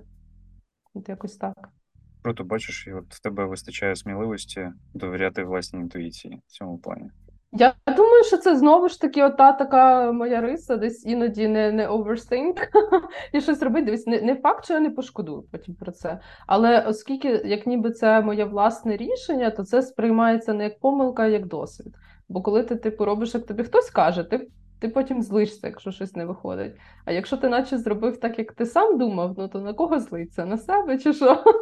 От 0.93 1.09
якось 1.09 1.37
так. 1.37 1.80
Круто, 2.21 2.43
бачиш, 2.43 2.87
і 2.87 2.93
от 2.93 3.05
в 3.09 3.21
тебе 3.21 3.45
вистачає 3.45 3.95
сміливості 3.95 4.69
довіряти 4.93 5.43
власній 5.43 5.79
інтуїції 5.79 6.41
в 6.47 6.51
цьому 6.51 6.77
плані. 6.77 7.09
Я 7.53 7.73
думаю, 7.87 8.23
що 8.23 8.37
це 8.37 8.57
знову 8.57 8.89
ж 8.89 9.01
таки 9.01 9.23
ота 9.23 9.51
така 9.53 10.11
моя 10.11 10.41
риса, 10.41 10.77
десь 10.77 11.05
іноді 11.05 11.47
не 11.47 11.71
не 11.71 11.89
overthink 11.89 12.67
і 13.33 13.41
щось 13.41 13.61
робити. 13.61 13.85
Дивись, 13.85 14.07
не, 14.07 14.21
не 14.21 14.35
факт, 14.35 14.65
що 14.65 14.73
я 14.73 14.79
не 14.79 14.89
пошкодую 14.89 15.43
потім 15.51 15.75
про 15.75 15.91
це. 15.91 16.19
Але 16.47 16.81
оскільки, 16.81 17.27
як 17.45 17.67
ніби 17.67 17.91
це 17.91 18.21
моє 18.21 18.45
власне 18.45 18.97
рішення, 18.97 19.51
то 19.51 19.63
це 19.63 19.81
сприймається 19.81 20.53
не 20.53 20.63
як 20.63 20.79
помилка, 20.79 21.23
а 21.23 21.27
як 21.27 21.47
досвід. 21.47 21.95
Бо 22.29 22.41
коли 22.41 22.63
ти 22.63 22.75
типу 22.75 23.05
робиш, 23.05 23.33
як 23.33 23.45
тобі 23.45 23.63
хтось 23.63 23.89
каже, 23.89 24.23
ти 24.23 24.47
ти 24.81 24.89
потім 24.89 25.21
злишся, 25.21 25.67
якщо 25.67 25.91
щось 25.91 26.15
не 26.15 26.25
виходить. 26.25 26.75
А 27.05 27.11
якщо 27.11 27.37
ти 27.37 27.49
наче 27.49 27.77
зробив 27.77 28.19
так, 28.19 28.39
як 28.39 28.53
ти 28.53 28.65
сам 28.65 28.97
думав, 28.97 29.35
ну 29.37 29.47
то 29.47 29.61
на 29.61 29.73
кого 29.73 29.99
злиться? 29.99 30.45
На 30.45 30.57
себе 30.57 30.97
чи 30.97 31.13
що? 31.13 31.43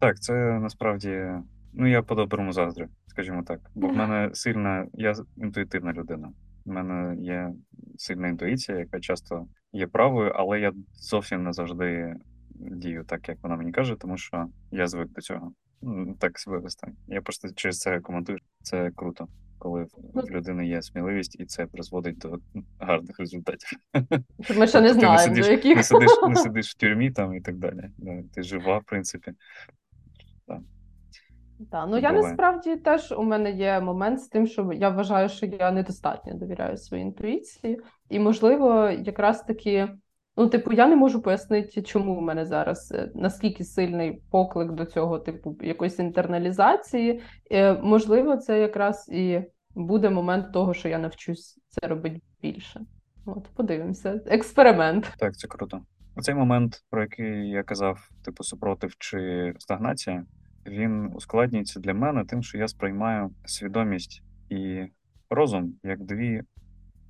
Так, 0.00 0.20
це 0.20 0.58
насправді. 0.58 1.30
Ну, 1.72 1.86
я 1.86 2.02
по-доброму 2.02 2.52
заздрю, 2.52 2.88
скажімо 3.06 3.42
так. 3.42 3.60
Бо 3.74 3.88
в 3.88 3.96
мене 3.96 4.30
сильна, 4.32 4.86
я 4.94 5.14
інтуїтивна 5.36 5.92
людина. 5.92 6.32
У 6.64 6.72
мене 6.72 7.22
є 7.22 7.52
сильна 7.98 8.28
інтуїція, 8.28 8.78
яка 8.78 9.00
часто 9.00 9.46
є 9.72 9.86
правою, 9.86 10.32
але 10.34 10.60
я 10.60 10.72
зовсім 10.94 11.44
не 11.44 11.52
завжди 11.52 12.14
дію 12.54 13.04
так, 13.04 13.28
як 13.28 13.38
вона 13.42 13.56
мені 13.56 13.72
каже, 13.72 13.96
тому 13.96 14.16
що 14.16 14.46
я 14.70 14.86
звик 14.86 15.08
до 15.08 15.20
цього. 15.20 15.52
Так 16.18 16.38
себе 16.38 16.58
вести. 16.58 16.92
Я 17.08 17.20
просто 17.20 17.48
через 17.54 17.78
це 17.78 18.00
коментую. 18.00 18.38
Це 18.62 18.90
круто, 18.90 19.28
коли 19.60 19.86
Ну, 20.14 20.22
в 20.22 20.30
людини 20.30 20.66
є 20.66 20.82
сміливість, 20.82 21.40
і 21.40 21.44
це 21.44 21.66
призводить 21.66 22.18
до 22.18 22.38
гарних 22.78 23.18
результатів. 23.20 23.78
Ми 24.56 24.66
ще 24.66 24.80
не 24.80 24.88
Тобто 24.88 25.00
ти 25.00 25.06
не 25.06 25.16
знаємо, 25.16 25.18
сидиш, 25.18 25.46
до 25.46 25.52
яких. 25.52 25.76
не 25.76 25.82
сидиш, 25.82 26.10
не 26.28 26.36
сидиш 26.36 26.70
в 26.70 26.74
тюрмі 26.74 27.10
там 27.10 27.34
і 27.34 27.40
так 27.40 27.56
далі. 27.56 27.90
Ти 28.34 28.42
жива, 28.42 28.78
в 28.78 28.84
принципі. 28.84 29.32
Так, 31.70 31.86
ну 31.88 31.98
я 31.98 32.12
насправді 32.12 32.76
теж 32.76 33.12
у 33.12 33.22
мене 33.22 33.50
є 33.50 33.80
момент 33.80 34.20
з 34.20 34.28
тим, 34.28 34.46
що 34.46 34.72
я 34.72 34.88
вважаю, 34.88 35.28
що 35.28 35.46
я 35.46 35.70
недостатньо 35.70 36.34
довіряю 36.34 36.76
своїй 36.76 37.02
інтуїції, 37.02 37.80
і 38.08 38.18
можливо, 38.18 38.88
якраз 38.88 39.42
таки, 39.42 39.88
ну, 40.36 40.48
типу, 40.48 40.72
я 40.72 40.88
не 40.88 40.96
можу 40.96 41.22
пояснити, 41.22 41.82
чому 41.82 42.16
в 42.16 42.22
мене 42.22 42.46
зараз 42.46 42.92
е, 42.92 43.10
наскільки 43.14 43.64
сильний 43.64 44.22
поклик 44.30 44.72
до 44.72 44.84
цього, 44.84 45.18
типу, 45.18 45.56
якоїсь 45.60 45.98
інтерналізації. 45.98 47.22
Е, 47.50 47.72
Можливо, 47.72 48.36
це 48.36 48.60
якраз 48.60 49.08
і 49.12 49.40
буде 49.74 50.10
момент 50.10 50.52
того, 50.52 50.74
що 50.74 50.88
я 50.88 50.98
навчусь 50.98 51.60
це 51.68 51.86
робити 51.86 52.20
більше. 52.42 52.80
От, 53.26 53.48
подивимося. 53.56 54.20
Експеримент. 54.26 55.12
Так, 55.18 55.36
це 55.36 55.48
круто. 55.48 55.80
Оцей 56.16 56.34
момент, 56.34 56.84
про 56.90 57.02
який 57.02 57.48
я 57.48 57.62
казав, 57.62 58.08
типу 58.24 58.44
супротив 58.44 58.94
чи 58.98 59.52
стагнація, 59.58 60.24
він 60.66 61.10
ускладнюється 61.14 61.80
для 61.80 61.94
мене 61.94 62.24
тим, 62.24 62.42
що 62.42 62.58
я 62.58 62.68
сприймаю 62.68 63.30
свідомість 63.44 64.22
і 64.48 64.84
розум 65.30 65.74
як 65.82 66.04
дві 66.04 66.42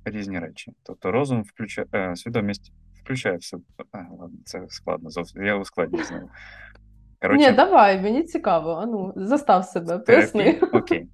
різні 0.05 0.39
речі. 0.39 0.73
Тобто 0.83 1.11
розум 1.11 1.41
включає 1.43 1.87
е, 1.93 2.15
свідомість 2.15 2.73
включає 3.11 3.37
все. 3.37 3.57
А, 3.91 3.97
ладно, 3.97 4.39
це 4.45 4.65
складно 4.69 5.09
зовсім. 5.09 5.43
Я 5.43 5.55
ускладнюю 5.55 6.05
знову. 6.05 6.29
Ні, 7.33 7.51
давай, 7.51 8.01
мені 8.01 8.23
цікаво. 8.23 8.71
Ану, 8.71 9.13
застав 9.15 9.65
себе, 9.65 9.99
поясни. 9.99 10.59
Окей. 10.73 11.07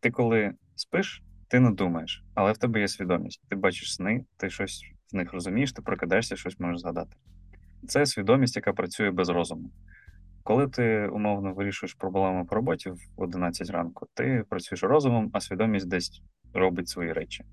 Ти 0.00 0.10
коли 0.10 0.52
спиш, 0.76 1.22
ти 1.48 1.60
не 1.60 1.70
думаєш, 1.70 2.24
але 2.34 2.52
в 2.52 2.58
тебе 2.58 2.80
є 2.80 2.88
свідомість. 2.88 3.42
Ти 3.48 3.56
бачиш 3.56 3.94
сни, 3.94 4.24
ти 4.36 4.50
щось 4.50 4.84
в 5.12 5.16
них 5.16 5.32
розумієш, 5.32 5.72
ти 5.72 5.82
прокидаєшся, 5.82 6.36
щось 6.36 6.60
можеш 6.60 6.80
згадати. 6.80 7.16
Це 7.88 8.06
свідомість, 8.06 8.56
яка 8.56 8.72
працює 8.72 9.10
без 9.10 9.28
розуму. 9.28 9.70
Коли 10.42 10.68
ти 10.68 11.08
умовно 11.08 11.54
вирішуєш 11.54 11.94
проблему 11.94 12.46
по 12.46 12.54
роботі 12.54 12.90
в 12.90 12.98
11 13.16 13.70
ранку, 13.70 14.06
ти 14.14 14.44
працюєш 14.48 14.82
розумом, 14.82 15.30
а 15.32 15.40
свідомість 15.40 15.88
десь 15.88 16.22
робить 16.54 16.88
свої 16.88 17.12
речі. 17.12 17.44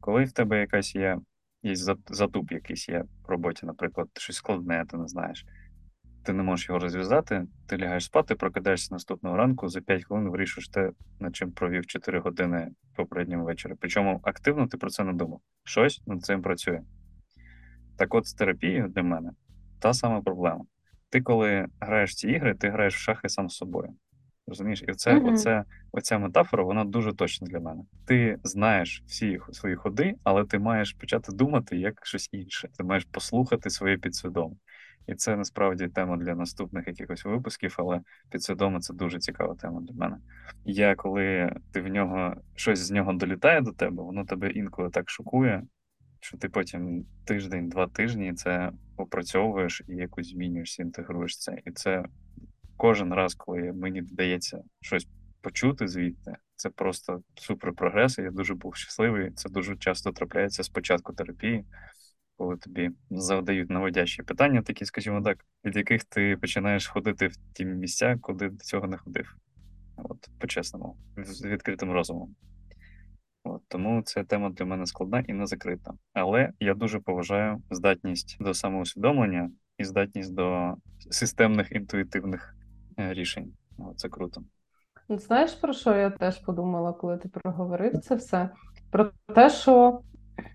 Коли 0.00 0.24
в 0.24 0.32
тебе 0.32 0.60
якась 0.60 0.94
є, 0.94 1.18
є 1.62 1.74
затуп 2.10 2.52
якийсь 2.52 2.88
є 2.88 3.04
в 3.26 3.30
роботі, 3.30 3.66
наприклад, 3.66 4.08
щось 4.18 4.36
складне, 4.36 4.84
ти 4.88 4.96
не 4.96 5.08
знаєш, 5.08 5.46
ти 6.24 6.32
не 6.32 6.42
можеш 6.42 6.68
його 6.68 6.78
розв'язати, 6.78 7.46
ти 7.66 7.78
лягаєш 7.78 8.04
спати, 8.04 8.34
прокидаєшся 8.34 8.94
наступного 8.94 9.36
ранку, 9.36 9.68
за 9.68 9.80
5 9.80 10.04
хвилин 10.04 10.30
вирішуєш 10.30 10.68
те, 10.68 10.90
над 11.20 11.36
чим 11.36 11.52
провів 11.52 11.86
4 11.86 12.20
години 12.20 12.70
попереднього 12.96 13.44
вечора. 13.44 13.76
Причому 13.80 14.20
активно 14.22 14.66
ти 14.66 14.76
про 14.76 14.90
це 14.90 15.04
не 15.04 15.12
думав. 15.12 15.40
Щось 15.64 16.02
над 16.06 16.22
цим 16.22 16.42
працює. 16.42 16.80
Так 17.96 18.14
от 18.14 18.26
з 18.26 18.34
терапією 18.34 18.88
для 18.88 19.02
мене 19.02 19.30
та 19.80 19.94
сама 19.94 20.22
проблема. 20.22 20.64
Ти, 21.10 21.20
коли 21.20 21.66
граєш 21.80 22.14
ці 22.14 22.28
ігри, 22.28 22.54
ти 22.54 22.70
граєш 22.70 22.96
в 22.96 22.98
шахи 22.98 23.28
сам 23.28 23.48
з 23.48 23.56
собою. 23.56 23.94
Розумієш? 24.46 24.84
І 24.88 24.92
це, 24.92 25.14
Мгм. 25.14 25.34
оце, 25.34 25.64
оця 25.92 26.18
метафора, 26.18 26.64
вона 26.64 26.84
дуже 26.84 27.12
точна 27.12 27.46
для 27.46 27.60
мене. 27.60 27.82
Ти 28.06 28.38
знаєш 28.44 29.02
всі 29.06 29.40
свої 29.52 29.76
ходи, 29.76 30.14
але 30.24 30.44
ти 30.44 30.58
маєш 30.58 30.92
почати 30.92 31.32
думати 31.32 31.76
як 31.76 32.06
щось 32.06 32.28
інше. 32.32 32.68
Ти 32.78 32.84
маєш 32.84 33.04
послухати 33.04 33.70
своє 33.70 33.98
підсвідоме. 33.98 34.54
І 35.06 35.14
це 35.14 35.36
насправді 35.36 35.88
тема 35.88 36.16
для 36.16 36.34
наступних 36.34 36.88
якихось 36.88 37.24
випусків, 37.24 37.74
але 37.78 38.00
підсвідоме 38.30 38.80
це 38.80 38.94
дуже 38.94 39.18
цікава 39.18 39.54
тема 39.54 39.80
для 39.80 39.94
мене. 39.94 40.16
Я 40.64 40.94
коли 40.94 41.56
ти 41.72 41.80
в 41.80 41.86
нього 41.88 42.34
щось 42.54 42.78
з 42.78 42.90
нього 42.90 43.12
долітає 43.12 43.60
до 43.60 43.72
тебе, 43.72 44.02
воно 44.02 44.24
тебе 44.24 44.50
інколи 44.50 44.90
так 44.90 45.10
шокує, 45.10 45.62
що 46.20 46.38
ти 46.38 46.48
потім 46.48 47.04
тиждень, 47.24 47.68
два 47.68 47.86
тижні 47.86 48.34
це 48.34 48.72
опрацьовуєш 48.96 49.82
і 49.88 49.92
якось 49.96 50.28
змінюєшся, 50.30 50.82
інтегруєш 50.82 51.38
це. 51.38 51.58
І 51.66 51.70
це 51.70 52.04
кожен 52.80 53.12
раз, 53.14 53.34
коли 53.34 53.72
мені 53.72 54.00
вдається 54.00 54.62
щось 54.80 55.08
почути 55.40 55.88
звідти, 55.88 56.36
це 56.56 56.70
просто 56.70 57.22
супер 57.34 57.72
прогрес. 57.72 58.18
Я 58.18 58.30
дуже 58.30 58.54
був 58.54 58.76
щасливий. 58.76 59.30
Це 59.30 59.48
дуже 59.48 59.76
часто 59.76 60.12
трапляється 60.12 60.62
з 60.62 60.68
початку 60.68 61.12
терапії, 61.12 61.64
коли 62.36 62.56
тобі 62.56 62.90
завдають 63.10 63.70
наводящі 63.70 64.22
питання, 64.22 64.62
такі, 64.62 64.84
скажімо 64.84 65.22
так, 65.22 65.44
від 65.64 65.76
яких 65.76 66.04
ти 66.04 66.36
починаєш 66.36 66.86
ходити 66.86 67.26
в 67.26 67.36
ті 67.52 67.64
місця, 67.64 68.18
куди 68.20 68.48
до 68.48 68.64
цього 68.64 68.86
не 68.86 68.96
ходив. 68.96 69.36
От, 69.96 70.28
по-чесному, 70.38 70.96
з 71.16 71.44
відкритим 71.44 71.92
розумом. 71.92 72.34
От, 73.44 73.62
тому 73.68 74.02
ця 74.02 74.24
тема 74.24 74.50
для 74.50 74.64
мене 74.64 74.86
складна 74.86 75.20
і 75.20 75.32
не 75.32 75.46
закрита. 75.46 75.92
Але 76.12 76.52
я 76.60 76.74
дуже 76.74 77.00
поважаю 77.00 77.62
здатність 77.70 78.36
до 78.40 78.54
самоусвідомлення 78.54 79.50
і 79.78 79.84
здатність 79.84 80.34
до 80.34 80.74
системних 81.10 81.72
інтуїтивних 81.72 82.56
рішень. 82.96 83.52
Це 83.96 84.08
круто. 84.08 84.42
Ну, 85.08 85.18
Знаєш, 85.18 85.52
про 85.52 85.72
що 85.72 85.96
я 85.96 86.10
теж 86.10 86.38
подумала, 86.38 86.92
коли 86.92 87.16
ти 87.16 87.28
проговорив 87.28 87.98
це 87.98 88.14
все? 88.14 88.50
Про 88.90 89.10
те, 89.34 89.50
що 89.50 90.00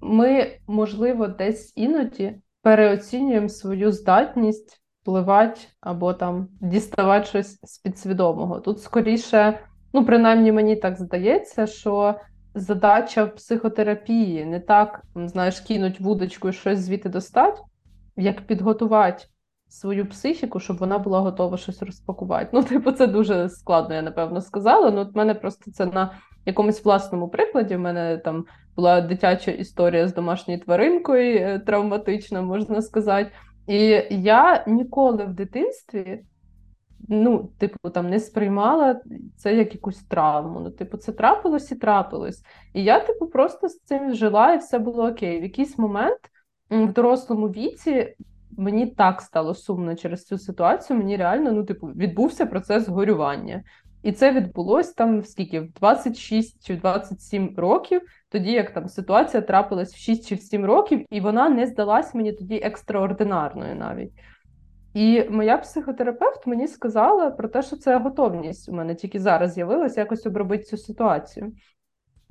ми, 0.02 0.60
можливо, 0.68 1.28
десь 1.28 1.74
іноді 1.76 2.42
переоцінюємо 2.62 3.50
свою 3.50 3.92
здатність 3.92 4.82
впливати 5.02 5.62
або 5.82 6.14
там 6.14 6.48
діставати 6.62 7.26
щось 7.26 7.60
з 7.64 7.78
підсвідомого. 7.78 8.60
Тут 8.60 8.82
скоріше, 8.82 9.60
ну, 9.94 10.06
принаймні 10.06 10.52
мені 10.52 10.76
так 10.76 10.98
здається, 10.98 11.68
що 11.68 12.20
задача 12.56 13.24
в 13.24 13.36
психотерапії 13.36 14.46
не 14.46 14.60
так, 14.60 15.04
знаєш, 15.16 15.60
кинуть 15.60 16.00
вудочку 16.00 16.50
і 16.50 16.54
щось 16.54 16.80
звідти 16.80 17.10
достати, 17.10 17.62
як 18.16 18.42
підготувати 18.42 19.26
свою 19.68 20.10
психіку, 20.10 20.60
щоб 20.60 20.78
вона 20.78 21.00
була 21.00 21.20
готова 21.20 21.58
щось 21.58 21.82
розпакувати. 21.82 22.50
Ну, 22.54 22.64
типу, 22.64 22.92
це 22.92 23.08
дуже 23.08 23.50
складно, 23.50 23.96
я 23.96 24.02
напевно 24.02 24.42
сказала. 24.42 24.92
Ну, 24.92 25.02
от 25.02 25.16
мене 25.16 25.34
просто 25.34 25.72
це 25.72 25.86
на 25.86 26.18
якомусь 26.46 26.86
власному 26.86 27.30
прикладі. 27.30 27.76
У 27.76 27.80
мене 27.80 28.18
там 28.18 28.46
була 28.76 29.02
дитяча 29.02 29.52
історія 29.52 30.08
з 30.08 30.14
домашньою 30.14 30.60
тваринкою, 30.60 31.38
е, 31.38 31.60
травматична, 31.60 32.42
можна 32.42 32.82
сказати. 32.82 33.32
І 33.68 33.78
я 34.10 34.64
ніколи 34.68 35.26
в 35.26 35.34
дитинстві. 35.34 36.24
Ну, 37.08 37.52
типу, 37.58 37.90
там 37.90 38.10
не 38.10 38.20
сприймала 38.20 39.02
це 39.38 39.56
як 39.56 39.74
якусь 39.74 40.04
травму. 40.04 40.60
Ну, 40.60 40.72
типу, 40.72 40.98
це 40.98 41.12
трапилось 41.12 41.72
і 41.72 41.76
трапилось. 41.76 42.44
І 42.74 42.84
я, 42.84 43.00
типу, 43.00 43.28
просто 43.28 43.70
з 43.70 43.80
цим 43.80 44.14
жила, 44.14 44.54
і 44.54 44.58
все 44.58 44.80
було 44.80 45.08
окей. 45.08 45.40
В 45.40 45.44
якийсь 45.44 45.78
момент 45.78 46.20
в 46.70 46.94
дорослому 46.94 47.48
віці 47.48 48.16
мені 48.58 48.88
так 48.88 49.22
стало 49.22 49.54
сумно 49.54 49.96
через 49.96 50.26
цю 50.26 50.38
ситуацію. 50.38 51.00
Мені 51.00 51.18
реально, 51.18 51.52
ну, 51.52 51.64
типу, 51.64 51.88
відбувся 51.88 52.46
процес 52.46 52.88
горювання. 52.88 53.64
І 54.04 54.12
це 54.12 54.32
відбулось 54.32 54.94
там 54.94 55.24
скільки? 55.24 55.60
В 55.60 55.74
26 55.74 56.68
чи 56.68 56.76
в 56.76 56.80
27 56.80 57.54
років, 57.58 58.02
тоді 58.30 58.52
як 58.52 58.74
там 58.74 58.90
ситуація 58.90 59.42
трапилась 59.42 59.94
в 59.94 59.98
6 59.98 60.28
чи 60.28 60.36
в 60.36 60.42
7 60.42 60.66
років, 60.66 61.06
і 61.10 61.22
вона 61.22 61.50
не 61.50 61.68
здалась 61.68 62.16
мені 62.16 62.34
тоді 62.34 62.56
екстраординарною 62.56 63.76
навіть. 63.76 64.12
І 64.94 65.24
моя 65.30 65.58
психотерапевт 65.58 66.48
мені 66.48 66.68
сказала 66.68 67.32
про 67.32 67.48
те, 67.48 67.62
що 67.62 67.76
це 67.76 67.98
готовність 67.98 68.70
у 68.70 68.74
мене 68.74 68.96
тільки 68.96 69.20
зараз 69.20 69.54
з'явилася 69.54 70.00
якось 70.00 70.26
обробити 70.26 70.64
цю 70.64 70.78
ситуацію. 70.78 71.54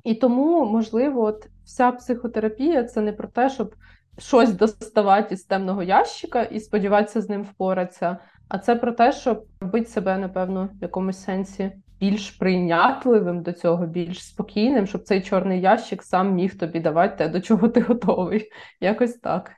І 0.05 0.14
тому, 0.14 0.64
можливо, 0.64 1.22
от 1.22 1.49
вся 1.64 1.93
психотерапія 1.93 2.85
це 2.85 3.01
не 3.01 3.12
про 3.12 3.29
те, 3.29 3.51
щоб 3.51 3.75
щось 4.18 4.52
доставати 4.52 5.34
із 5.34 5.44
темного 5.44 5.82
ящика 5.82 6.42
і 6.42 6.60
сподіватися 6.60 7.20
з 7.20 7.28
ним 7.28 7.42
впоратися, 7.42 8.16
а 8.48 8.58
це 8.58 8.76
про 8.76 8.92
те, 8.92 9.12
щоб 9.12 9.46
робити 9.60 9.86
себе, 9.86 10.18
напевно, 10.18 10.68
в 10.74 10.82
якомусь 10.82 11.24
сенсі 11.24 11.72
більш 12.00 12.30
прийнятливим 12.30 13.42
до 13.42 13.52
цього, 13.52 13.86
більш 13.86 14.26
спокійним, 14.26 14.86
щоб 14.86 15.02
цей 15.02 15.22
чорний 15.22 15.60
ящик 15.60 16.02
сам 16.02 16.34
міг 16.34 16.58
тобі 16.58 16.80
давати 16.80 17.16
те, 17.16 17.28
до 17.28 17.40
чого 17.40 17.68
ти 17.68 17.80
готовий. 17.80 18.50
Якось 18.80 19.14
так. 19.14 19.52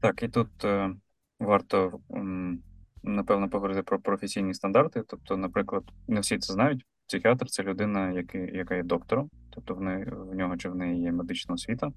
Так, 0.00 0.22
і 0.22 0.28
тут 0.28 0.64
е, 0.64 0.90
варто 1.40 1.98
напевно 3.02 3.48
поговорити 3.48 3.82
про 3.82 4.00
професійні 4.00 4.54
стандарти. 4.54 5.02
Тобто, 5.06 5.36
наприклад, 5.36 5.82
не 6.08 6.20
всі 6.20 6.38
це 6.38 6.52
знають. 6.52 6.84
Психіатр 7.06 7.46
це 7.46 7.62
людина, 7.62 8.10
який, 8.10 8.56
яка 8.56 8.74
є 8.74 8.82
доктором, 8.82 9.30
тобто 9.50 9.74
в, 9.74 9.80
неї, 9.80 10.04
в 10.10 10.34
нього 10.34 10.56
чи 10.56 10.68
в 10.68 10.74
неї 10.74 11.02
є 11.02 11.12
медична 11.12 11.54
освіта, 11.54 11.90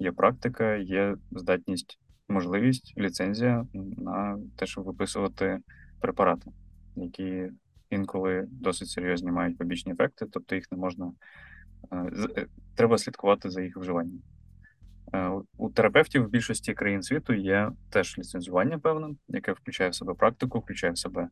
є 0.00 0.12
практика, 0.12 0.76
є 0.76 1.16
здатність, 1.30 1.98
можливість, 2.28 2.94
ліцензія 2.98 3.66
на 3.96 4.38
те, 4.56 4.66
щоб 4.66 4.84
виписувати 4.84 5.58
препарати, 6.00 6.50
які 6.96 7.50
інколи 7.90 8.48
досить 8.50 8.88
серйозні 8.88 9.30
мають 9.30 9.58
побічні 9.58 9.92
ефекти, 9.92 10.26
тобто 10.32 10.54
їх 10.54 10.72
не 10.72 10.78
можна. 10.78 11.12
е, 11.92 12.12
е, 12.36 12.46
Треба 12.74 12.98
слідкувати 12.98 13.50
за 13.50 13.62
їх 13.62 13.76
вживанням. 13.76 14.22
Е, 15.14 15.30
у 15.56 15.70
терапевтів 15.70 16.24
в 16.24 16.30
більшості 16.30 16.74
країн 16.74 17.02
світу 17.02 17.32
є 17.32 17.72
теж 17.90 18.18
ліцензування, 18.18 18.78
певне, 18.78 19.08
яке 19.28 19.52
включає 19.52 19.90
в 19.90 19.94
себе 19.94 20.14
практику, 20.14 20.58
включає 20.58 20.92
в 20.92 20.98
себе 20.98 21.28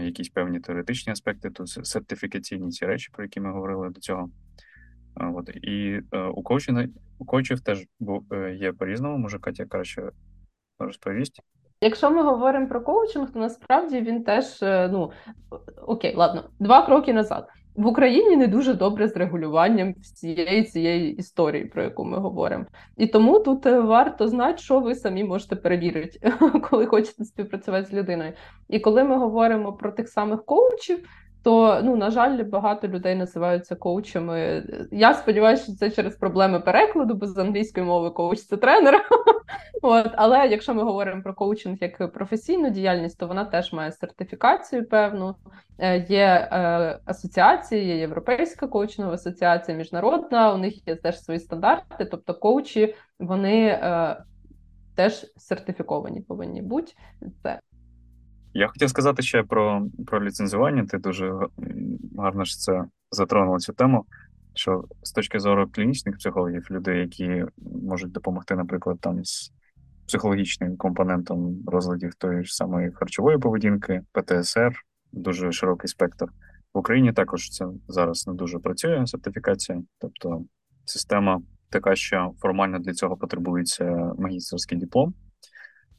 якісь 0.00 0.28
певні 0.28 0.60
теоретичні 0.60 1.12
аспекти, 1.12 1.50
тут 1.50 1.68
сертифікаційні 1.68 2.70
ці 2.70 2.86
речі, 2.86 3.10
про 3.12 3.24
які 3.24 3.40
ми 3.40 3.52
говорили 3.52 3.90
до 3.90 4.00
цього. 4.00 4.30
От 5.16 5.48
і 5.48 6.00
у 6.34 6.42
коучів, 6.42 6.74
у 7.18 7.24
коучів 7.24 7.60
теж 7.60 7.86
є 8.54 8.72
по-різному, 8.72 9.18
може 9.18 9.38
Катя 9.38 9.64
краще 9.64 10.10
розповість. 10.78 11.40
Якщо 11.80 12.10
ми 12.10 12.22
говоримо 12.22 12.68
про 12.68 12.80
коучинг, 12.80 13.32
то 13.32 13.38
насправді 13.38 14.00
він 14.00 14.24
теж 14.24 14.58
ну 14.62 15.10
окей, 15.86 16.14
ладно, 16.16 16.50
два 16.58 16.86
кроки 16.86 17.12
назад. 17.12 17.48
В 17.76 17.86
Україні 17.86 18.36
не 18.36 18.46
дуже 18.46 18.74
добре 18.74 19.08
з 19.08 19.16
регулюванням 19.16 19.94
всієї 20.00 20.64
цієї 20.64 21.16
історії, 21.16 21.64
про 21.64 21.82
яку 21.82 22.04
ми 22.04 22.18
говоримо. 22.18 22.64
І 22.96 23.06
тому 23.06 23.38
тут 23.38 23.66
е, 23.66 23.80
варто 23.80 24.28
знати, 24.28 24.58
що 24.58 24.80
ви 24.80 24.94
самі 24.94 25.24
можете 25.24 25.56
перевірити, 25.56 26.32
коли 26.70 26.86
хочете 26.86 27.24
співпрацювати 27.24 27.86
з 27.86 27.92
людиною. 27.92 28.32
І 28.68 28.80
коли 28.80 29.04
ми 29.04 29.18
говоримо 29.18 29.72
про 29.72 29.92
тих 29.92 30.08
самих 30.08 30.44
коучів, 30.44 30.98
то 31.46 31.80
ну 31.82 31.96
на 31.96 32.10
жаль, 32.10 32.44
багато 32.44 32.88
людей 32.88 33.14
називаються 33.14 33.76
коучами. 33.76 34.64
Я 34.92 35.14
сподіваюся, 35.14 35.62
що 35.62 35.72
це 35.72 35.90
через 35.90 36.16
проблеми 36.16 36.60
перекладу, 36.60 37.14
бо 37.14 37.26
з 37.26 37.38
англійської 37.38 37.86
мови 37.86 38.10
коуч 38.10 38.38
це 38.38 38.56
тренер. 38.56 39.08
От, 39.82 40.10
але 40.16 40.46
якщо 40.46 40.74
ми 40.74 40.82
говоримо 40.82 41.22
про 41.22 41.34
коучинг 41.34 41.78
як 41.80 42.12
професійну 42.12 42.70
діяльність, 42.70 43.18
то 43.18 43.26
вона 43.26 43.44
теж 43.44 43.72
має 43.72 43.92
сертифікацію. 43.92 44.88
Певну 44.88 45.34
е, 45.78 45.98
є 45.98 46.48
е, 46.52 46.98
асоціації, 47.04 47.86
є 47.86 47.96
європейська 47.96 48.66
коучингова 48.66 49.14
асоціація, 49.14 49.76
міжнародна. 49.76 50.54
У 50.54 50.58
них 50.58 50.88
є 50.88 50.96
теж 50.96 51.24
свої 51.24 51.40
стандарти, 51.40 52.04
тобто 52.04 52.34
коучі 52.34 52.94
вони 53.18 53.66
е, 53.66 54.16
теж 54.96 55.26
сертифіковані 55.36 56.20
повинні 56.20 56.62
бути. 56.62 56.92
Це 57.42 57.60
я 58.56 58.68
хотів 58.68 58.90
сказати 58.90 59.22
ще 59.22 59.42
про 59.42 59.86
про 60.06 60.24
ліцензування. 60.24 60.86
Ти 60.86 60.98
дуже 60.98 61.34
гарно 62.18 62.44
ж 62.44 62.58
це 62.58 62.84
затронула 63.10 63.58
цю 63.58 63.72
тему. 63.72 64.04
Що 64.54 64.84
з 65.02 65.12
точки 65.12 65.40
зору 65.40 65.70
клінічних 65.72 66.16
психологів, 66.16 66.66
людей, 66.70 67.00
які 67.00 67.44
можуть 67.82 68.12
допомогти, 68.12 68.56
наприклад, 68.56 69.00
там 69.00 69.24
з 69.24 69.52
психологічним 70.06 70.76
компонентом 70.76 71.58
розладів 71.66 72.14
тої 72.14 72.44
ж 72.44 72.54
самої 72.54 72.92
харчової 72.92 73.38
поведінки, 73.38 74.02
ПТСР, 74.12 74.72
дуже 75.12 75.52
широкий 75.52 75.88
спектр 75.88 76.24
в 76.74 76.78
Україні. 76.78 77.12
Також 77.12 77.50
це 77.50 77.66
зараз 77.88 78.26
не 78.26 78.34
дуже 78.34 78.58
працює 78.58 79.06
сертифікація, 79.06 79.82
тобто 79.98 80.44
система 80.84 81.40
така, 81.70 81.96
що 81.96 82.32
формально 82.38 82.78
для 82.78 82.92
цього 82.92 83.16
потребується 83.16 84.12
магістерський 84.18 84.78
диплом, 84.78 85.14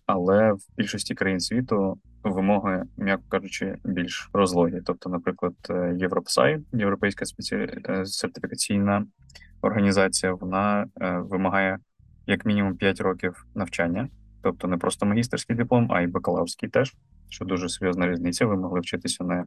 але 0.07 0.51
в 0.51 0.59
більшості 0.77 1.15
країн 1.15 1.39
світу 1.39 1.99
вимоги, 2.23 2.83
м'яко 2.97 3.23
кажучи, 3.29 3.77
більш 3.83 4.29
розлогі. 4.33 4.81
Тобто, 4.85 5.09
наприклад, 5.09 5.53
Європсай, 5.97 6.59
європейська 6.73 7.25
спеці... 7.25 7.55
Е, 7.55 8.05
сертифікаційна 8.05 9.05
організація, 9.61 10.33
вона 10.33 10.87
е, 11.01 11.17
вимагає 11.17 11.79
як 12.27 12.45
мінімум 12.45 12.75
5 12.75 13.01
років 13.01 13.45
навчання, 13.55 14.09
тобто 14.41 14.67
не 14.67 14.77
просто 14.77 15.05
магістерський 15.05 15.55
диплом, 15.55 15.91
а 15.91 16.01
й 16.01 16.07
бакалаврський 16.07 16.69
теж, 16.69 16.95
що 17.29 17.45
дуже 17.45 17.69
серйозна 17.69 18.07
різниця. 18.07 18.45
Ви 18.45 18.57
могли 18.57 18.79
вчитися 18.79 19.23
не 19.23 19.45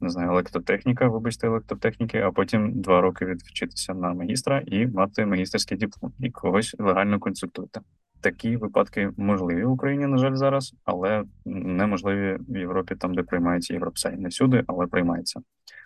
не 0.00 0.08
знаю, 0.08 0.30
електротехніка, 0.30 1.08
вибачте, 1.08 1.46
електротехніки, 1.46 2.18
а 2.18 2.30
потім 2.30 2.80
два 2.80 3.00
роки 3.00 3.24
відвчитися 3.26 3.94
на 3.94 4.14
магістра 4.14 4.62
і 4.66 4.86
мати 4.86 5.26
магістерський 5.26 5.78
диплом 5.78 6.12
і 6.18 6.30
когось 6.30 6.76
легально 6.78 7.18
консультуйте. 7.20 7.80
Такі 8.20 8.56
випадки 8.56 9.10
можливі 9.16 9.64
в 9.64 9.70
Україні, 9.70 10.06
на 10.06 10.18
жаль, 10.18 10.34
зараз, 10.34 10.74
але 10.84 11.24
неможливі 11.44 12.38
в 12.48 12.56
Європі, 12.56 12.94
там 12.94 13.14
де 13.14 13.22
приймається 13.22 13.74
Європсай. 13.74 14.16
Не 14.16 14.28
всюди, 14.28 14.64
але 14.66 14.86
приймається. 14.86 15.40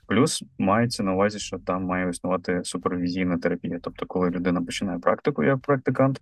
Плюс 0.06 0.44
мається 0.58 1.02
на 1.02 1.12
увазі, 1.12 1.38
що 1.38 1.58
там 1.58 1.84
має 1.84 2.10
існувати 2.10 2.60
супервізійна 2.64 3.38
терапія. 3.38 3.78
Тобто, 3.82 4.06
коли 4.06 4.30
людина 4.30 4.62
починає 4.62 4.98
практику 4.98 5.44
як 5.44 5.58
практикант, 5.58 6.20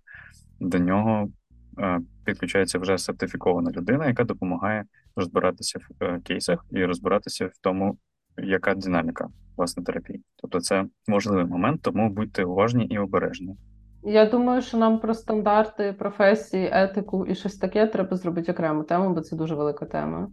до 0.60 0.78
нього 0.78 1.30
е, 1.78 2.00
підключається 2.24 2.78
вже 2.78 2.98
сертифікована 2.98 3.70
людина, 3.70 4.06
яка 4.06 4.24
допомагає 4.24 4.84
розбиратися 5.16 5.78
в 5.78 6.04
е, 6.04 6.20
кейсах 6.24 6.64
і 6.70 6.84
розбиратися 6.84 7.46
в 7.46 7.52
тому, 7.60 7.98
яка 8.38 8.74
динаміка 8.74 9.28
власне 9.56 9.84
терапії. 9.84 10.22
Тобто, 10.36 10.60
це 10.60 10.84
можливий 11.08 11.44
момент, 11.44 11.82
тому 11.82 12.10
будьте 12.10 12.44
уважні 12.44 12.84
і 12.84 12.98
обережні. 12.98 13.56
Я 14.02 14.26
думаю, 14.26 14.62
що 14.62 14.78
нам 14.78 14.98
про 14.98 15.14
стандарти, 15.14 15.92
професії, 15.92 16.70
етику 16.72 17.26
і 17.26 17.34
щось 17.34 17.56
таке 17.56 17.86
треба 17.86 18.16
зробити 18.16 18.52
окрему 18.52 18.82
тему, 18.82 19.14
бо 19.14 19.20
це 19.20 19.36
дуже 19.36 19.54
велика 19.54 19.86
тема. 19.86 20.28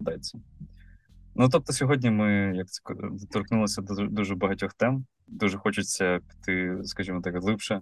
Дається. 0.00 0.38
Ну 1.34 1.48
тобто, 1.48 1.72
сьогодні 1.72 2.10
ми 2.10 2.52
як 2.56 2.68
це 2.68 2.82
доторкнулися 3.10 3.82
до 3.82 3.94
дуже 4.06 4.34
багатьох 4.34 4.72
тем. 4.74 5.04
Дуже 5.26 5.58
хочеться 5.58 6.20
піти, 6.28 6.80
скажімо 6.84 7.20
так, 7.20 7.42
глибше, 7.42 7.80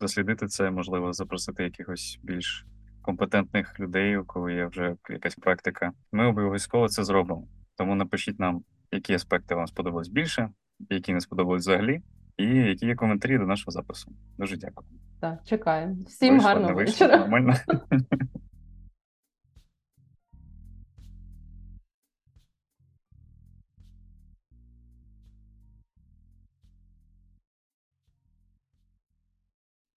дослідити 0.00 0.46
це, 0.46 0.70
можливо, 0.70 1.12
запросити 1.12 1.64
якихось 1.64 2.18
більш 2.22 2.66
компетентних 3.02 3.80
людей, 3.80 4.16
у 4.16 4.24
кого 4.24 4.50
є 4.50 4.66
вже 4.66 4.96
якась 5.10 5.34
практика. 5.34 5.92
Ми 6.12 6.26
обов'язково 6.26 6.88
це 6.88 7.04
зробимо. 7.04 7.48
Тому 7.76 7.94
напишіть 7.94 8.40
нам, 8.40 8.62
які 8.92 9.14
аспекти 9.14 9.54
вам 9.54 9.66
сподобались 9.66 10.08
більше, 10.08 10.50
які 10.90 11.12
не 11.12 11.20
сподобались 11.20 11.62
взагалі 11.62 12.02
і 12.38 12.44
які 12.44 12.86
є 12.86 12.94
коментарі 12.94 13.38
до 13.38 13.46
нашого 13.46 13.70
запису. 13.70 14.12
Дуже 14.38 14.56
дякую. 14.56 14.88
Так, 15.20 15.38
чекаємо. 15.44 15.96
Всім 16.06 16.40
гарного 16.40 16.74
вечора. 16.74 17.16
Нормально. 17.16 17.54